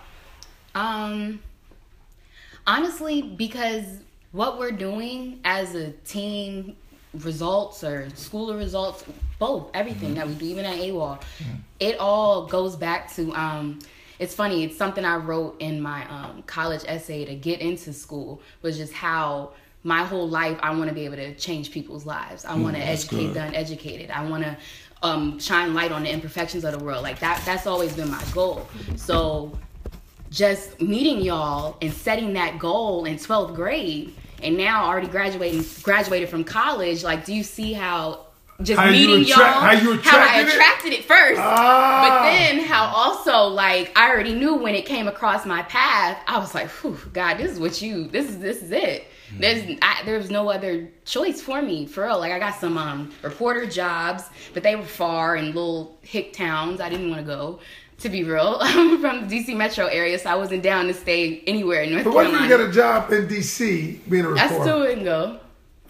Um, 0.74 1.40
honestly, 2.66 3.22
because 3.22 3.84
what 4.32 4.58
we're 4.58 4.72
doing 4.72 5.40
as 5.44 5.74
a 5.74 5.92
team, 5.92 6.76
results 7.14 7.82
or 7.82 8.08
school 8.10 8.54
results, 8.54 9.04
both 9.38 9.70
everything 9.74 10.14
that 10.14 10.26
we 10.26 10.34
do, 10.34 10.46
even 10.46 10.64
at 10.64 10.76
AWOL, 10.78 11.22
it 11.80 11.98
all 11.98 12.46
goes 12.46 12.76
back 12.76 13.12
to. 13.14 13.32
Um, 13.34 13.78
it's 14.18 14.34
funny. 14.34 14.64
It's 14.64 14.76
something 14.76 15.04
I 15.04 15.16
wrote 15.16 15.60
in 15.60 15.80
my 15.80 16.08
um, 16.08 16.42
college 16.46 16.82
essay 16.86 17.26
to 17.26 17.34
get 17.34 17.60
into 17.60 17.92
school 17.92 18.40
was 18.62 18.78
just 18.78 18.94
how 18.94 19.52
my 19.82 20.04
whole 20.04 20.28
life 20.28 20.58
I 20.62 20.70
want 20.74 20.88
to 20.88 20.94
be 20.94 21.04
able 21.04 21.16
to 21.16 21.34
change 21.34 21.70
people's 21.70 22.06
lives. 22.06 22.44
I 22.44 22.56
want 22.56 22.76
to 22.76 22.80
that's 22.80 23.04
educate 23.04 23.26
good. 23.26 23.34
the 23.34 23.42
uneducated. 23.44 24.10
I 24.10 24.26
want 24.26 24.42
to 24.44 24.56
um, 25.02 25.38
shine 25.38 25.74
light 25.74 25.92
on 25.92 26.02
the 26.02 26.10
imperfections 26.10 26.64
of 26.64 26.78
the 26.78 26.82
world. 26.82 27.02
Like 27.02 27.20
that. 27.20 27.42
That's 27.44 27.66
always 27.66 27.92
been 27.94 28.10
my 28.10 28.24
goal. 28.32 28.66
So 28.96 29.52
just 30.36 30.80
meeting 30.82 31.22
y'all 31.22 31.78
and 31.80 31.90
setting 31.92 32.34
that 32.34 32.58
goal 32.58 33.06
in 33.06 33.16
12th 33.16 33.54
grade 33.54 34.14
and 34.42 34.54
now 34.56 34.84
already 34.84 35.08
graduating 35.08 35.64
graduated 35.82 36.28
from 36.28 36.44
college 36.44 37.02
like 37.02 37.24
do 37.24 37.32
you 37.32 37.42
see 37.42 37.72
how 37.72 38.20
just 38.62 38.78
How 38.78 38.88
you 38.88 39.08
meeting 39.08 39.26
y'all 39.28 39.38
how 39.38 39.72
you 39.72 39.94
I 39.94 40.40
attracted 40.40 40.92
it? 40.92 41.00
it 41.00 41.04
first 41.06 41.40
Ah. 41.42 42.06
but 42.06 42.30
then 42.30 42.64
how 42.64 42.84
also 42.86 43.48
like 43.48 43.92
I 43.98 44.10
already 44.10 44.34
knew 44.34 44.54
when 44.56 44.74
it 44.74 44.84
came 44.84 45.08
across 45.08 45.46
my 45.46 45.62
path 45.62 46.18
I 46.26 46.38
was 46.38 46.54
like 46.54 46.68
Whew, 46.68 46.98
God 47.14 47.38
this 47.38 47.50
is 47.52 47.58
what 47.58 47.80
you 47.80 48.08
this 48.08 48.28
is 48.28 48.38
this 48.38 48.62
is 48.62 48.70
it 48.72 49.06
there's 49.38 49.78
I, 49.82 50.02
there's 50.04 50.30
no 50.30 50.50
other 50.50 50.88
choice 51.06 51.40
for 51.40 51.60
me 51.62 51.86
for 51.86 52.04
real 52.04 52.18
like 52.18 52.32
I 52.32 52.38
got 52.38 52.54
some 52.60 52.76
um 52.78 53.10
reporter 53.22 53.66
jobs 53.66 54.24
but 54.52 54.62
they 54.62 54.76
were 54.76 54.84
far 54.84 55.36
in 55.36 55.46
little 55.46 55.98
hick 56.02 56.32
towns 56.34 56.80
I 56.80 56.88
didn't 56.90 57.08
want 57.10 57.22
to 57.22 57.26
go 57.26 57.58
to 57.98 58.08
be 58.08 58.24
real 58.24 58.58
I'm 58.60 59.00
from 59.00 59.28
the 59.28 59.40
DC 59.40 59.56
metro 59.56 59.86
area 59.86 60.18
so 60.18 60.30
I 60.30 60.34
wasn't 60.36 60.62
down 60.62 60.86
to 60.86 60.94
stay 60.94 61.40
anywhere 61.46 61.82
in 61.82 61.92
North 61.92 62.04
Carolina. 62.04 62.04
But 62.04 62.14
what 62.14 62.26
if 62.26 62.48
Carolina 62.48 62.62
you 62.62 62.66
get 62.66 62.70
a 62.70 62.72
job 62.72 63.12
in 63.12 63.28
D.C. 63.28 64.00
being 64.08 64.24
a 64.24 64.28
I 64.28 64.32
reporter? 64.32 64.54
I 64.54 64.60
still 64.62 64.78
wouldn't 64.80 65.04
go 65.04 65.40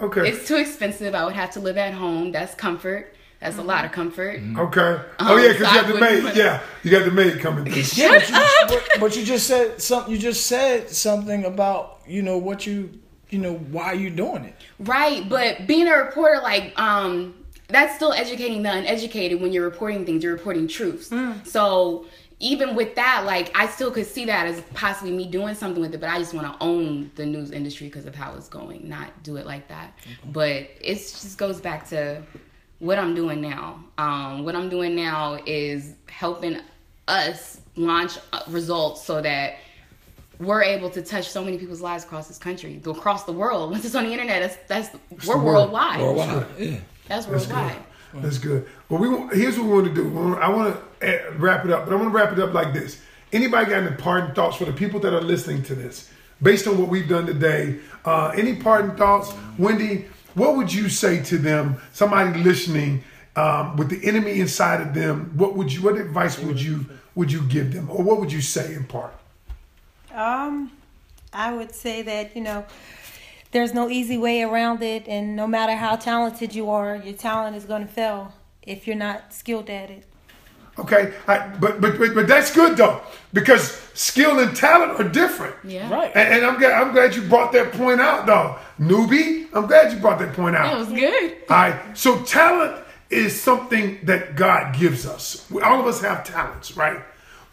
okay. 0.00 0.28
it's 0.28 0.46
too 0.46 0.56
expensive 0.56 1.14
I 1.14 1.24
would 1.24 1.34
have 1.34 1.50
to 1.52 1.60
live 1.60 1.76
at 1.76 1.94
home 1.94 2.32
that's 2.32 2.54
comfort 2.54 3.12
that's 3.40 3.58
a 3.58 3.62
lot 3.62 3.84
of 3.84 3.92
comfort 3.92 4.40
Okay. 4.56 5.00
Oh 5.20 5.36
yeah, 5.36 5.52
because 5.52 5.68
so 5.68 5.74
you 5.74 5.78
I 5.78 5.82
got 5.82 5.86
the 5.86 5.92
wouldn't 5.94 6.12
maid. 6.12 6.22
put- 6.22 6.36
Yeah, 6.36 6.62
you 6.82 6.90
got 6.90 7.04
the 7.04 7.10
maid 7.10 7.38
coming. 7.40 7.64
through. 7.70 7.82
Yeah, 8.02 8.18
but 8.18 8.28
you, 8.30 8.36
but, 8.68 9.00
but 9.00 9.16
you 9.16 9.24
just 9.24 9.46
said 9.46 9.80
something. 9.82 10.10
You 10.12 10.18
just 10.18 10.46
said 10.46 10.88
something 10.90 11.44
about 11.44 12.00
you 12.06 12.22
know 12.22 12.38
what 12.38 12.66
you 12.66 12.98
you 13.28 13.38
know 13.38 13.54
why 13.54 13.92
you 13.92 14.08
doing 14.10 14.44
it. 14.44 14.54
Right, 14.78 15.28
but 15.28 15.66
being 15.66 15.86
a 15.88 15.96
reporter, 15.96 16.40
like, 16.42 16.72
um, 16.80 17.34
that's 17.68 17.96
still 17.96 18.12
educating 18.12 18.62
the 18.62 18.72
uneducated 18.72 19.40
when 19.40 19.52
you're 19.52 19.64
reporting 19.64 20.04
things, 20.06 20.22
you're 20.22 20.32
reporting 20.34 20.68
truths. 20.68 21.12
So 21.44 22.06
even 22.38 22.74
with 22.76 22.94
that, 22.96 23.24
like, 23.24 23.50
I 23.56 23.66
still 23.66 23.90
could 23.90 24.06
see 24.06 24.26
that 24.26 24.46
as 24.46 24.60
possibly 24.74 25.10
me 25.10 25.26
doing 25.26 25.54
something 25.54 25.80
with 25.80 25.94
it, 25.94 26.00
but 26.00 26.10
I 26.10 26.18
just 26.18 26.34
want 26.34 26.46
to 26.46 26.64
own 26.64 27.10
the 27.14 27.24
news 27.24 27.50
industry 27.50 27.86
because 27.88 28.04
of 28.06 28.14
how 28.14 28.34
it's 28.34 28.48
going, 28.48 28.88
not 28.88 29.22
do 29.22 29.36
it 29.36 29.46
like 29.46 29.68
that. 29.68 29.98
But 30.32 30.68
it 30.80 30.94
just 30.96 31.38
goes 31.38 31.60
back 31.60 31.88
to 31.88 32.22
what 32.78 32.98
I'm 32.98 33.14
doing 33.14 33.40
now. 33.40 33.82
Um, 33.96 34.44
what 34.44 34.54
I'm 34.54 34.68
doing 34.68 34.94
now 34.94 35.38
is 35.46 35.94
helping 36.08 36.60
us 37.08 37.60
launch 37.76 38.18
uh, 38.32 38.42
results 38.48 39.02
so 39.04 39.22
that 39.22 39.56
we're 40.38 40.62
able 40.62 40.90
to 40.90 41.00
touch 41.00 41.30
so 41.30 41.42
many 41.42 41.56
people's 41.56 41.80
lives 41.80 42.04
across 42.04 42.28
this 42.28 42.36
country, 42.38 42.80
across 42.84 43.24
the 43.24 43.32
world. 43.32 43.70
Once 43.72 43.84
it's 43.84 43.94
on 43.94 44.04
the 44.04 44.12
internet, 44.12 44.42
that's 44.68 44.90
that's 44.90 45.26
we're 45.26 45.36
world. 45.36 45.72
worldwide. 45.72 46.00
Worldwide, 46.00 46.46
yeah. 46.58 46.78
That's 47.08 47.26
That's 47.26 47.46
worldwide. 47.46 47.76
good. 48.12 48.22
That's 48.22 48.38
good. 48.38 48.66
Well, 48.88 49.00
we 49.00 49.08
want- 49.08 49.34
here's 49.34 49.58
what 49.58 49.66
we 49.66 49.72
want 49.72 49.86
to 49.88 49.94
do. 49.94 50.08
Want- 50.08 50.40
I 50.42 50.48
want 50.48 50.76
to 51.00 51.22
wrap 51.38 51.64
it 51.64 51.70
up, 51.70 51.84
but 51.84 51.92
I 51.92 51.96
want 51.96 52.08
to 52.10 52.16
wrap 52.16 52.32
it 52.32 52.38
up 52.38 52.54
like 52.54 52.72
this. 52.72 52.98
Anybody 53.32 53.70
got 53.70 53.82
any 53.82 53.96
parting 53.96 54.34
thoughts 54.34 54.56
for 54.56 54.64
the 54.64 54.72
people 54.72 55.00
that 55.00 55.12
are 55.12 55.20
listening 55.20 55.62
to 55.64 55.74
this, 55.74 56.08
based 56.40 56.66
on 56.66 56.78
what 56.78 56.88
we've 56.88 57.08
done 57.08 57.26
today? 57.26 57.76
Uh, 58.04 58.28
any 58.36 58.54
parting 58.56 58.96
thoughts, 58.96 59.32
Wendy? 59.58 60.06
What 60.34 60.56
would 60.56 60.72
you 60.72 60.88
say 60.88 61.22
to 61.24 61.38
them? 61.38 61.76
Somebody 61.92 62.42
listening 62.42 63.02
um, 63.36 63.76
with 63.76 63.90
the 63.90 64.02
enemy 64.06 64.40
inside 64.40 64.80
of 64.80 64.94
them. 64.94 65.32
What 65.36 65.56
would 65.56 65.72
you? 65.72 65.82
What 65.82 65.96
advice 65.96 66.38
would 66.38 66.60
you 66.60 66.86
would 67.14 67.30
you 67.32 67.42
give 67.42 67.72
them, 67.74 67.90
or 67.90 68.02
what 68.02 68.18
would 68.20 68.32
you 68.32 68.40
say 68.40 68.74
in 68.74 68.84
part? 68.84 69.12
Um, 70.14 70.72
I 71.32 71.52
would 71.52 71.74
say 71.74 72.02
that 72.02 72.34
you 72.36 72.42
know, 72.42 72.64
there's 73.52 73.72
no 73.74 73.88
easy 73.88 74.18
way 74.18 74.42
around 74.42 74.82
it, 74.82 75.06
and 75.08 75.36
no 75.36 75.46
matter 75.46 75.74
how 75.76 75.96
talented 75.96 76.54
you 76.54 76.70
are, 76.70 76.96
your 76.96 77.14
talent 77.14 77.56
is 77.56 77.64
going 77.64 77.82
to 77.86 77.92
fail 77.92 78.34
if 78.62 78.86
you're 78.86 78.96
not 78.96 79.32
skilled 79.32 79.70
at 79.70 79.90
it. 79.90 80.04
Okay, 80.78 81.14
I, 81.26 81.48
but, 81.58 81.80
but 81.80 81.96
but 81.98 82.14
but 82.14 82.28
that's 82.28 82.54
good 82.54 82.76
though 82.76 83.00
because 83.32 83.70
skill 83.94 84.40
and 84.40 84.54
talent 84.54 85.00
are 85.00 85.08
different. 85.08 85.54
Yeah. 85.64 85.90
Right. 85.90 86.12
And, 86.14 86.34
and 86.34 86.44
I'm 86.44 86.58
glad 86.58 86.72
I'm 86.72 86.92
glad 86.92 87.16
you 87.16 87.22
brought 87.22 87.52
that 87.52 87.72
point 87.72 87.98
out 87.98 88.26
though, 88.26 88.56
newbie. 88.78 89.48
I'm 89.54 89.66
glad 89.66 89.90
you 89.90 89.98
brought 90.00 90.18
that 90.18 90.34
point 90.34 90.54
out. 90.54 90.64
That 90.72 90.78
was 90.78 90.88
good. 90.90 91.32
All 91.48 91.56
right. 91.56 91.96
So 91.96 92.20
talent 92.24 92.76
is 93.08 93.40
something 93.40 94.00
that 94.02 94.36
God 94.36 94.76
gives 94.78 95.06
us. 95.06 95.46
We- 95.50 95.62
All 95.62 95.80
of 95.80 95.86
us 95.86 96.02
have 96.02 96.24
talents, 96.24 96.76
right? 96.76 97.00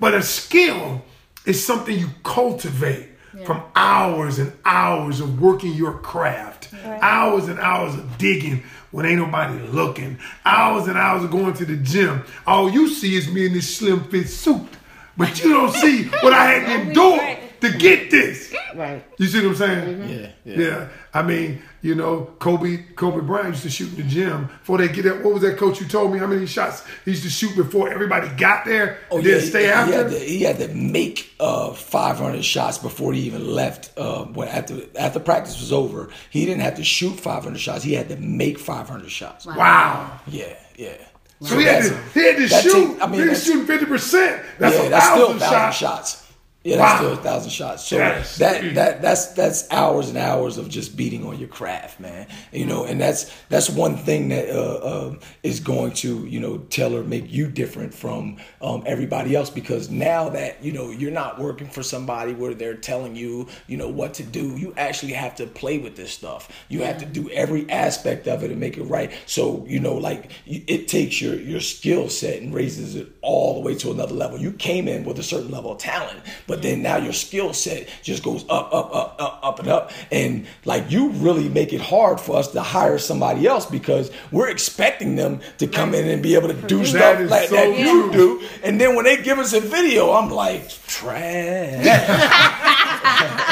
But 0.01 0.13
a 0.15 0.21
skill 0.21 1.01
is 1.45 1.65
something 1.65 1.97
you 1.97 2.09
cultivate 2.23 3.07
from 3.45 3.63
hours 3.75 4.39
and 4.39 4.53
hours 4.65 5.19
of 5.19 5.41
working 5.41 5.73
your 5.73 5.93
craft, 5.99 6.69
hours 6.83 7.47
and 7.47 7.59
hours 7.59 7.95
of 7.95 8.17
digging 8.17 8.63
when 8.91 9.05
ain't 9.05 9.19
nobody 9.19 9.59
looking, 9.69 10.19
hours 10.45 10.87
and 10.87 10.97
hours 10.97 11.23
of 11.23 11.31
going 11.31 11.53
to 11.55 11.65
the 11.65 11.77
gym. 11.77 12.23
All 12.45 12.69
you 12.69 12.87
see 12.89 13.15
is 13.15 13.27
me 13.27 13.47
in 13.47 13.53
this 13.53 13.75
slim 13.75 14.03
fit 14.05 14.29
suit. 14.29 14.67
But 15.15 15.43
you 15.43 15.51
don't 15.51 15.73
see 15.73 16.05
what 16.05 16.33
I 16.33 16.45
had 16.45 16.65
to 16.65 16.81
endure 16.89 17.37
to 17.63 17.77
get 17.77 18.11
this. 18.11 18.53
Right. 18.75 19.03
You 19.17 19.27
see 19.27 19.39
what 19.41 19.49
I'm 19.49 19.55
saying? 19.55 20.09
Yeah, 20.09 20.31
yeah. 20.45 20.59
Yeah. 20.59 20.89
I 21.13 21.21
mean, 21.21 21.61
you 21.81 21.95
know, 21.95 22.33
Kobe 22.39 22.77
Kobe 22.95 23.21
Bryant 23.25 23.49
used 23.49 23.63
to 23.63 23.69
shoot 23.69 23.89
in 23.89 23.95
the 23.97 24.03
gym 24.03 24.45
before 24.45 24.77
they 24.79 24.87
get 24.87 25.03
that. 25.03 25.23
What 25.23 25.33
was 25.33 25.43
that 25.43 25.57
coach 25.57 25.79
you 25.81 25.87
told 25.87 26.11
me 26.13 26.19
how 26.19 26.27
many 26.27 26.45
shots 26.47 26.83
he 27.05 27.11
used 27.11 27.23
to 27.23 27.29
shoot 27.29 27.55
before 27.55 27.89
everybody 27.89 28.29
got 28.29 28.65
there? 28.65 28.97
Oh 29.11 29.17
and 29.17 29.25
yeah, 29.25 29.33
then 29.33 29.41
he- 29.41 29.47
stay 29.47 29.63
he, 29.63 29.69
after. 29.69 29.93
had 29.93 30.09
to, 30.11 30.19
he 30.19 30.41
had 30.43 30.57
to 30.59 30.67
make 30.69 31.33
uh, 31.39 31.71
500 31.73 32.43
shots 32.43 32.77
before 32.79 33.13
he 33.13 33.21
even 33.21 33.47
left. 33.47 33.91
Uh, 33.97 34.25
when 34.25 34.47
after 34.47 34.81
after 34.97 35.19
practice 35.19 35.59
was 35.59 35.71
over, 35.71 36.09
he 36.29 36.45
didn't 36.45 36.61
have 36.61 36.75
to 36.75 36.83
shoot 36.83 37.19
500 37.19 37.59
shots. 37.59 37.83
He 37.83 37.93
had 37.93 38.09
to 38.09 38.17
make 38.17 38.57
500 38.59 39.09
shots. 39.11 39.45
wow. 39.45 40.19
Yeah, 40.27 40.55
yeah. 40.75 40.93
So 41.41 41.57
he 41.59 41.65
had 41.65 41.83
to 41.83 41.97
he 42.13 42.25
had 42.25 42.37
to 42.37 42.47
shoot. 42.47 42.93
take- 42.93 43.03
I 43.03 43.07
mean, 43.07 43.21
he 43.23 43.27
was 43.29 43.43
shooting 43.43 43.65
fifty 43.65 43.85
percent. 43.85 44.41
That's 44.59 44.75
yeah, 44.77 44.83
a 44.83 44.89
that's 44.89 45.05
still 45.07 45.31
a 45.31 45.33
thousand 45.33 45.39
thousand 45.39 45.73
shots. 45.73 46.11
shots. 46.11 46.22
Yeah, 46.63 46.77
that's 46.77 46.93
Wow. 46.93 46.97
still 47.09 47.13
a 47.13 47.23
thousand 47.23 47.51
shots. 47.51 47.83
So 47.85 47.97
That's 47.97 48.37
that 48.37 48.75
that 48.75 49.01
that's 49.01 49.27
that's 49.33 49.69
hours 49.69 50.07
and 50.07 50.17
hours 50.17 50.57
of 50.57 50.69
just 50.69 50.95
beating 50.95 51.25
on 51.25 51.37
your 51.37 51.49
craft, 51.49 51.99
man. 51.99 52.25
You 52.53 52.65
know, 52.65 52.85
and 52.85 53.01
that's 53.01 53.29
that's 53.49 53.69
one 53.69 53.97
thing 53.97 54.29
that 54.29 54.49
uh, 54.49 54.75
uh, 54.75 55.15
is 55.43 55.59
going 55.59 55.91
to 55.95 56.25
you 56.25 56.39
know 56.39 56.59
tell 56.69 56.95
or 56.95 57.03
make 57.03 57.29
you 57.29 57.47
different 57.49 57.93
from 57.93 58.37
um, 58.61 58.81
everybody 58.85 59.35
else 59.35 59.49
because 59.49 59.89
now 59.89 60.29
that 60.29 60.63
you 60.63 60.71
know 60.71 60.89
you're 60.89 61.11
not 61.11 61.37
working 61.37 61.67
for 61.67 61.83
somebody 61.83 62.31
where 62.33 62.53
they're 62.53 62.75
telling 62.77 63.13
you 63.17 63.47
you 63.67 63.75
know 63.75 63.89
what 63.89 64.13
to 64.13 64.23
do, 64.23 64.55
you 64.55 64.73
actually 64.77 65.11
have 65.13 65.35
to 65.35 65.45
play 65.47 65.79
with 65.79 65.97
this 65.97 66.13
stuff. 66.13 66.49
You 66.69 66.83
have 66.83 66.97
to 66.99 67.05
do 67.05 67.29
every 67.31 67.69
aspect 67.69 68.25
of 68.29 68.41
it 68.41 68.51
and 68.51 68.59
make 68.61 68.77
it 68.77 68.83
right. 68.83 69.11
So 69.25 69.65
you 69.67 69.81
know, 69.81 69.95
like 69.95 70.31
it 70.45 70.87
takes 70.87 71.21
your 71.21 71.35
your 71.35 71.59
skill 71.59 72.07
set 72.07 72.41
and 72.41 72.53
raises 72.53 72.95
it 72.95 73.09
all 73.21 73.55
the 73.55 73.59
way 73.59 73.75
to 73.75 73.91
another 73.91 74.13
level. 74.13 74.37
You 74.39 74.53
came 74.53 74.87
in 74.87 75.03
with 75.03 75.19
a 75.19 75.23
certain 75.23 75.51
level 75.51 75.73
of 75.73 75.79
talent, 75.79 76.21
but 76.47 76.52
then 76.61 76.81
now 76.81 76.97
your 76.97 77.13
skill 77.13 77.53
set 77.53 77.87
just 78.01 78.23
goes 78.23 78.43
up, 78.49 78.73
up, 78.73 78.93
up, 78.93 79.15
up, 79.19 79.39
up, 79.43 79.59
and 79.59 79.67
up. 79.67 79.91
And 80.11 80.45
like 80.65 80.91
you 80.91 81.09
really 81.09 81.49
make 81.49 81.73
it 81.73 81.81
hard 81.81 82.19
for 82.19 82.37
us 82.37 82.49
to 82.51 82.61
hire 82.61 82.97
somebody 82.97 83.47
else 83.47 83.65
because 83.65 84.11
we're 84.31 84.49
expecting 84.49 85.15
them 85.15 85.41
to 85.57 85.67
come 85.67 85.93
in 85.93 86.07
and 86.07 86.21
be 86.21 86.35
able 86.35 86.49
to 86.49 86.53
do 86.67 86.79
That 86.79 86.87
stuff 86.87 87.19
is 87.21 87.31
like 87.31 87.49
so 87.49 87.55
that 87.55 87.77
you 87.79 88.03
true. 88.03 88.11
do. 88.11 88.47
And 88.63 88.79
then 88.79 88.95
when 88.95 89.05
they 89.05 89.21
give 89.21 89.39
us 89.39 89.53
a 89.53 89.59
video, 89.61 90.11
I'm 90.11 90.29
like, 90.29 90.69
trash. 90.87 92.69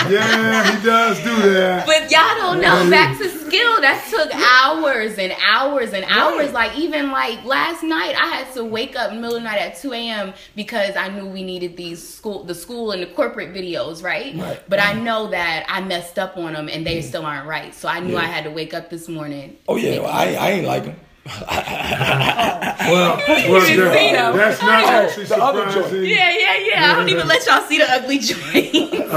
Yeah, 0.09 0.77
he 0.77 0.83
does 0.85 1.17
do 1.19 1.53
that. 1.53 1.85
But 1.85 2.11
y'all 2.11 2.35
don't 2.35 2.61
know. 2.61 2.89
Back 2.89 3.17
to 3.19 3.29
skill. 3.29 3.81
That 3.81 4.05
took 4.09 4.33
hours 4.33 5.17
and 5.17 5.33
hours 5.45 5.93
and 5.93 6.03
hours. 6.05 6.51
Like 6.51 6.75
even 6.77 7.11
like 7.11 7.43
last 7.45 7.83
night, 7.83 8.15
I 8.19 8.25
had 8.27 8.51
to 8.55 8.63
wake 8.63 8.95
up 8.95 9.09
in 9.11 9.17
the 9.17 9.21
middle 9.21 9.37
of 9.37 9.43
the 9.43 9.49
night 9.49 9.59
at 9.61 9.77
two 9.77 9.93
a.m. 9.93 10.33
because 10.55 10.95
I 10.95 11.09
knew 11.09 11.27
we 11.27 11.43
needed 11.43 11.77
these 11.77 12.05
school, 12.05 12.43
the 12.43 12.55
school 12.55 12.90
and 12.91 13.01
the 13.01 13.07
corporate 13.07 13.53
videos, 13.53 14.03
right? 14.03 14.35
Right. 14.35 14.61
But 14.67 14.79
I 14.79 14.93
know 14.93 15.29
that 15.29 15.65
I 15.67 15.81
messed 15.81 16.19
up 16.19 16.37
on 16.37 16.53
them 16.53 16.69
and 16.69 16.85
they 16.85 17.01
still 17.01 17.25
aren't 17.25 17.47
right. 17.47 17.73
So 17.73 17.87
I 17.87 17.99
knew 17.99 18.17
I 18.17 18.25
had 18.25 18.43
to 18.45 18.51
wake 18.51 18.73
up 18.73 18.89
this 18.89 19.07
morning. 19.07 19.57
oh 19.67 19.75
yeah, 19.77 19.99
well, 19.99 20.11
I, 20.11 20.33
I 20.33 20.49
ain't 20.51 20.67
like 20.67 20.85
them. 20.85 20.95
Well, 21.25 23.21
well 23.27 23.61
see 23.61 23.75
them. 23.75 24.37
that's 24.37 24.61
not 24.61 24.83
actually 24.85 25.25
the 25.25 25.37
other 25.37 25.63
joint. 25.63 25.73
surprising. 25.73 26.05
Yeah, 26.05 26.37
yeah, 26.37 26.57
yeah. 26.57 26.91
I 26.91 26.95
don't 26.95 27.09
even 27.09 27.27
let 27.27 27.45
y'all 27.45 27.61
see 27.61 27.77
the 27.77 27.91
ugly 27.91 28.19
joint. 28.19 29.07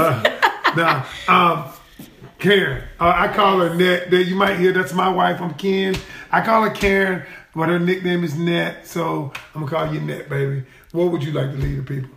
Now, 0.75 1.05
um, 1.27 1.71
Karen, 2.39 2.83
uh, 2.99 3.13
I 3.15 3.27
call 3.29 3.59
her 3.59 3.73
Net. 3.73 4.11
That 4.11 4.25
you 4.25 4.35
might 4.35 4.59
hear. 4.59 4.71
That's 4.71 4.93
my 4.93 5.09
wife. 5.09 5.41
I'm 5.41 5.53
Ken. 5.53 5.95
I 6.31 6.41
call 6.41 6.63
her 6.63 6.69
Karen, 6.69 7.23
but 7.55 7.69
her 7.69 7.79
nickname 7.79 8.23
is 8.23 8.37
Net. 8.37 8.85
So 8.85 9.31
I'm 9.53 9.65
gonna 9.65 9.71
call 9.71 9.93
you 9.93 10.01
Net, 10.01 10.29
baby. 10.29 10.63
What 10.91 11.11
would 11.11 11.23
you 11.23 11.31
like 11.31 11.51
to 11.51 11.57
leave 11.57 11.77
the 11.77 11.83
people? 11.83 12.15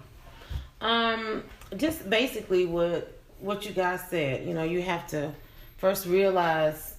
Um, 0.80 1.42
just 1.76 2.08
basically 2.08 2.66
what 2.66 3.18
what 3.40 3.64
you 3.66 3.72
guys 3.72 4.00
said. 4.08 4.46
You 4.46 4.54
know, 4.54 4.64
you 4.64 4.82
have 4.82 5.06
to 5.08 5.32
first 5.78 6.06
realize 6.06 6.96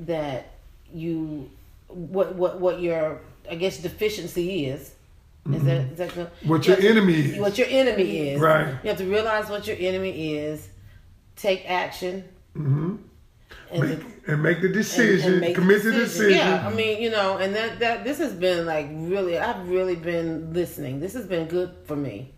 that 0.00 0.52
you 0.92 1.50
what 1.88 2.34
what 2.34 2.60
what 2.60 2.80
your 2.80 3.20
I 3.50 3.54
guess 3.56 3.78
deficiency 3.78 4.66
is. 4.66 4.92
Is 5.52 5.64
that 5.64 5.76
is 5.92 5.98
that 5.98 6.14
good? 6.14 6.30
What 6.44 6.64
You 6.66 6.74
your 6.74 6.76
have 6.76 6.84
to- 6.84 6.88
enemy 6.90 7.14
is. 7.14 7.38
What 7.40 7.58
your 7.58 7.66
enemy 7.68 8.28
is. 8.30 8.40
Right. 8.40 8.68
You 8.82 8.88
have 8.90 8.98
to 8.98 9.06
realize 9.06 9.48
what 9.48 9.66
your 9.66 9.76
enemy 9.78 10.36
is. 10.36 10.68
Take 11.34 11.68
action. 11.68 12.24
Mm-hmm. 12.56 12.96
And 13.72 13.80
Make, 13.82 13.98
the- 13.98 14.32
and 14.32 14.42
make 14.42 14.60
the 14.60 14.68
decision. 14.68 15.32
and 15.32 15.40
make 15.40 15.54
commit 15.56 15.82
to 15.82 15.90
the 15.90 15.98
decision. 16.00 16.38
Yeah, 16.38 16.64
I 16.66 16.72
mean, 16.72 17.02
you 17.02 17.10
know, 17.10 17.38
and 17.38 17.54
that 17.56 17.80
that 17.80 18.04
this 18.04 18.18
has 18.18 18.32
been 18.34 18.66
like 18.66 18.86
really, 18.92 19.36
I've 19.38 19.68
really 19.68 19.96
been 19.96 20.52
listening. 20.52 21.00
This 21.00 21.14
has 21.14 21.26
been 21.26 21.48
good 21.48 21.74
for 21.86 21.96
me. 21.96 22.30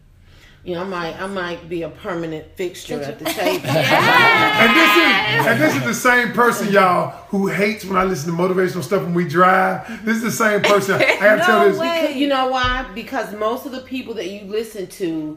You 0.64 0.74
know, 0.76 0.80
I 0.80 0.84
might 0.84 1.20
I 1.20 1.26
might 1.26 1.68
be 1.68 1.82
a 1.82 1.90
permanent 1.90 2.46
fixture 2.56 3.00
at 3.02 3.18
the 3.18 3.26
table. 3.26 3.68
And 3.68 4.74
this 4.76 4.96
is 4.96 5.46
and 5.46 5.60
this 5.60 5.76
is 5.76 5.82
the 5.84 5.94
same 5.94 6.32
person, 6.32 6.72
y'all, 6.72 7.10
who 7.28 7.48
hates 7.48 7.84
when 7.84 7.96
I 7.98 8.04
listen 8.04 8.34
to 8.34 8.42
motivational 8.42 8.82
stuff 8.82 9.02
when 9.02 9.12
we 9.14 9.28
drive. 9.28 9.86
This 10.06 10.16
is 10.18 10.22
the 10.22 10.30
same 10.30 10.62
person. 10.62 10.94
I 10.94 11.18
gotta 11.20 11.42
tell 11.44 11.58
No 11.60 11.68
this. 11.68 11.78
way. 11.78 12.00
Because- 12.02 12.16
you 12.16 12.28
know 12.28 12.48
why? 12.48 12.86
Because 12.94 13.34
most 13.34 13.66
of 13.66 13.72
the 13.72 13.80
people 13.80 14.14
that 14.14 14.28
you 14.30 14.42
listen 14.46 14.86
to, 14.86 15.36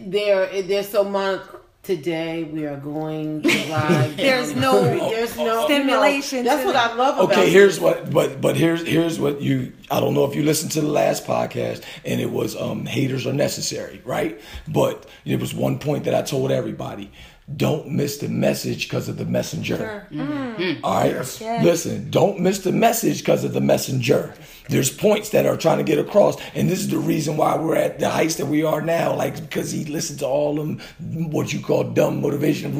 they're 0.00 0.62
they're 0.62 0.82
so 0.82 1.04
mon. 1.04 1.40
Today 1.82 2.44
we 2.44 2.66
are 2.66 2.76
going 2.76 3.42
to 3.42 3.48
ride. 3.70 4.14
There's 4.16 4.54
no 4.54 4.82
there's 5.10 5.36
no 5.36 5.64
stimulation 5.64 6.38
You 6.38 6.44
know, 6.44 6.50
that's 6.50 6.66
what 6.66 6.72
that. 6.74 6.90
I 6.90 6.94
love 6.94 7.18
about. 7.18 7.30
Okay, 7.32 7.46
it. 7.46 7.52
here's 7.52 7.80
what, 7.80 8.10
but 8.10 8.40
but 8.40 8.56
here's 8.56 8.86
here's 8.86 9.18
what 9.18 9.40
you. 9.40 9.72
I 9.90 10.00
don't 10.00 10.12
know 10.14 10.24
if 10.24 10.34
you 10.34 10.42
listened 10.42 10.72
to 10.72 10.80
the 10.82 10.88
last 10.88 11.24
podcast, 11.24 11.82
and 12.04 12.20
it 12.20 12.30
was 12.30 12.54
um, 12.56 12.84
haters 12.84 13.26
are 13.26 13.32
necessary, 13.32 14.02
right? 14.04 14.38
But 14.66 15.06
it 15.24 15.40
was 15.40 15.54
one 15.54 15.78
point 15.78 16.04
that 16.04 16.14
I 16.14 16.22
told 16.22 16.50
everybody: 16.50 17.10
don't 17.56 17.88
miss 17.88 18.18
the 18.18 18.28
message 18.28 18.88
because 18.88 19.08
of 19.08 19.16
the 19.16 19.24
messenger. 19.24 20.06
Mm-hmm. 20.10 20.62
Mm. 20.62 20.80
All 20.82 20.94
right, 21.00 21.12
Yes. 21.12 21.40
Yes. 21.40 21.64
listen, 21.64 22.10
don't 22.10 22.40
miss 22.40 22.58
the 22.58 22.72
message 22.72 23.20
because 23.20 23.42
of 23.44 23.52
the 23.54 23.60
messenger. 23.60 24.34
There's 24.68 24.90
points 24.94 25.30
that 25.30 25.46
are 25.46 25.56
trying 25.56 25.78
to 25.78 25.84
get 25.84 25.98
across, 25.98 26.36
and 26.54 26.68
this 26.68 26.80
is 26.80 26.88
the 26.88 26.98
reason 26.98 27.38
why 27.38 27.56
we're 27.56 27.76
at 27.76 28.00
the 28.00 28.10
heights 28.10 28.34
that 28.34 28.46
we 28.46 28.64
are 28.64 28.82
now. 28.82 29.14
Like 29.14 29.40
because 29.40 29.70
he 29.70 29.86
listened 29.86 30.18
to 30.18 30.26
all 30.26 30.56
them 30.56 30.78
what 31.30 31.52
you 31.54 31.60
call 31.60 31.84
dumb 31.84 32.20
motivation 32.20 32.72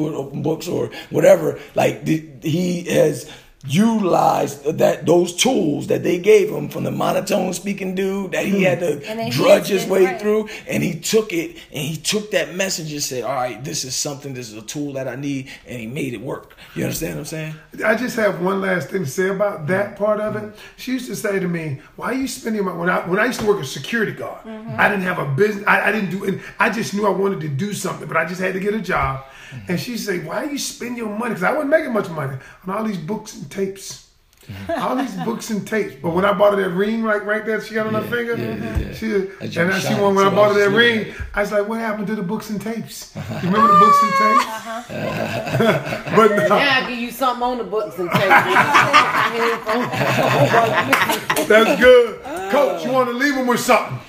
books 0.43 0.67
or 0.67 0.91
whatever. 1.09 1.59
Like 1.73 2.05
the, 2.05 2.23
he 2.43 2.83
has 2.83 3.27
utilized 3.67 4.63
that 4.77 5.05
those 5.05 5.35
tools 5.35 5.87
that 5.87 6.01
they 6.01 6.17
gave 6.17 6.49
him 6.49 6.69
from 6.69 6.85
the 6.85 6.91
monotone 6.91 7.53
speaking 7.53 7.93
dude 7.93 8.31
that 8.31 8.45
he 8.45 8.63
had 8.63 8.79
to 8.79 9.29
drudge 9.31 9.67
his 9.67 9.85
way 9.85 10.05
right. 10.05 10.21
through 10.21 10.47
and 10.65 10.81
he 10.81 10.97
took 10.97 11.33
it 11.33 11.57
and 11.73 11.85
he 11.85 11.97
took 11.97 12.31
that 12.31 12.55
message 12.55 12.93
and 12.93 13.03
said 13.03 13.21
all 13.23 13.35
right 13.35 13.61
this 13.65 13.83
is 13.83 13.93
something 13.93 14.33
this 14.33 14.49
is 14.49 14.55
a 14.55 14.61
tool 14.61 14.93
that 14.93 15.09
i 15.09 15.15
need 15.15 15.49
and 15.67 15.77
he 15.77 15.87
made 15.87 16.13
it 16.13 16.21
work 16.21 16.55
you 16.73 16.83
understand 16.83 17.15
what 17.15 17.19
i'm 17.19 17.25
saying 17.25 17.53
I 17.85 17.95
just 17.95 18.15
have 18.15 18.41
one 18.41 18.61
last 18.61 18.89
thing 18.89 19.03
to 19.03 19.09
say 19.09 19.29
about 19.29 19.67
that 19.67 19.95
part 19.95 20.19
of 20.19 20.35
it. 20.35 20.55
She 20.77 20.93
used 20.93 21.07
to 21.07 21.15
say 21.15 21.39
to 21.39 21.47
me, 21.47 21.79
"Why 21.95 22.07
are 22.07 22.13
you 22.13 22.27
spending 22.27 22.65
my 22.65 22.73
when 22.73 22.89
I 22.89 23.07
when 23.07 23.19
I 23.19 23.25
used 23.25 23.39
to 23.39 23.45
work 23.45 23.59
as 23.59 23.67
a 23.67 23.71
security 23.71 24.11
guard? 24.11 24.45
I 24.47 24.89
didn't 24.89 25.03
have 25.03 25.19
a 25.19 25.25
business. 25.25 25.65
I, 25.67 25.89
I 25.89 25.91
didn't 25.91 26.09
do. 26.09 26.25
And 26.25 26.41
I 26.59 26.69
just 26.69 26.93
knew 26.93 27.05
I 27.05 27.09
wanted 27.09 27.41
to 27.41 27.47
do 27.47 27.73
something, 27.73 28.07
but 28.07 28.17
I 28.17 28.25
just 28.25 28.41
had 28.41 28.53
to 28.53 28.59
get 28.59 28.73
a 28.73 28.81
job." 28.81 29.23
And 29.67 29.79
she 29.79 29.97
said, 29.97 30.25
"Why 30.25 30.43
are 30.43 30.51
you 30.51 30.57
spending 30.57 30.97
your 30.97 31.09
money? 31.09 31.29
Because 31.29 31.43
I 31.43 31.51
wasn't 31.51 31.69
making 31.71 31.93
much 31.93 32.09
money 32.09 32.37
on 32.67 32.73
all 32.75 32.83
these 32.83 32.97
books 32.97 33.35
and 33.35 33.49
tapes." 33.49 34.05
all 34.77 34.95
these 34.95 35.13
books 35.17 35.51
and 35.51 35.67
tapes, 35.67 35.93
but 36.01 36.09
when 36.09 36.25
I 36.25 36.33
bought 36.33 36.53
her 36.57 36.63
that 36.63 36.69
ring, 36.71 37.03
like 37.03 37.23
right 37.23 37.45
there, 37.45 37.61
she 37.61 37.75
got 37.75 37.85
on 37.85 37.93
her 37.93 38.01
finger. 38.01 38.35
yeah, 38.35 38.55
yeah, 38.55 38.79
yeah. 38.79 38.93
She 38.95 39.07
That 39.07 39.41
and 39.41 39.51
junk 39.51 39.71
then 39.71 39.79
she 39.79 39.87
shine. 39.89 40.01
when, 40.01 40.15
when 40.15 40.25
I 40.25 40.29
bought 40.31 40.55
her 40.55 40.59
that 40.67 40.75
ring, 40.75 41.09
at 41.11 41.15
I 41.35 41.41
was 41.41 41.51
like, 41.51 41.67
"What 41.67 41.79
happened 41.79 42.07
to 42.07 42.15
the 42.15 42.23
books 42.23 42.49
and 42.49 42.59
tapes? 42.59 43.15
You 43.15 43.23
remember 43.51 43.67
the 43.73 43.79
books 43.79 44.01
and 44.01 44.11
tapes?" 44.17 44.45
but 46.15 46.29
no. 46.35 46.47
Now 46.47 46.77
I 46.83 46.89
give 46.89 46.97
you 46.97 47.11
something 47.11 47.43
on 47.43 47.57
the 47.59 47.63
books 47.63 47.99
and 47.99 48.09
tapes. 48.09 48.27
That's 51.47 51.79
good. 51.79 52.21
Coach, 52.51 52.83
you 52.85 52.91
want 52.91 53.09
to 53.09 53.15
leave 53.15 53.35
them 53.35 53.45
with 53.47 53.59
something? 53.59 53.99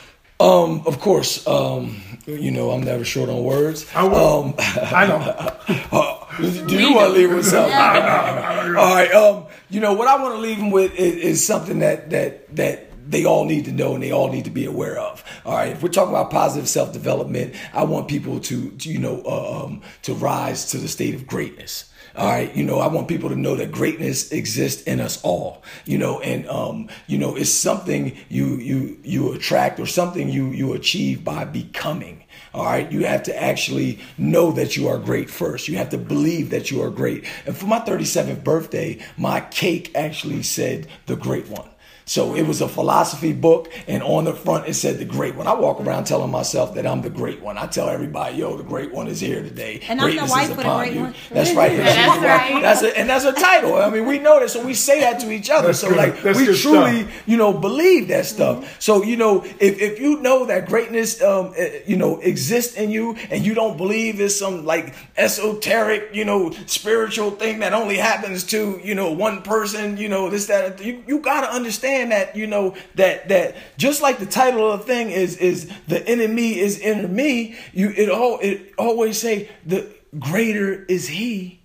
um 0.41 0.83
of 0.87 0.99
course 1.01 1.47
um 1.47 2.01
you 2.27 2.51
know 2.51 2.71
i'm 2.71 2.83
never 2.83 3.05
short 3.05 3.29
on 3.29 3.43
words 3.43 3.87
I 3.95 4.05
will. 4.05 4.45
um 4.45 4.55
I 4.59 5.07
know. 5.07 5.57
Uh, 5.93 6.27
do 6.39 6.79
you 6.79 6.95
want 6.95 7.09
to 7.09 7.13
leave 7.13 7.35
with 7.35 7.45
something? 7.47 7.73
all 7.75 8.95
right. 8.95 9.13
Um, 9.13 9.47
you 9.69 9.81
know 9.81 9.93
what 9.93 10.09
I 10.09 10.21
want 10.23 10.35
to 10.35 10.41
leave 10.41 10.59
them 10.59 10.71
with 10.71 10.95
is, 10.95 11.17
is 11.17 11.47
something 11.47 11.81
that 11.81 12.11
that 12.11 12.55
that 12.57 12.91
they 13.11 13.25
all 13.25 13.45
need 13.45 13.65
to 13.67 13.73
know 13.73 13.95
and 13.95 14.03
they 14.03 14.13
all 14.13 14.31
need 14.33 14.45
to 14.45 14.51
be 14.51 14.65
aware 14.65 14.99
of. 14.99 15.23
All 15.45 15.55
right. 15.55 15.73
If 15.73 15.83
we're 15.83 15.91
talking 15.91 16.15
about 16.15 16.31
positive 16.31 16.69
self 16.69 16.93
development, 16.93 17.55
I 17.73 17.85
want 17.85 18.09
people 18.09 18.41
to, 18.41 18.71
to 18.71 18.89
you 18.91 18.99
know 18.99 19.23
uh, 19.27 19.65
um, 19.65 19.83
to 20.03 20.15
rise 20.15 20.71
to 20.71 20.79
the 20.79 20.89
state 20.89 21.15
of 21.15 21.27
greatness. 21.27 21.91
All 22.17 22.27
right, 22.27 22.55
you 22.57 22.65
know, 22.65 22.79
I 22.81 22.89
want 22.89 23.09
people 23.09 23.29
to 23.29 23.37
know 23.37 23.55
that 23.57 23.71
greatness 23.71 24.33
exists 24.33 24.83
in 24.83 25.01
us 25.01 25.23
all. 25.23 25.63
You 25.85 25.99
know, 25.99 26.21
and 26.21 26.49
um, 26.49 26.89
you 27.07 27.19
know, 27.19 27.37
it's 27.37 27.51
something 27.51 28.17
you 28.29 28.57
you 28.57 28.99
you 29.03 29.33
attract 29.33 29.79
or 29.79 29.87
something 29.87 30.29
you 30.29 30.49
you 30.49 30.73
achieve 30.73 31.25
by 31.25 31.45
becoming. 31.45 32.25
All 32.53 32.65
right, 32.65 32.91
you 32.91 33.05
have 33.07 33.23
to 33.25 33.43
actually 33.43 34.01
know 34.19 34.51
that 34.53 34.77
you 34.77 34.89
are 34.89 34.99
great 34.99 35.31
first. 35.31 35.69
You 35.69 35.77
have 35.77 35.91
to 35.91 35.99
believe 35.99 36.51
that 36.51 36.71
you 36.71 36.83
are 36.83 36.91
great. 36.91 37.25
And 37.47 37.57
for 37.57 37.67
my 37.67 37.79
37th 37.81 38.43
birthday, 38.43 38.99
my 39.17 39.41
cake 39.41 39.93
actually 39.95 40.43
said 40.43 40.89
the 41.07 41.17
great 41.17 41.49
one. 41.49 41.69
So 42.11 42.35
it 42.35 42.43
was 42.45 42.61
a 42.61 42.67
philosophy 42.67 43.33
book, 43.33 43.71
and 43.87 44.03
on 44.03 44.25
the 44.25 44.33
front 44.33 44.67
it 44.67 44.75
said 44.75 44.99
the 44.99 45.05
great 45.05 45.37
one. 45.37 45.47
I 45.47 45.55
walk 45.55 45.81
around 45.81 46.07
telling 46.07 46.33
myself 46.33 46.75
that 46.75 46.85
I'm 46.85 47.03
the 47.03 47.09
great 47.09 47.41
one. 47.41 47.57
I 47.57 47.69
tell 47.69 47.89
everybody, 47.89 48.39
yo, 48.39 48.57
the 48.57 48.65
great 48.65 48.93
one 48.93 49.07
is 49.07 49.21
here 49.21 49.45
today. 49.45 49.79
And 49.89 50.01
I'm 50.01 50.09
the 50.09 50.15
Greatness 50.17 50.31
wife 50.33 50.45
is 50.47 50.51
of 50.51 50.57
the 50.57 50.63
upon 50.63 50.79
great 50.81 50.95
you. 50.95 51.01
one. 51.03 51.15
That's 51.31 51.53
right. 51.53 51.77
That's 51.77 52.21
right. 52.21 52.63
That's 52.63 52.83
a, 52.83 52.99
and 52.99 53.09
that's 53.09 53.25
a 53.25 53.33
title. 53.33 53.77
I 53.77 53.91
mean, 53.91 54.07
we 54.07 54.19
know 54.19 54.41
that, 54.41 54.51
so 54.51 54.67
we 54.67 54.75
say 54.75 54.99
that 55.03 55.21
to 55.21 55.31
each 55.31 55.51
other. 55.51 55.69
That's 55.69 55.79
so 55.79 55.91
good. 55.91 55.99
like 55.99 56.21
That's 56.21 56.37
we 56.37 56.47
truly, 56.47 57.03
stuff. 57.03 57.23
you 57.29 57.37
know, 57.37 57.53
believe 57.53 58.09
that 58.09 58.27
stuff. 58.27 58.57
Mm-hmm. 58.57 58.81
So 58.81 59.05
you 59.05 59.17
know, 59.17 59.45
if 59.45 59.81
if 59.81 60.01
you 60.01 60.21
know 60.21 60.47
that 60.47 60.67
greatness, 60.67 61.23
um, 61.23 61.55
eh, 61.57 61.83
you 61.87 61.95
know, 61.95 62.19
exists 62.19 62.75
in 62.75 62.91
you, 62.91 63.15
and 63.31 63.47
you 63.47 63.55
don't 63.55 63.77
believe 63.77 64.19
it's 64.19 64.37
some 64.37 64.65
like 64.65 64.97
esoteric, 65.17 66.13
you 66.13 66.25
know, 66.25 66.51
spiritual 66.67 67.31
thing 67.31 67.61
that 67.61 67.73
only 67.73 67.99
happens 67.99 68.43
to 68.47 68.81
you 68.83 68.97
know 68.97 69.13
one 69.13 69.43
person, 69.43 69.97
you 69.97 70.09
know, 70.09 70.29
this 70.29 70.47
that 70.47 70.85
you 70.85 71.05
you 71.07 71.21
got 71.21 71.43
to 71.43 71.55
understand 72.01 72.13
that 72.13 72.37
you 72.37 72.47
know 72.47 72.75
that 72.95 73.29
that 73.29 73.57
just 73.77 74.03
like 74.03 74.19
the 74.19 74.27
title 74.27 74.71
of 74.71 74.81
the 74.81 74.87
thing 74.87 75.11
is 75.11 75.37
is 75.37 75.71
the 75.89 76.07
enemy 76.07 76.59
is 76.59 76.79
in 76.79 77.15
me. 77.15 77.57
You 77.73 77.91
it 77.97 78.11
all 78.11 78.39
it 78.41 78.73
always 78.79 79.19
say 79.19 79.49
the 79.67 79.87
greater 80.19 80.85
is 80.85 81.09
he 81.09 81.61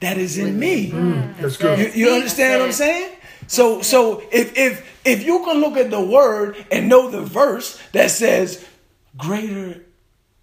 that 0.00 0.16
is 0.16 0.38
in 0.38 0.58
me. 0.58 0.90
Mm. 0.90 1.36
That's 1.38 1.56
good. 1.56 1.78
You, 1.78 2.06
you 2.06 2.14
understand 2.14 2.60
what 2.60 2.66
I'm 2.66 2.72
saying? 2.72 3.16
So 3.46 3.82
so 3.82 4.22
if 4.32 4.56
if 4.56 5.00
if 5.04 5.24
you 5.24 5.44
can 5.44 5.60
look 5.60 5.76
at 5.76 5.90
the 5.90 6.00
word 6.00 6.56
and 6.70 6.88
know 6.88 7.10
the 7.10 7.22
verse 7.22 7.80
that 7.92 8.10
says, 8.10 8.64
"Greater 9.16 9.84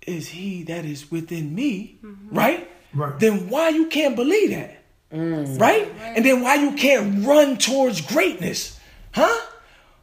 is 0.06 0.30
He 0.30 0.64
that 0.64 0.86
is 0.86 1.10
within 1.12 1.54
me," 1.54 2.00
right? 2.32 2.70
Right. 2.94 3.20
Then 3.20 3.50
why 3.50 3.70
you 3.70 3.88
can't 3.88 4.16
believe 4.16 4.52
that, 4.52 4.84
right? 5.12 5.92
And 6.16 6.26
then 6.26 6.42
why 6.42 6.56
you 6.56 6.72
can't 6.74 7.26
run 7.26 7.58
towards 7.58 8.02
greatness, 8.02 8.77
huh? 9.18 9.48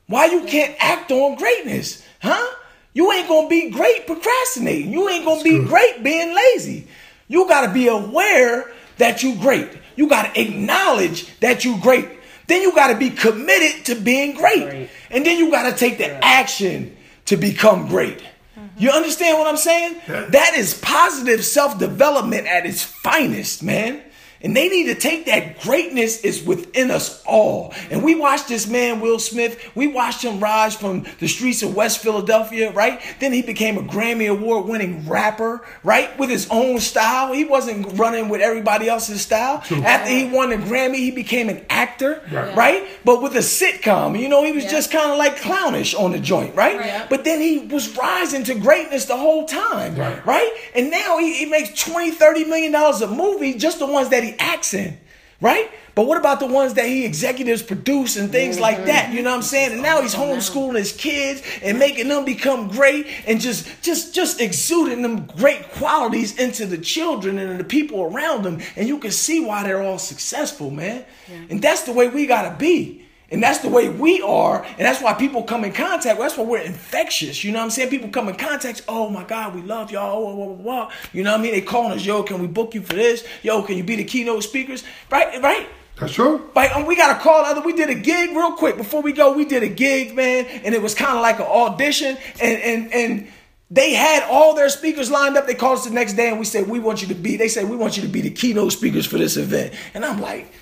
Why 0.07 0.27
you 0.27 0.45
can't 0.45 0.75
act 0.79 1.11
on 1.11 1.37
greatness, 1.37 2.05
huh? 2.21 2.55
You 2.93 3.11
ain't 3.13 3.29
gonna 3.29 3.49
be 3.49 3.71
great 3.71 4.07
procrastinating. 4.07 4.93
You 4.93 5.09
ain't 5.09 5.25
gonna 5.25 5.43
be 5.43 5.59
good. 5.59 5.69
great 5.69 6.03
being 6.03 6.35
lazy. 6.35 6.87
You 7.29 7.49
gotta 7.49 7.73
be 7.73 7.89
aware 7.89 8.71
that 8.99 9.23
you 9.23 9.37
great. 9.37 9.69
You 9.97 10.09
gotta 10.09 10.39
acknowledge 10.39 11.39
that 11.41 11.65
you 11.65 11.79
great. 11.81 12.09
Then 12.47 12.63
you 12.63 12.75
gotta 12.75 12.97
be 12.97 13.11
committed 13.11 13.87
to 13.87 13.95
being 13.95 14.35
great. 14.35 14.65
Great. 14.65 14.91
And 15.11 15.25
then 15.25 15.39
you 15.39 15.51
gotta 15.51 15.77
take 15.77 15.99
the 15.99 16.25
action 16.25 16.97
to 17.27 17.37
become 17.37 17.89
great. 17.89 18.19
Mm-hmm. 18.19 18.67
You 18.79 18.91
understand 18.91 19.39
what 19.39 19.47
I'm 19.47 19.57
saying? 19.57 19.97
Yeah. 20.07 20.27
That 20.27 20.55
is 20.57 20.75
positive 20.75 21.45
self-development 21.45 22.47
at 22.47 22.67
its 22.67 22.83
finest, 22.83 23.63
man. 23.63 24.03
And 24.45 24.55
they 24.55 24.69
need 24.69 24.85
to 24.85 24.95
take 24.95 25.25
that 25.27 25.59
greatness 25.63 26.21
is 26.21 26.45
within 26.45 26.91
us 26.91 27.23
all. 27.25 27.73
And 27.91 28.05
we 28.05 28.15
watched 28.15 28.47
this 28.47 28.69
man, 28.69 29.01
Will 29.01 29.19
Smith, 29.19 29.59
we 29.75 29.87
watched 29.87 30.23
him 30.23 30.39
rise 30.39 30.77
from 30.77 31.07
the 31.19 31.27
streets 31.29 31.63
of 31.63 31.75
West 31.75 32.01
Philadelphia, 32.03 32.71
right? 32.71 33.01
Then 33.21 33.33
he 33.33 33.41
became 33.41 33.79
a 33.79 33.83
Grammy 33.83 34.29
Award 34.31 34.67
winning 34.67 35.09
rapper, 35.09 35.65
right? 35.83 36.17
With 36.19 36.29
his 36.29 36.47
own 36.51 36.79
style. 36.81 37.33
He 37.33 37.47
wasn't 37.47 37.99
running 37.99 38.29
with 38.29 38.43
everybody 38.43 38.87
else's 38.87 39.23
style. 39.23 39.63
After 39.71 40.11
he 40.11 40.27
won 40.27 40.51
the 40.51 40.57
Grammy, 40.57 40.97
he 40.97 41.11
became 41.11 41.49
an 41.49 41.65
actor, 41.71 42.21
Right. 42.31 42.55
right? 42.55 42.87
But 43.03 43.23
with 43.23 43.35
a 43.37 43.39
sitcom, 43.39 44.21
you 44.21 44.29
know, 44.29 44.45
he 44.45 44.53
was 44.53 44.65
Yeah. 44.65 44.71
just 44.73 44.91
kind 44.93 45.11
of 45.11 45.17
like 45.17 45.39
clownish 45.41 45.95
on 45.95 46.13
the 46.13 46.19
joint, 46.19 46.55
right? 46.55 46.79
Right. 46.79 47.09
But 47.09 47.25
then 47.25 47.41
he 47.41 47.61
was 47.61 47.97
rising 47.97 48.45
to 48.45 48.55
greatness 48.55 49.07
the 49.07 49.17
whole 49.17 49.47
time, 49.47 49.97
Right. 49.97 50.27
right? 50.27 50.53
And 50.75 50.91
now 50.91 51.17
he, 51.17 51.33
he 51.33 51.47
makes 51.47 51.71
20, 51.83 52.11
30 52.11 52.45
million 52.45 52.73
dollars 52.73 53.01
a 53.01 53.07
movie, 53.07 53.55
just 53.55 53.79
the 53.79 53.87
ones 53.87 54.11
that 54.11 54.23
he 54.23 54.34
in, 54.75 54.99
right? 55.41 55.71
But 55.95 56.07
what 56.07 56.19
about 56.19 56.41
the 56.41 56.47
ones 56.47 56.75
that 56.75 56.87
he 56.87 57.05
executives 57.05 57.63
produce 57.63 58.17
and 58.17 58.33
things 58.33 58.59
like 58.59 58.79
mm-hmm. 58.79 58.87
that? 58.87 59.13
You 59.13 59.23
know 59.23 59.31
what 59.31 59.37
I'm 59.37 59.43
saying? 59.43 59.73
And 59.73 59.83
now 59.83 60.03
he's 60.03 60.15
oh, 60.15 60.19
homeschooling 60.19 60.77
his 60.77 60.93
kids 60.93 61.43
and 61.63 61.79
making 61.79 62.09
them 62.09 62.25
become 62.25 62.69
great 62.69 63.07
and 63.27 63.41
just 63.41 63.69
just 63.83 64.15
just 64.15 64.41
exuding 64.41 65.03
them 65.03 65.27
great 65.27 65.71
qualities 65.71 66.37
into 66.39 66.67
the 66.67 66.79
children 66.79 67.39
and 67.39 67.61
the 67.61 67.65
people 67.65 68.03
around 68.03 68.43
them. 68.43 68.61
And 68.75 68.89
you 68.89 68.99
can 68.99 69.13
see 69.13 69.45
why 69.45 69.63
they're 69.63 69.83
all 69.83 69.99
successful, 69.99 70.71
man. 70.71 71.05
And 71.49 71.63
that's 71.63 71.83
the 71.83 71.93
way 71.93 72.09
we 72.09 72.27
gotta 72.27 72.57
be. 72.57 73.04
And 73.31 73.43
that's 73.43 73.61
the 73.61 73.69
way 73.69 73.89
we 73.89 74.21
are. 74.23 74.65
And 74.65 74.81
that's 74.81 75.03
why 75.03 75.15
people 75.15 75.43
come 75.43 75.65
in 75.65 75.73
contact. 75.73 76.19
That's 76.19 76.37
why 76.37 76.45
we're 76.45 76.59
infectious. 76.59 77.43
You 77.43 77.53
know 77.53 77.59
what 77.59 77.65
I'm 77.65 77.71
saying? 77.71 77.91
People 77.91 78.11
come 78.11 78.29
in 78.29 78.37
contact. 78.37 78.83
Oh 78.87 79.09
my 79.09 79.25
God, 79.25 79.55
we 79.55 79.63
love 79.63 79.91
y'all. 79.91 80.23
Oh, 80.23 80.37
blah, 80.37 80.47
blah, 80.47 80.55
blah. 80.55 80.93
You 81.13 81.23
know 81.25 81.33
what 81.33 81.41
I 81.41 81.43
mean? 81.43 81.53
They 81.53 81.61
calling 81.61 81.93
us, 81.93 82.05
yo, 82.05 82.23
can 82.23 82.41
we 82.41 82.47
book 82.47 82.75
you 82.75 82.83
for 82.83 82.95
this? 82.95 83.27
Yo, 83.43 83.63
can 83.63 83.77
you 83.77 83.85
be 83.85 83.97
the 83.97 84.05
keynote 84.05 84.43
speakers? 84.43 84.85
Right, 85.11 85.43
right. 85.43 85.67
That's 85.99 86.13
true. 86.13 86.51
Like 86.55 86.75
um, 86.75 86.87
we 86.87 86.97
got 86.97 87.17
a 87.17 87.21
call 87.21 87.45
other. 87.45 87.61
We 87.61 87.73
did 87.73 87.89
a 87.89 87.95
gig 87.95 88.31
real 88.31 88.53
quick 88.53 88.77
before 88.77 89.01
we 89.01 89.13
go. 89.13 89.33
We 89.33 89.45
did 89.45 89.63
a 89.63 89.69
gig, 89.69 90.15
man, 90.15 90.47
and 90.47 90.75
it 90.75 90.83
was 90.83 90.95
kind 90.95 91.17
of 91.17 91.23
like 91.23 91.39
an 91.39 91.47
audition, 91.47 92.17
and 92.43 92.63
and 92.63 92.93
and 92.93 93.29
they 93.71 93.95
had 93.95 94.25
all 94.29 94.55
their 94.55 94.69
speakers 94.69 95.11
lined 95.11 95.37
up. 95.37 95.47
They 95.47 95.55
called 95.55 95.79
us 95.79 95.85
the 95.85 95.93
next 95.93 96.15
day, 96.15 96.29
and 96.29 96.39
we 96.39 96.47
said 96.47 96.69
we 96.69 96.81
want 96.81 97.01
you 97.01 97.09
to 97.09 97.15
be. 97.15 97.37
They 97.37 97.49
said 97.49 97.69
we 97.69 97.77
want 97.77 97.97
you 97.97 98.03
to 98.03 98.09
be 98.09 98.23
the 98.23 98.31
keynote 98.31 98.73
speakers 98.73 99.07
for 99.07 99.19
this 99.19 99.37
event, 99.37 99.73
and 99.95 100.05
I'm 100.05 100.21
like, 100.21 100.53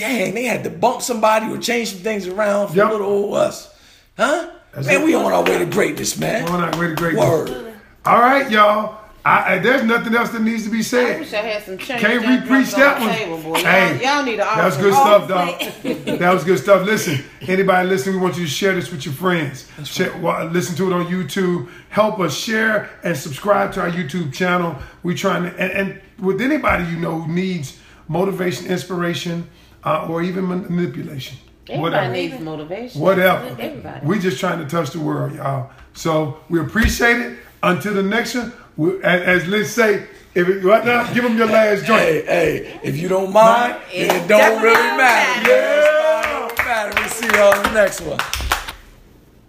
dang, 0.00 0.34
they 0.34 0.44
had 0.44 0.64
to 0.64 0.70
bump 0.70 1.02
somebody 1.02 1.46
or 1.46 1.58
change 1.58 1.90
some 1.92 2.00
things 2.00 2.26
around 2.26 2.68
for 2.68 2.76
Yep. 2.76 2.90
little 2.90 3.06
old 3.06 3.34
us, 3.36 3.72
huh? 4.16 4.48
That's 4.72 4.86
man, 4.86 5.02
it. 5.02 5.04
we 5.04 5.14
on 5.14 5.32
our 5.32 5.42
way 5.44 5.58
to 5.58 5.66
greatness, 5.66 6.18
man. 6.18 6.48
On 6.48 6.60
our 6.62 6.78
way 6.80 6.88
to 6.88 6.94
greatness. 6.94 7.24
Word. 7.24 7.74
All 8.06 8.18
right, 8.20 8.50
y'all. 8.50 8.96
I, 9.22 9.54
I, 9.56 9.58
there's 9.58 9.82
nothing 9.82 10.14
else 10.14 10.30
that 10.30 10.40
needs 10.40 10.64
to 10.64 10.70
be 10.70 10.78
I 10.78 10.82
said. 10.82 11.20
wish 11.20 11.34
I 11.34 11.42
had 11.42 11.62
some 11.62 11.76
change. 11.76 12.00
Can't 12.00 12.22
just 12.22 12.44
repreach 12.48 12.74
that 12.76 12.96
on 12.96 13.00
one. 13.02 13.08
the 13.10 13.14
Table, 13.18 13.38
boy. 13.42 13.58
Y'all, 13.58 13.64
Hey, 13.66 14.02
y'all 14.02 14.22
need 14.24 14.30
to 14.32 14.36
That 14.38 14.64
was 14.64 14.76
good 14.78 14.94
stuff, 14.94 15.28
dog. 15.28 15.60
that 16.20 16.32
was 16.32 16.44
good 16.44 16.58
stuff. 16.58 16.86
Listen, 16.86 17.22
anybody 17.42 17.86
listening, 17.86 18.14
we 18.16 18.22
want 18.22 18.38
you 18.38 18.44
to 18.44 18.50
share 18.50 18.74
this 18.74 18.90
with 18.90 19.04
your 19.04 19.12
friends. 19.12 19.68
Share, 19.84 20.16
wa- 20.18 20.44
listen 20.44 20.74
to 20.76 20.86
it 20.90 20.94
on 20.94 21.04
YouTube. 21.06 21.68
Help 21.90 22.18
us 22.20 22.34
share 22.34 22.88
and 23.04 23.14
subscribe 23.14 23.72
to 23.74 23.82
our 23.82 23.90
YouTube 23.90 24.32
channel. 24.32 24.74
We're 25.02 25.16
trying 25.18 25.42
to 25.42 25.50
and, 25.60 25.70
and 25.72 26.00
with 26.18 26.40
anybody 26.40 26.84
you 26.90 26.96
know 26.96 27.20
who 27.20 27.30
needs 27.30 27.78
motivation, 28.08 28.68
inspiration, 28.68 29.46
uh, 29.84 30.06
or 30.08 30.22
even 30.22 30.46
manipulation. 30.46 31.38
Everybody 31.68 31.80
Whatever. 31.82 32.12
needs 32.12 32.40
motivation. 32.40 33.00
Whatever. 33.00 33.46
Everybody. 33.60 34.06
We're 34.06 34.18
just 34.20 34.40
trying 34.40 34.58
to 34.58 34.66
touch 34.66 34.90
the 34.90 35.00
world, 35.00 35.34
y'all. 35.34 35.70
So 35.92 36.40
we 36.48 36.60
appreciate 36.60 37.18
it. 37.18 37.38
Until 37.62 37.94
the 37.94 38.02
next 38.02 38.34
one, 38.34 38.52
we, 38.76 38.96
as, 39.02 39.42
as 39.42 39.48
Liz 39.48 39.72
say, 39.72 40.06
if 40.34 40.48
it, 40.48 40.64
right 40.64 40.84
now, 40.84 41.12
give 41.12 41.22
them 41.24 41.36
your 41.36 41.46
last 41.46 41.84
joint. 41.84 42.00
Hey, 42.00 42.24
hey, 42.24 42.80
if 42.82 42.96
you 42.96 43.06
don't 43.08 43.32
mind, 43.32 43.76
It 43.92 44.08
then 44.08 44.24
it 44.24 44.28
don't 44.28 44.62
really 44.62 44.74
matter. 44.74 44.96
matter. 44.96 45.50
Yeah, 45.50 46.20
it 46.20 46.56
don't 46.56 46.58
matter. 46.58 47.00
We'll 47.00 47.08
see 47.10 47.26
y'all 47.36 47.56
in 47.56 47.62
the 47.64 47.72
next 47.72 48.00
one. 48.00 48.18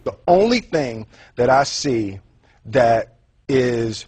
The 0.03 0.15
only 0.27 0.59
thing 0.59 1.05
that 1.35 1.49
I 1.49 1.63
see 1.63 2.19
that 2.65 3.17
is 3.47 4.07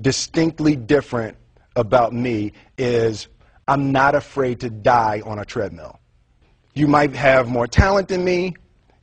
distinctly 0.00 0.76
different 0.76 1.36
about 1.76 2.12
me 2.12 2.52
is 2.78 3.28
I'm 3.68 3.92
not 3.92 4.14
afraid 4.14 4.60
to 4.60 4.70
die 4.70 5.22
on 5.24 5.38
a 5.38 5.44
treadmill. 5.44 5.98
You 6.74 6.88
might 6.88 7.14
have 7.14 7.48
more 7.48 7.66
talent 7.66 8.08
than 8.08 8.24
me, 8.24 8.54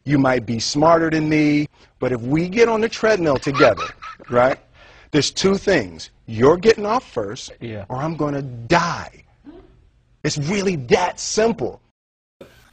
you 0.04 0.18
might 0.18 0.46
be 0.46 0.60
smarter 0.60 1.10
than 1.10 1.30
me, 1.30 1.68
but 2.00 2.12
if 2.12 2.22
we 2.22 2.50
get 2.50 2.68
on 2.68 2.82
the 2.82 2.90
treadmill 2.90 3.38
together, 3.38 3.86
right? 4.30 4.58
There's 5.12 5.32
two 5.32 5.56
things. 5.56 6.12
You're 6.26 6.58
getting 6.58 6.86
off 6.86 7.10
first, 7.12 7.52
Yeah. 7.60 7.86
or 7.90 7.98
I'm 7.98 8.16
going 8.16 8.34
to 8.36 8.42
die. 8.42 9.24
It's 10.24 10.38
really 10.38 10.76
that 10.76 11.20
simple. 11.20 11.82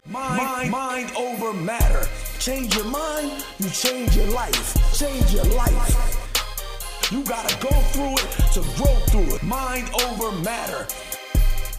Mind, 0.09 0.71
mind 0.71 1.13
over 1.17 1.53
matter. 1.53 2.07
Change 2.39 2.77
your 2.77 2.85
mind, 2.85 3.45
you 3.59 3.69
change 3.71 4.15
your 4.17 4.27
life. 4.29 4.97
Change 4.97 5.33
your 5.33 5.45
life. 5.45 7.11
You 7.11 7.25
gotta 7.25 7.55
go 7.63 7.71
through 7.93 8.13
it 8.15 8.53
to 8.55 8.61
grow 8.77 8.95
through 9.11 9.35
it. 9.37 9.43
Mind 9.43 9.89
over 10.05 10.33
matter. 10.43 10.87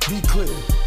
Be 0.09 0.21
clear. 0.21 0.77